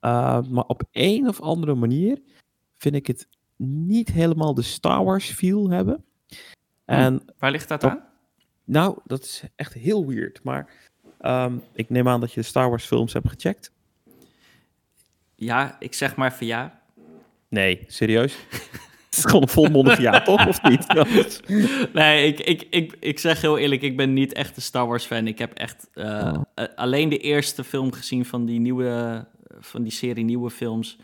[0.00, 2.22] Uh, maar op een of andere manier
[2.76, 6.04] vind ik het niet helemaal de Star Wars feel hebben.
[6.84, 8.04] En Waar ligt dat aan?
[8.64, 10.42] Nou, dat is echt heel weird.
[10.42, 10.72] Maar
[11.20, 13.72] um, ik neem aan dat je de Star Wars films hebt gecheckt.
[15.34, 16.82] Ja, ik zeg maar van ja.
[17.48, 18.38] Nee, serieus?
[19.16, 20.46] Het is gewoon een volmondig ja, toch?
[20.46, 20.86] Of niet?
[21.92, 25.04] nee, ik, ik, ik, ik zeg heel eerlijk, ik ben niet echt een Star Wars
[25.04, 25.26] fan.
[25.26, 26.64] Ik heb echt uh, oh.
[26.76, 29.24] alleen de eerste film gezien van die nieuwe,
[29.60, 30.98] van die serie nieuwe films.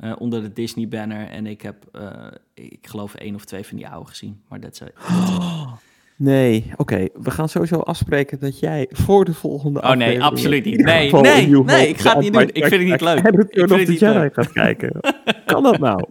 [0.00, 1.28] Uh, onder de Disney banner.
[1.28, 4.42] En ik heb, uh, ik geloof, één of twee van die oude gezien.
[4.48, 4.88] Maar dat is.
[6.22, 6.80] Nee, oké.
[6.80, 7.10] Okay.
[7.12, 9.82] We gaan sowieso afspreken dat jij voor de volgende.
[9.82, 10.84] Oh nee, absoluut niet.
[10.84, 12.42] Nee, nee, nee, ik ga het niet doen.
[12.42, 13.18] Ik vind het niet leuk.
[13.18, 15.00] En ik het niet Jedi gaat kijken.
[15.46, 16.04] kan dat nou?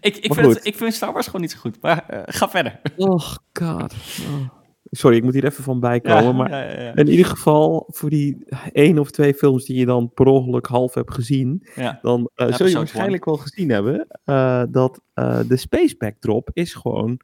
[0.00, 1.76] ik, ik, vind het, ik vind Star Wars gewoon niet zo goed.
[1.80, 2.80] Maar uh, ga verder.
[2.96, 3.20] Oh
[3.52, 3.94] god.
[4.20, 4.48] Oh.
[4.90, 6.24] Sorry, ik moet hier even van bijkomen.
[6.24, 9.86] Ja, maar ja, ja, in ieder geval, voor die één of twee films die je
[9.86, 11.66] dan per ongeluk half hebt gezien,
[12.02, 15.00] dan uh, zul je waarschijnlijk wel gezien hebben uh, dat
[15.48, 17.20] de space backdrop is gewoon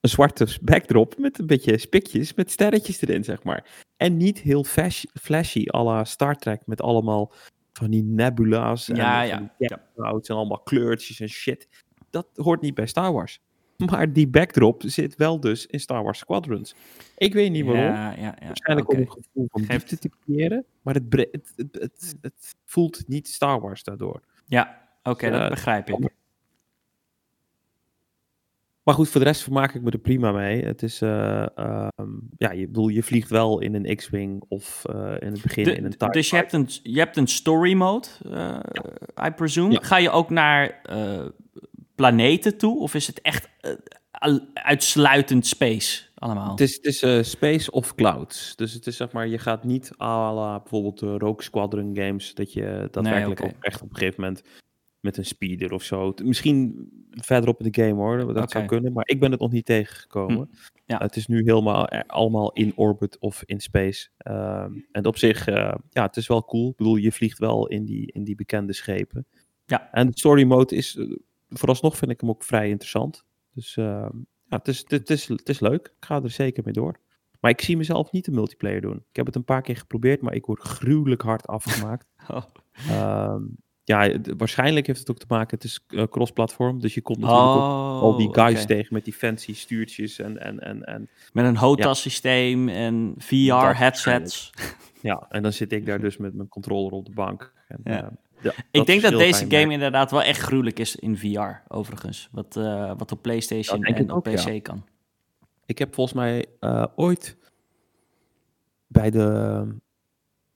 [0.00, 3.86] een zwarte backdrop met een beetje spikjes met sterretjes erin, zeg maar.
[3.96, 4.64] En niet heel
[5.20, 7.32] flashy à la Star Trek met allemaal
[7.72, 11.68] van die nebula's ja, en, ja, en allemaal kleurtjes en shit.
[12.10, 13.40] Dat hoort niet bij Star Wars.
[13.90, 16.74] Maar die backdrop zit wel dus in Star Wars Squadrons.
[17.16, 17.82] Ik weet niet waarom.
[17.82, 18.46] Ja, ja, ja.
[18.46, 19.00] Waarschijnlijk okay.
[19.00, 20.64] om een gevoel van diepte te creëren.
[20.82, 24.20] Maar het, het, het, het, voelt niet Star Wars daardoor.
[24.46, 26.10] Ja, oké, dat begrijp ik.
[28.88, 30.64] Maar goed, voor de rest vermaak ik me er prima mee.
[30.64, 35.14] Het is, uh, um, ja, je, bedoel, je vliegt wel in een X-Wing of uh,
[35.18, 38.06] in het begin in een TIE Dus je hebt een, je hebt een story mode,
[38.26, 39.26] uh, ja.
[39.26, 39.72] I presume.
[39.72, 39.78] Ja.
[39.82, 40.80] Ga je ook naar
[41.94, 42.80] planeten toe?
[42.80, 43.48] Of is het echt
[44.52, 46.50] uitsluitend space allemaal?
[46.50, 48.56] Het is, het is space of clouds.
[48.56, 52.34] Dus het is zeg maar, je gaat niet à la bijvoorbeeld de Rogue Squadron games,
[52.34, 53.60] dat je daadwerkelijk nee, okay.
[53.60, 54.42] echt op een gegeven moment
[55.08, 56.14] met een speeder of zo.
[56.24, 58.46] Misschien verderop in de game hoor, dat okay.
[58.48, 58.92] zou kunnen.
[58.92, 60.48] Maar ik ben het nog niet tegengekomen.
[60.50, 60.82] Hm.
[60.84, 60.98] Ja.
[60.98, 64.08] het is nu helemaal eh, allemaal in orbit of in space.
[64.28, 66.70] Um, en op zich, uh, ja, het is wel cool.
[66.70, 69.26] Ik bedoel, je vliegt wel in die, in die bekende schepen.
[69.66, 69.92] Ja.
[69.92, 70.98] En de story mode is
[71.48, 73.24] vooralsnog vind ik hem ook vrij interessant.
[73.54, 74.08] Dus uh,
[74.44, 75.86] ja, het is, het, is, het is leuk.
[75.86, 77.00] Ik ga er zeker mee door.
[77.40, 79.04] Maar ik zie mezelf niet een multiplayer doen.
[79.10, 82.06] Ik heb het een paar keer geprobeerd, maar ik word gruwelijk hard afgemaakt.
[82.28, 82.44] oh.
[83.34, 83.56] um,
[83.88, 87.46] ja, waarschijnlijk heeft het ook te maken, het is uh, cross-platform, dus je komt natuurlijk
[87.46, 90.38] ook al die guys oh, tegen met die fancy stuurtjes en...
[90.38, 94.50] en, en, en met een HOTAS-systeem en VR-headsets.
[95.00, 97.52] Ja, en dan zit ik daar dus met mijn controller op de bank.
[97.68, 98.10] En, ja.
[98.40, 102.28] Ja, ik denk dat deze game inderdaad wel echt gruwelijk is in VR, overigens.
[102.32, 104.84] Wat, uh, wat op PlayStation en op PC kan.
[105.66, 106.46] Ik heb volgens mij
[106.94, 107.36] ooit
[108.86, 109.64] bij de.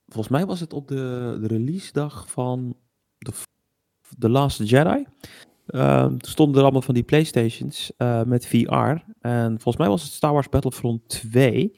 [0.07, 2.77] Volgens mij was het op de, de release dag van
[3.23, 3.33] The,
[4.19, 5.05] The Last Jedi.
[5.67, 8.97] Uh, stonden er allemaal van die PlayStations uh, met VR.
[9.21, 11.77] En volgens mij was het Star Wars Battlefront 2,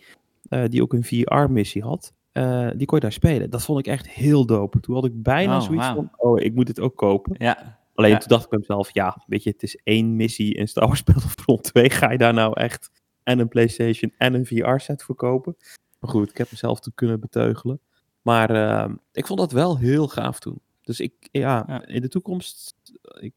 [0.68, 2.12] die ook een VR-missie had.
[2.34, 3.50] Uh, die kon je daar spelen.
[3.50, 4.80] Dat vond ik echt heel dope.
[4.80, 7.34] Toen had ik bijna oh, zoiets van, oh, ik moet het ook kopen.
[7.38, 7.78] Ja.
[7.94, 10.86] Alleen toen dacht ik bij mezelf, ja, weet je, het is één missie in Star
[10.86, 11.90] Wars Battlefront 2.
[11.90, 12.90] Ga je daar nou echt
[13.22, 15.56] en een PlayStation en een VR-set voor kopen?
[15.98, 17.80] Maar goed, ik heb mezelf te kunnen beteugelen.
[18.22, 20.60] Maar uh, ik vond dat wel heel gaaf toen.
[20.84, 21.86] Dus ik, ja, ja.
[21.86, 22.74] in de toekomst
[23.20, 23.34] ik,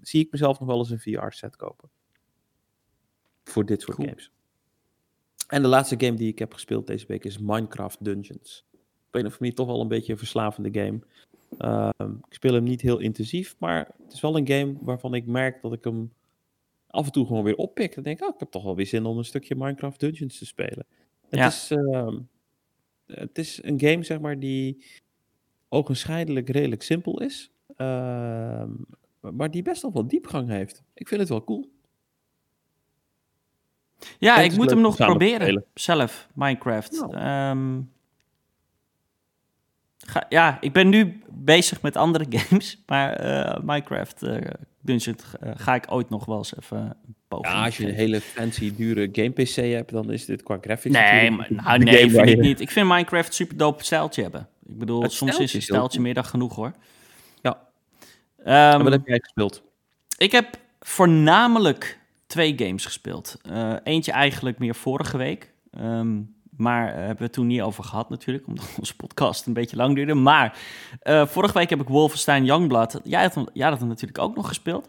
[0.00, 1.90] zie ik mezelf nog wel eens een VR-set kopen.
[3.44, 4.08] Voor dit soort cool.
[4.08, 4.30] games.
[5.48, 8.64] En de laatste game die ik heb gespeeld deze week is Minecraft Dungeons.
[8.72, 11.00] Op een of andere manier toch wel een beetje een verslavende game.
[11.58, 11.90] Uh,
[12.28, 15.62] ik speel hem niet heel intensief, maar het is wel een game waarvan ik merk
[15.62, 16.12] dat ik hem
[16.86, 17.94] af en toe gewoon weer oppik.
[17.94, 20.38] Dan denk ik, oh, ik heb toch wel weer zin om een stukje Minecraft Dungeons
[20.38, 20.86] te spelen.
[21.28, 21.46] Het, ja.
[21.46, 22.16] is, uh,
[23.06, 24.84] het is een game, zeg maar, die
[25.68, 27.50] ogenschijnlijk redelijk simpel is.
[27.76, 28.62] Uh,
[29.20, 30.82] maar die best wel wat diepgang heeft.
[30.94, 31.70] Ik vind het wel cool.
[34.18, 37.06] Ja, ik moet hem nog proberen zelf, Minecraft.
[37.10, 37.84] Nou.
[39.98, 44.36] ga, ja, ik ben nu bezig met andere games, maar uh, Minecraft uh,
[44.80, 46.96] Dungeon uh, ga ik ooit nog wel eens even.
[47.40, 50.94] Ja, als je een hele fancy, dure game PC hebt, dan is dit qua graphics
[50.94, 52.60] Nee, maar, nou, nee, vind ik niet.
[52.60, 54.48] Ik vind Minecraft super dope stijltje hebben.
[54.68, 56.72] Ik bedoel, soms is het stijltje meer dan genoeg hoor.
[57.42, 57.68] Ja.
[58.74, 59.62] Um, wat heb jij gespeeld?
[60.16, 63.36] Ik heb voornamelijk twee games gespeeld.
[63.50, 65.52] Uh, eentje eigenlijk meer vorige week.
[65.80, 69.52] Um, maar uh, hebben we het toen niet over gehad natuurlijk, omdat onze podcast een
[69.52, 70.14] beetje lang duurde.
[70.14, 70.58] Maar
[71.02, 73.00] uh, vorige week heb ik Wolfenstein Youngblood...
[73.04, 74.88] Jij had, hem, jij had hem natuurlijk ook nog gespeeld.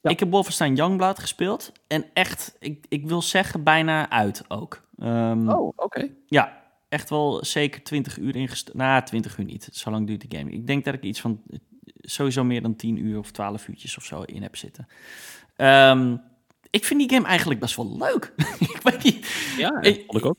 [0.00, 0.10] Ja.
[0.10, 1.72] Ik heb Wolfenstein Youngblood gespeeld.
[1.86, 4.82] En echt, ik, ik wil zeggen, bijna uit ook.
[4.98, 6.08] Um, oh, oké.
[6.26, 6.62] Ja,
[6.94, 8.78] echt wel zeker 20 uur ingestoken.
[8.78, 9.68] Nou, 20 uur niet.
[9.72, 10.50] Zo lang duurt de game.
[10.50, 11.42] Ik denk dat ik iets van
[12.00, 14.86] sowieso meer dan 10 uur of 12 uurtjes of zo in heb zitten.
[15.56, 16.20] Um,
[16.70, 18.32] ik vind die game eigenlijk best wel leuk.
[18.74, 19.26] ik weet niet.
[19.56, 20.36] Ja, ik, vond ik ook.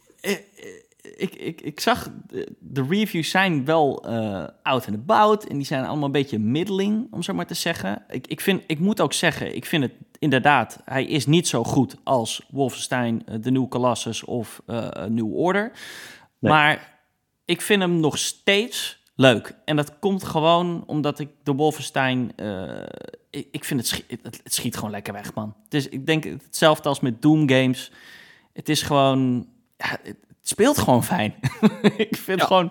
[1.18, 2.10] Ik, ik, ik, zag,
[2.60, 5.48] de reviews zijn wel uh, out and about.
[5.48, 8.03] En die zijn allemaal een beetje middeling, om zo maar te zeggen.
[8.10, 10.80] Ik, ik, vind, ik moet ook zeggen, ik vind het inderdaad...
[10.86, 15.72] Hij is niet zo goed als Wolfenstein, uh, The New Colossus of uh, New Order.
[16.40, 16.52] Nee.
[16.52, 16.99] Maar
[17.45, 19.56] ik vind hem nog steeds leuk.
[19.66, 22.32] En dat komt gewoon omdat ik de Wolfenstein...
[22.36, 22.84] Uh,
[23.30, 25.56] ik, ik, vind het, schiet, het, het, schiet gewoon lekker weg, man.
[25.70, 27.91] Dus ik denk hetzelfde als met Doom games.
[28.53, 29.48] Het is gewoon...
[29.78, 31.36] Ja, het speelt gewoon fijn.
[31.98, 32.45] ik vind ja.
[32.45, 32.70] gewoon...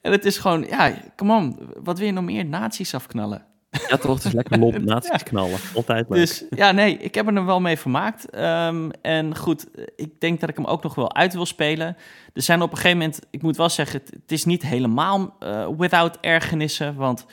[0.00, 0.62] En het is gewoon...
[0.62, 1.58] Ja, come on.
[1.82, 2.44] Wat wil je nog meer?
[2.44, 3.46] Nazi's afknallen.
[3.88, 5.16] Ja, toch, het is lekker naast ja.
[5.16, 5.58] knallen.
[5.74, 6.18] Altijd leuk.
[6.18, 8.36] Dus ja, nee, ik heb er wel mee vermaakt.
[8.36, 9.66] Um, en goed,
[9.96, 11.96] ik denk dat ik hem ook nog wel uit wil spelen.
[12.32, 15.36] Er zijn op een gegeven moment, ik moet wel zeggen, het, het is niet helemaal
[15.40, 16.94] uh, without ergernissen.
[16.94, 17.26] Want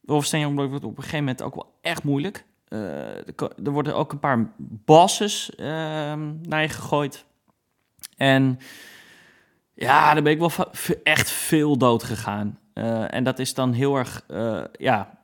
[0.00, 2.44] Wolfenstein wordt op een gegeven moment ook wel echt moeilijk.
[2.68, 3.28] Uh,
[3.64, 5.66] er worden ook een paar bosses uh,
[6.42, 7.24] naar je gegooid.
[8.16, 8.58] En
[9.74, 10.50] ja, daar ben ik wel
[11.02, 12.58] echt veel dood gegaan.
[12.74, 14.24] Uh, en dat is dan heel erg,
[14.72, 15.21] ja,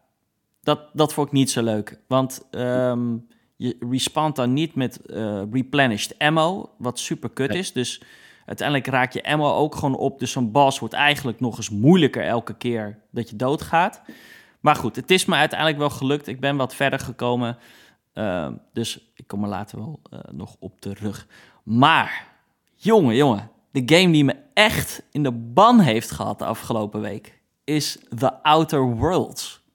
[0.68, 1.98] dat, dat vond ik niet zo leuk.
[2.06, 3.26] Want um,
[3.56, 7.72] je respawnt dan niet met uh, replenished ammo, wat super kut is.
[7.72, 8.02] Dus
[8.46, 10.18] uiteindelijk raak je ammo ook gewoon op.
[10.18, 14.02] Dus zo'n boss wordt eigenlijk nog eens moeilijker elke keer dat je doodgaat.
[14.60, 16.26] Maar goed, het is me uiteindelijk wel gelukt.
[16.26, 17.56] Ik ben wat verder gekomen.
[18.14, 21.26] Uh, dus ik kom er later wel uh, nog op terug.
[21.62, 22.26] Maar,
[22.74, 23.50] jongen, jongen.
[23.70, 27.40] De game die me echt in de ban heeft gehad de afgelopen week...
[27.64, 29.66] is The Outer Worlds.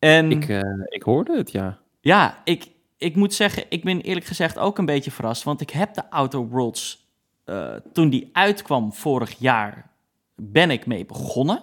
[0.00, 1.78] En, ik, uh, ik hoorde het, ja.
[2.00, 5.42] Ja, ik, ik moet zeggen, ik ben eerlijk gezegd ook een beetje verrast.
[5.42, 7.08] Want ik heb de Outer Worlds,
[7.46, 9.90] uh, toen die uitkwam vorig jaar,
[10.36, 11.62] ben ik mee begonnen.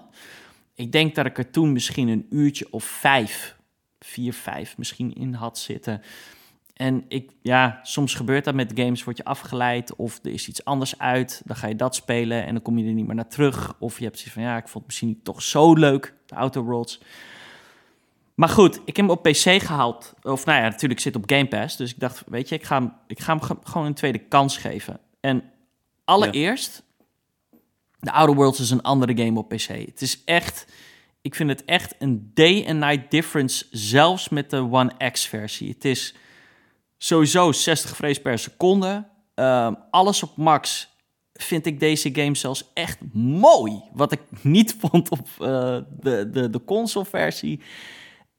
[0.73, 3.57] Ik denk dat ik er toen misschien een uurtje of vijf,
[3.99, 6.01] vier, vijf misschien in had zitten.
[6.73, 10.65] En ik, ja, soms gebeurt dat met games, word je afgeleid of er is iets
[10.65, 11.41] anders uit.
[11.45, 13.75] Dan ga je dat spelen en dan kom je er niet meer naar terug.
[13.79, 16.35] Of je hebt zoiets van, ja, ik vond het misschien niet toch zo leuk, de
[16.35, 17.01] Outer Worlds.
[18.37, 20.13] Maar goed, ik heb hem op PC gehaald.
[20.21, 21.77] Of nou ja, natuurlijk zit op Game Pass.
[21.77, 24.57] Dus ik dacht, weet je, ik ga hem, ik ga hem gewoon een tweede kans
[24.57, 24.99] geven.
[25.19, 25.43] En
[26.05, 26.83] allereerst.
[27.99, 29.67] The Outer Worlds is een andere game op PC.
[29.67, 30.67] Het is echt
[31.21, 35.69] Ik vind het echt een day and night difference, zelfs met de One X versie.
[35.69, 36.15] Het is
[36.97, 39.07] sowieso 60 frames per seconde.
[39.33, 40.89] Ehm, alles op max
[41.33, 43.81] vind ik deze game zelfs echt mooi.
[43.93, 45.47] Wat ik niet vond op uh,
[45.99, 47.61] de, de, de console-versie.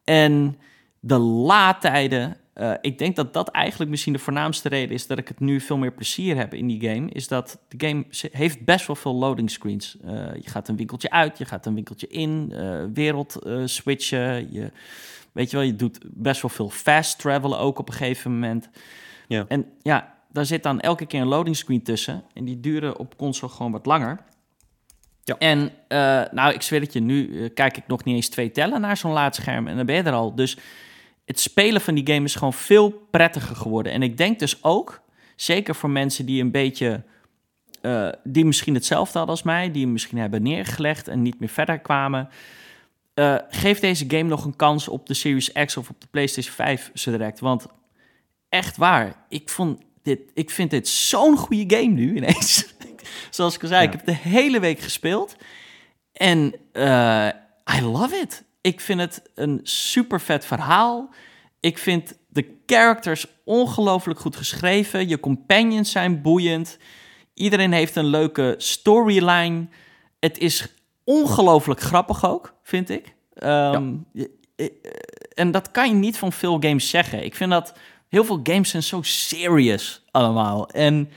[0.08, 0.58] En
[1.00, 2.36] de laadtijden.
[2.54, 5.60] Uh, ik denk dat dat eigenlijk misschien de voornaamste reden is dat ik het nu
[5.60, 7.10] veel meer plezier heb in die game.
[7.10, 9.96] Is dat de game heeft best wel veel loading screens.
[10.04, 12.52] Uh, je gaat een winkeltje uit, je gaat een winkeltje in,
[12.94, 14.52] wereld switchen.
[14.52, 14.70] Je,
[15.32, 18.68] weet je wel, je doet best wel veel fast travelen ook op een gegeven moment.
[19.28, 19.44] Ja.
[19.48, 22.22] En ja, daar zit dan elke keer een loading screen tussen.
[22.34, 24.20] En die duren op console gewoon wat langer.
[25.28, 25.38] Ja.
[25.38, 28.52] En uh, nou, ik zweer dat je, nu uh, kijk ik nog niet eens twee
[28.52, 30.34] tellen naar zo'n laadscherm en dan ben je er al.
[30.34, 30.56] Dus
[31.24, 33.92] het spelen van die game is gewoon veel prettiger geworden.
[33.92, 35.00] En ik denk dus ook,
[35.36, 37.02] zeker voor mensen die een beetje,
[37.82, 41.78] uh, die misschien hetzelfde hadden als mij, die misschien hebben neergelegd en niet meer verder
[41.78, 42.28] kwamen.
[43.48, 46.90] geef deze game nog een kans op de Series X of op de PlayStation 5
[46.94, 47.40] zo direct.
[47.40, 47.66] Want
[48.48, 52.74] echt waar, ik vond dit, ik vind dit zo'n goede game nu ineens.
[53.30, 55.36] Zoals ik al zei, ik heb de hele week gespeeld.
[56.12, 57.28] En uh,
[57.78, 58.44] I love it.
[58.60, 61.10] Ik vind het een super vet verhaal.
[61.60, 65.08] Ik vind de characters ongelooflijk goed geschreven.
[65.08, 66.78] Je companions zijn boeiend.
[67.34, 69.66] Iedereen heeft een leuke storyline.
[70.20, 73.14] Het is ongelooflijk grappig ook, vind ik.
[73.42, 74.26] Um, ja.
[75.34, 77.24] En dat kan je niet van veel games zeggen.
[77.24, 77.72] Ik vind dat
[78.08, 80.68] heel veel games zijn zo serious allemaal.
[80.68, 81.10] En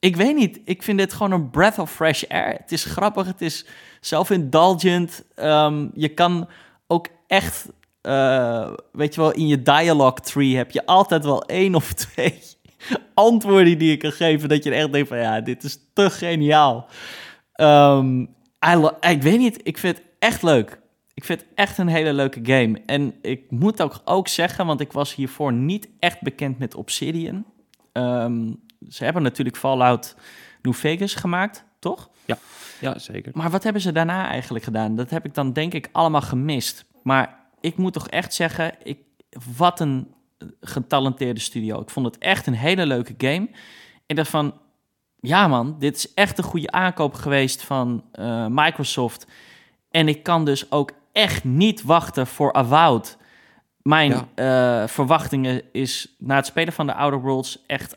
[0.00, 2.48] ik weet niet, ik vind dit gewoon een breath of fresh air.
[2.48, 3.66] Het is grappig, het is
[4.00, 5.24] self-indulgent.
[5.36, 6.48] Um, je kan
[6.86, 7.68] ook echt,
[8.02, 12.38] uh, weet je wel, in je dialogue tree heb je altijd wel één of twee
[13.14, 14.48] antwoorden die je kan geven.
[14.48, 16.88] Dat je echt denkt van, ja, dit is te geniaal.
[17.60, 18.20] Um,
[18.66, 20.80] I ik weet niet, ik vind het echt leuk.
[21.14, 22.82] Ik vind het echt een hele leuke game.
[22.86, 27.44] En ik moet ook, ook zeggen, want ik was hiervoor niet echt bekend met Obsidian.
[27.92, 30.16] Um, ze hebben natuurlijk Fallout
[30.62, 32.10] New Vegas gemaakt, toch?
[32.24, 32.38] Ja,
[32.80, 33.32] ja, zeker.
[33.34, 34.96] Maar wat hebben ze daarna eigenlijk gedaan?
[34.96, 36.84] Dat heb ik dan denk ik allemaal gemist.
[37.02, 38.98] Maar ik moet toch echt zeggen, ik,
[39.56, 40.14] wat een
[40.60, 41.80] getalenteerde studio.
[41.80, 43.48] Ik vond het echt een hele leuke game.
[44.06, 44.54] Ik dacht van,
[45.20, 49.26] ja man, dit is echt een goede aankoop geweest van uh, Microsoft.
[49.90, 53.16] En ik kan dus ook echt niet wachten voor Avowed.
[53.82, 54.82] Mijn ja.
[54.82, 57.96] uh, verwachtingen is na het spelen van de Outer Worlds echt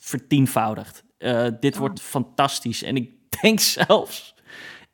[0.00, 1.04] vertienvoudigd.
[1.18, 2.82] Uh, dit wordt fantastisch.
[2.82, 3.10] En ik
[3.40, 4.34] denk zelfs,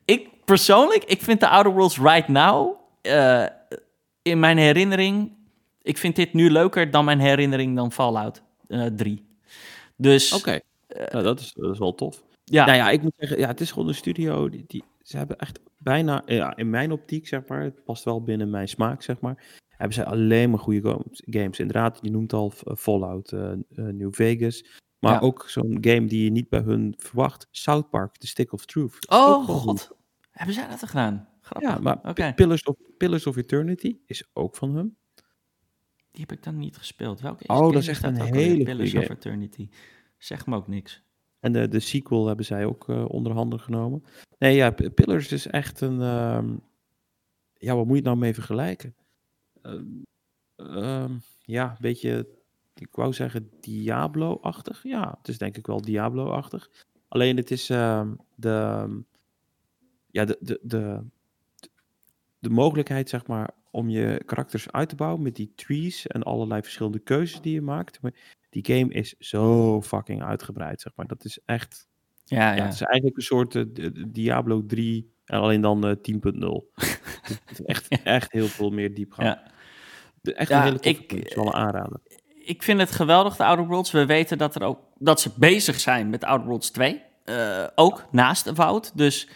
[0.05, 3.45] ik persoonlijk, ik vind de Outer Worlds right now, uh,
[4.21, 5.31] in mijn herinnering,
[5.81, 8.41] ik vind dit nu leuker dan mijn herinnering dan Fallout
[8.95, 9.25] 3.
[9.95, 10.33] Dus...
[10.33, 10.61] Oké, okay.
[11.11, 12.23] nou, dat, is, dat is wel tof.
[12.43, 12.65] Ja.
[12.65, 15.37] Nou ja, ik moet zeggen, ja, het is gewoon een studio die, die ze hebben
[15.37, 19.19] echt bijna, ja, in mijn optiek, zeg maar, het past wel binnen mijn smaak, zeg
[19.19, 21.59] maar, hebben ze alleen maar goede games.
[21.59, 24.65] Inderdaad, je noemt al eh, Fallout uh, New Vegas,
[25.11, 28.65] maar ook zo'n game die je niet bij hun verwacht, South Park, The Stick of
[28.65, 29.09] Truth.
[29.09, 29.91] Oh god,
[30.31, 31.29] hebben zij dat gedaan?
[31.41, 31.69] Grappig.
[31.69, 32.33] Ja, maar okay.
[32.33, 34.97] Pillars, of, Pillars of Eternity is ook van hem.
[36.11, 37.21] Die heb ik dan niet gespeeld.
[37.21, 39.69] Welke is Oh, dat is echt een hele Pillars of Eternity.
[40.17, 41.03] Zeg me ook niks.
[41.39, 44.03] En de, de sequel hebben zij ook uh, onder handen genomen.
[44.37, 46.01] Nee, ja, Pillars is echt een.
[46.01, 46.61] Um,
[47.53, 48.95] ja, wat moet je het nou mee vergelijken?
[49.63, 49.73] Uh,
[50.55, 52.27] um, ja, een beetje.
[52.81, 54.83] Ik wou zeggen Diablo-achtig.
[54.83, 56.69] Ja, het is denk ik wel Diablo-achtig.
[57.07, 58.87] Alleen het is uh, de.
[60.11, 61.03] Ja, de, de, de,
[62.39, 66.61] de mogelijkheid, zeg maar, om je karakters uit te bouwen met die trees en allerlei
[66.61, 68.01] verschillende keuzes die je maakt.
[68.01, 68.13] Maar
[68.49, 71.07] die game is zo fucking uitgebreid, zeg maar.
[71.07, 71.87] Dat is echt...
[72.23, 72.63] Ja, ja.
[72.63, 73.65] het is eigenlijk een soort uh,
[74.07, 76.81] Diablo 3, en alleen dan uh, 10.0.
[77.65, 79.27] echt, echt heel veel meer diepgang.
[79.27, 79.51] Ja.
[80.21, 82.01] Echt ja, een hele toffe ik, game, aanraden.
[82.47, 83.91] Ik vind het geweldig, de Outer Worlds.
[83.91, 87.01] We weten dat, er ook, dat ze bezig zijn met Outer Worlds 2.
[87.25, 88.91] Uh, ook naast Avowed.
[88.95, 89.27] Dus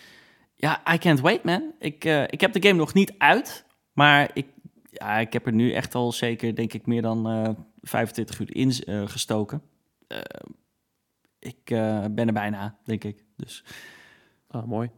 [0.56, 1.74] ja, I can't wait, man.
[1.80, 3.66] Ik, uh, ik heb de game nog niet uit.
[3.94, 4.48] Maar ik,
[4.92, 7.50] ja, ik heb er nu echt al zeker, denk ik, meer dan uh,
[7.82, 8.74] 25 uur in
[9.08, 9.62] gestoken.
[11.40, 11.64] Ik
[12.12, 13.24] ben er bijna, denk ik.
[13.38, 13.64] Dus.
[14.48, 14.90] Ah, mooi.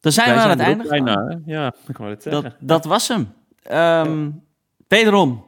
[0.00, 0.88] Dan zijn Wij we aan het einde.
[0.88, 2.42] Bijna, ja, ik wou het zeggen.
[2.42, 3.32] Dat, dat was hem.
[4.06, 4.42] Um,
[4.88, 5.44] wederom,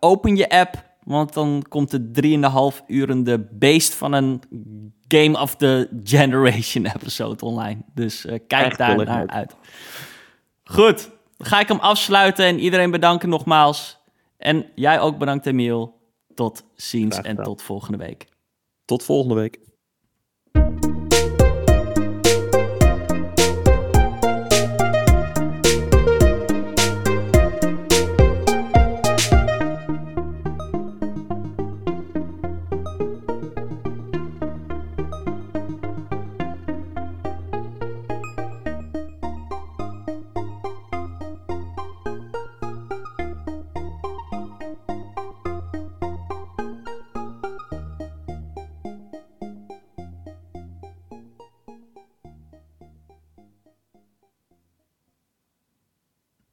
[0.00, 4.42] open je app want dan komt de 3,5 urende beest van een
[5.08, 7.80] Game of the Generation episode online.
[7.94, 9.56] Dus uh, kijk Echt daar naar uit.
[10.64, 13.98] Goed, dan ga ik hem afsluiten en iedereen bedanken nogmaals.
[14.36, 15.96] En jij ook bedankt, Emiel.
[16.34, 18.26] Tot ziens en tot volgende week.
[18.84, 19.58] Tot volgende week.